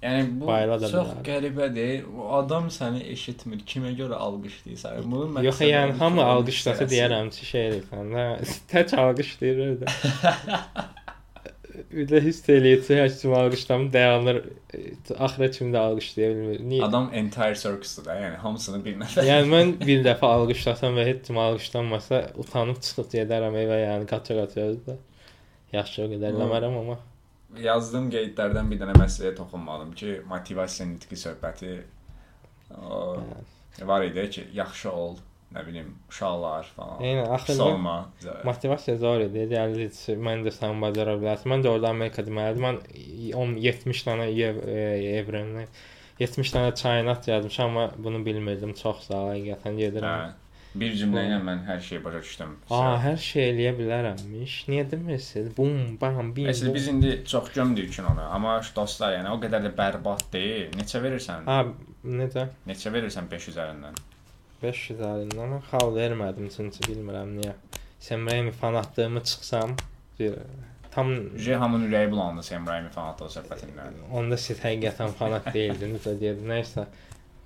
Yəni 0.03 0.27
bu 0.41 0.47
Bayıla 0.47 0.75
da 0.81 0.87
çox 0.91 1.07
bilərdim. 1.07 1.23
qəribədir. 1.29 2.03
O 2.17 2.27
adam 2.37 2.67
səni 2.71 3.01
eşitmir. 3.15 3.63
Kimə 3.67 3.91
görə 3.97 4.19
alqışlayırsan? 4.27 4.99
Bunun 5.11 5.33
məqsədi 5.37 5.45
Yox, 5.49 5.59
yəni 5.61 5.97
hamı 5.99 6.21
onu 6.21 6.29
alqışlasa 6.35 6.87
deyərəm 6.91 7.31
ki, 7.35 7.45
şey 7.45 7.67
eləyirsən. 7.71 8.13
Tək 8.71 8.95
alqışlayır 8.99 9.81
da. 9.81 9.87
Bir 11.91 12.07
də 12.09 12.19
hiss 12.25 12.41
eləyir 12.49 12.81
ki, 12.87 12.95
heç 13.01 13.21
kim 13.21 13.33
alqışlamır, 13.33 13.93
dayanır. 13.93 14.39
e, 14.73 14.79
Axıra 15.19 15.51
kimi 15.51 15.73
də 15.75 15.77
alqışlaya 15.79 16.29
bilmir. 16.35 16.59
Niyə? 16.71 16.83
Adam 16.85 17.09
entire 17.13 17.55
circus'dur 17.55 18.05
da, 18.05 18.15
yəni 18.21 18.39
hamısını 18.45 18.81
bir 18.85 18.97
nəfər. 19.03 19.27
Yəni 19.29 19.51
mən 19.53 19.75
bir 19.83 20.03
dəfə 20.07 20.31
alqışlasam 20.39 20.97
və 20.99 21.05
heç 21.11 21.21
kim 21.27 21.37
alqışlanmasa 21.45 22.23
utanıb 22.43 22.81
çıxıb 22.87 23.11
gedərəm 23.15 23.59
evə, 23.63 23.79
yəni 23.85 24.09
qaça-qaça 24.13 24.67
özdə. 24.73 24.97
Yaxşı 25.73 26.03
o 26.05 26.09
qədər 26.15 26.33
Hı. 26.33 26.37
eləmərəm 26.37 26.81
amma 26.83 26.99
Yazdığım 27.57 28.11
qeydlərdən 28.13 28.67
bir 28.69 28.77
dənə 28.81 28.93
məsələyə 28.99 29.33
toxunmalım 29.37 29.95
ki, 29.97 30.19
motivasiya 30.29 30.85
nitqi 30.91 31.17
söhbəti 31.17 31.71
o, 32.77 33.17
var 33.89 34.05
idi 34.05 34.25
ki, 34.35 34.43
yaxşı 34.53 34.91
ol, 34.91 35.15
nə 35.55 35.65
bilim, 35.67 35.93
uşaqlar 36.09 36.67
falan. 36.75 36.99
Pis 37.45 37.59
axırda 37.59 38.43
motivasiya 38.45 38.97
zor 38.97 39.23
idi. 39.25 39.45
Deyirdi 39.51 40.17
mən 40.27 40.43
də 40.45 40.53
sən 40.55 40.81
bacara 40.83 41.15
bilərsən. 41.21 41.53
Mən 41.53 41.65
də 41.65 41.71
orada 41.73 41.93
Amerika 41.95 42.25
deməlidim. 42.25 42.67
Mən 42.67 42.81
10 43.45 43.55
70 43.69 44.03
dənə 44.09 44.27
ev, 44.49 44.61
evrəni 45.21 45.65
70 46.19 46.53
dənə 46.55 46.75
çaynat 46.75 47.27
yazmışam, 47.31 47.77
amma 47.77 47.91
bunu 47.97 48.25
bilmirdim. 48.25 48.75
Çox 48.77 49.07
sağ 49.07 49.23
ol, 49.23 49.33
həqiqətən 49.37 49.81
gedirəm. 49.81 50.13
Hə. 50.27 50.49
Bir 50.79 50.91
cümlə 50.93 51.23
ilə 51.25 51.39
mən 51.41 51.63
hər 51.65 51.79
şeyi 51.81 52.03
başa 52.03 52.19
düşdüm. 52.21 52.51
Aa, 52.69 52.91
hər 53.01 53.15
şey 53.17 53.47
eləyə 53.55 53.71
bilərəmmiş. 53.79 54.57
Niyə 54.69 54.83
demirsiniz? 54.91 55.55
Bum, 55.57 55.95
bam, 56.01 56.29
bim. 56.35 56.45
Bum. 56.45 56.73
biz 56.75 56.87
indi 56.91 57.15
çox 57.25 57.49
gömdük 57.55 57.93
kinonu, 57.95 58.21
amma 58.21 58.59
şu 58.61 58.75
dostlar, 58.75 59.15
yəni 59.17 59.31
o 59.33 59.39
qədər 59.41 59.65
də 59.65 59.73
bərbad 59.79 60.27
deyil. 60.33 60.69
Neçə 60.77 61.01
verirsən? 61.01 61.49
Ha, 61.49 61.63
necə? 62.21 62.45
Neçə 62.69 62.93
verirsən 62.93 63.31
5 63.31 63.49
üzərindən? 63.53 63.97
500 64.63 64.99
əlindən 65.11 65.59
xal 65.71 65.93
vermədim 65.95 66.49
çünki 66.55 66.83
bilmirəm 66.89 67.35
niyə. 67.39 67.53
Sam 67.99 68.27
Raimi 68.27 68.51
fanatlığımı 68.51 69.23
çıxsam, 69.23 69.75
bir 70.19 70.35
tam 70.91 71.11
J 71.37 71.55
hamının 71.55 71.91
ürəyi 71.91 72.11
bulandı 72.11 72.43
Sam 72.43 72.67
Raimi 72.67 72.89
fanatlığı 72.89 73.27
söhbətindən. 73.39 73.99
onda 74.13 74.37
siz 74.37 74.59
həqiqətən 74.63 75.11
fanat 75.19 75.53
deyildiniz 75.53 76.05
də 76.07 76.19
deyirdi. 76.19 76.47
Nəysə. 76.53 76.85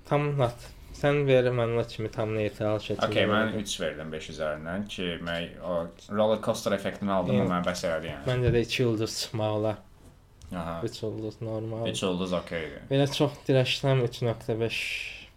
Tam 0.08 0.38
nat. 0.38 0.70
Sən 0.94 1.24
ver 1.26 1.48
mənə 1.50 1.82
kimi 1.90 2.08
tam 2.10 2.34
neytral 2.36 2.78
şəkildə. 2.78 3.08
Okay, 3.08 3.26
mən 3.26 3.50
ver. 3.52 3.60
3 3.60 3.80
verdim 3.80 4.12
5 4.12 4.28
üzərindən 4.30 4.84
ki, 4.88 5.08
mən 5.26 5.48
o 5.62 5.80
roller 6.14 6.38
coaster 6.42 6.72
effektini 6.72 7.10
aldım, 7.12 7.36
Yəni- 7.40 7.50
mən 7.50 7.64
bəs 7.66 7.82
elədi 7.88 8.12
yəni. 8.12 8.24
Məncə 8.28 8.52
də 8.54 8.60
2 8.68 8.86
ulduz 8.86 9.16
çıxmaq 9.20 9.56
olar. 9.58 9.76
Aha. 10.54 10.80
3 10.84 11.02
ulduz 11.02 11.40
normal. 11.42 11.88
3 11.88 12.02
ulduz 12.02 12.32
okeydir. 12.32 12.86
Belə 12.90 13.08
çox 13.12 13.32
dirəşsəm 13.48 14.04
3.5 14.06 14.78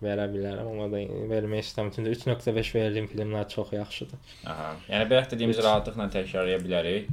verə 0.03 0.25
bilərəm, 0.33 0.67
amma 0.71 0.89
da 0.93 1.03
vermək 1.31 1.63
istəmirəm. 1.65 1.93
Çünki 1.95 2.15
3.5 2.31 2.73
verdiyim 2.75 3.07
filmlər 3.11 3.47
çox 3.49 3.71
yaxşıdır. 3.73 4.35
Aha. 4.45 4.73
Yəni 4.89 5.09
bayaq 5.09 5.31
dediyimiz 5.31 5.57
Üç. 5.59 5.65
rahatlıqla 5.65 6.09
təkrarlaya 6.17 6.59
bilərik. 6.65 7.07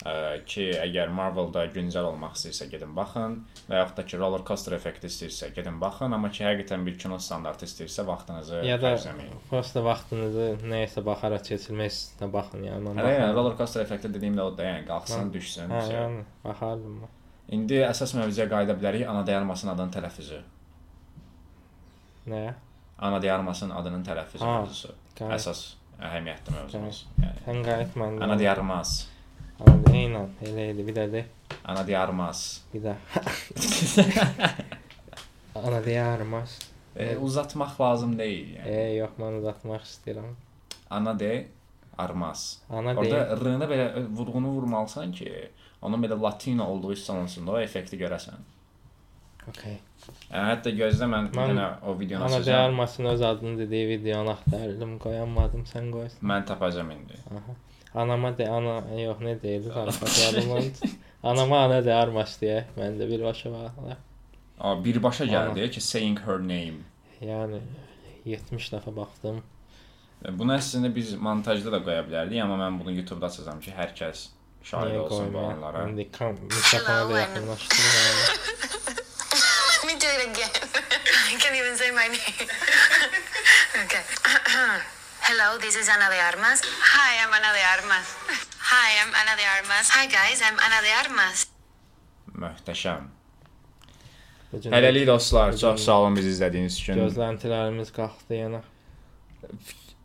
Ə, 0.00 0.12
ki, 0.48 0.62
əgər 0.80 1.10
Marvel-da 1.12 1.66
güncəl 1.74 2.06
olmaq 2.08 2.32
istəyirsə 2.38 2.70
gedin 2.72 2.94
baxın 2.96 3.34
və 3.68 3.82
yaxud 3.82 3.98
da 3.98 4.04
ki, 4.08 4.16
roller 4.16 4.40
coaster 4.48 4.72
effekti 4.72 5.10
istəyirsə 5.10 5.50
gedin 5.52 5.76
baxın, 5.82 6.14
amma 6.16 6.30
ki, 6.32 6.40
həqiqətən 6.46 6.86
bir 6.86 6.94
kino 7.02 7.18
standartı 7.20 7.66
istəyirsə 7.68 8.06
vaxtınızı 8.08 8.62
Ya 8.64 8.78
da 8.80 8.94
prosta 9.50 9.82
vaxtınızı 9.84 10.46
nəyəsə 10.72 11.04
baxaraq 11.04 11.44
keçirmək 11.50 11.92
istəyirsə 11.92 12.30
baxın, 12.32 12.64
yəni 12.70 12.94
Hələ 12.96 13.12
yəni 13.18 13.34
roller 13.36 13.58
coaster 13.58 13.84
effekti 13.84 14.08
dediyim 14.14 14.40
də 14.40 14.46
o 14.48 14.54
da, 14.56 14.70
yəni 14.70 14.86
qalxsın, 14.88 15.26
Hə. 15.28 15.32
düşsün. 15.36 15.68
Hə, 15.76 15.82
yəni 15.92 16.24
baxardım. 16.46 16.96
İndi 17.58 17.82
əsas 17.84 18.16
mövzuya 18.16 18.48
qayıda 18.48 18.78
bilərik. 18.80 19.04
Ana 19.10 19.26
dayarmasının 19.26 19.74
adının 19.74 19.92
tələffüzü. 19.98 20.40
Nəyə? 22.28 22.54
Ana 23.00 23.22
dayarmasının 23.22 23.74
adının 23.76 24.02
tələffüzü 24.04 24.44
Ha, 24.44 24.58
mövzusu. 24.60 24.92
Əsas 25.20 25.62
əhəmiyyətli 26.00 26.52
mövzumuz. 26.56 27.04
Yəni 27.22 27.44
Sən 27.46 27.62
qayıt 27.64 27.96
mən. 28.00 28.18
ana 28.24 28.36
dayarmaz. 28.38 29.08
Eynən, 29.90 30.28
elə 30.44 30.70
idi. 30.74 30.84
Bir 30.86 30.94
də 30.96 31.06
de, 31.12 31.24
Ana 31.64 31.86
dayarmaz. 31.86 32.62
bir 32.74 32.80
də. 32.84 32.94
Ana 35.54 35.80
deyərməz. 35.84 36.58
E, 36.96 37.16
uzatmaq 37.16 37.74
lazım 37.80 38.14
deyil 38.18 38.54
yəni. 38.56 38.68
E, 38.68 38.84
yox, 39.00 39.16
mən 39.20 39.38
uzatmaq 39.40 39.84
istəyirəm. 39.86 40.30
Ana 40.90 41.12
de 41.18 41.32
armaz. 41.98 42.60
Ana 42.70 42.94
Orada 42.98 43.36
r-nə 43.38 43.68
belə 43.70 43.86
vurğunu 44.16 44.52
vurmalısan 44.56 45.12
ki, 45.12 45.28
onun 45.82 46.02
belə 46.02 46.16
latino 46.22 46.64
olduğu 46.72 46.92
hiss 46.92 47.10
olunsun 47.10 47.46
da 47.46 47.52
o 47.52 47.60
effekti 47.60 47.98
görəsən. 48.00 48.40
Okay. 49.48 49.78
Hətta 50.30 50.70
gözlə 50.76 51.06
mən 51.08 51.30
bir 51.30 51.38
Mən 51.40 51.50
dənə 51.54 51.66
o 51.88 51.94
videonu 51.98 52.24
Ana 52.26 52.36
açacağam. 52.40 52.74
deyərməsin 52.74 53.08
öz 53.12 53.22
adını 53.22 53.58
dediyi 53.58 53.88
videonu 53.88 54.30
axtardım, 54.30 54.98
qoyamadım, 54.98 55.64
sən 55.70 55.90
qoysan. 55.94 56.20
Mən 56.30 56.44
tapacağam 56.46 56.90
indi. 56.90 57.16
Aha. 57.30 57.54
Anama 58.02 58.30
de 58.38 58.48
ana 58.48 58.74
yox 59.00 59.18
nə 59.26 59.42
deyirdi 59.42 59.72
zarafat 59.74 60.82
Anama 61.22 61.64
ana 61.66 61.80
deyərməs 61.84 62.36
deyə 62.42 62.64
məndə 62.76 63.08
birbaşa 63.10 63.50
var. 63.52 63.96
O 64.60 64.84
birbaşa 64.84 65.24
Ana. 65.24 65.32
gəldi 65.32 65.70
ki, 65.70 65.80
saying 65.80 66.18
her 66.26 66.38
name. 66.38 66.84
Yəni 67.20 67.60
70 68.24 68.70
dəfə 68.74 68.94
baxdım. 68.96 69.42
E, 70.24 70.38
Bunu 70.38 70.52
əslində 70.56 70.94
biz 70.94 71.14
montajda 71.16 71.72
da 71.72 71.80
qoya 71.84 72.04
bilərdik, 72.06 72.42
amma 72.44 72.56
mən 72.60 72.78
bunu 72.80 72.92
YouTube-da 72.92 73.26
açacağam 73.32 73.60
ki, 73.60 73.72
hər 73.76 73.92
kəs 73.96 74.28
şahid 74.62 74.96
olsun 75.00 75.32
bu 75.34 75.38
anlara. 75.38 75.88
İndi 75.88 76.10
kam 76.12 76.32
mikrofona 76.32 77.08
da 77.08 77.18
yaxınlaşdırdım. 77.20 78.96
Do 80.00 80.06
it 80.16 80.22
again. 80.30 80.48
I 81.30 81.36
can't 81.36 81.56
even 81.60 81.76
say 81.76 81.90
my 81.90 82.08
name. 82.08 82.48
okay. 83.84 84.02
Hello, 85.28 85.58
this 85.58 85.76
is 85.76 85.88
Ana 85.88 86.08
de 86.08 86.16
Armas. 86.16 86.62
Hi, 86.64 87.22
I'm 87.22 87.32
Ana 87.38 87.52
de 87.52 87.62
Armas. 87.76 88.06
Hi, 88.72 88.88
I'm 89.02 89.12
Ana 89.20 89.36
de 89.36 89.44
Armas. 89.56 89.90
Hi 89.90 90.06
guys, 90.06 90.40
I'm 90.40 90.58
Ana 90.66 90.80
de 90.80 90.92
Armas. 91.02 91.46
Möhtəşəm. 92.32 93.10
Hələlik 94.72 95.06
dostlar, 95.06 95.56
çox 95.56 95.84
sağ 95.84 95.98
olun 96.00 96.16
bizi 96.16 96.32
izlədiyiniz 96.32 96.80
üçün. 96.80 96.96
gözləntilərimiz 97.04 97.92
qalxdı 97.92 98.40
yenə. 98.40 98.62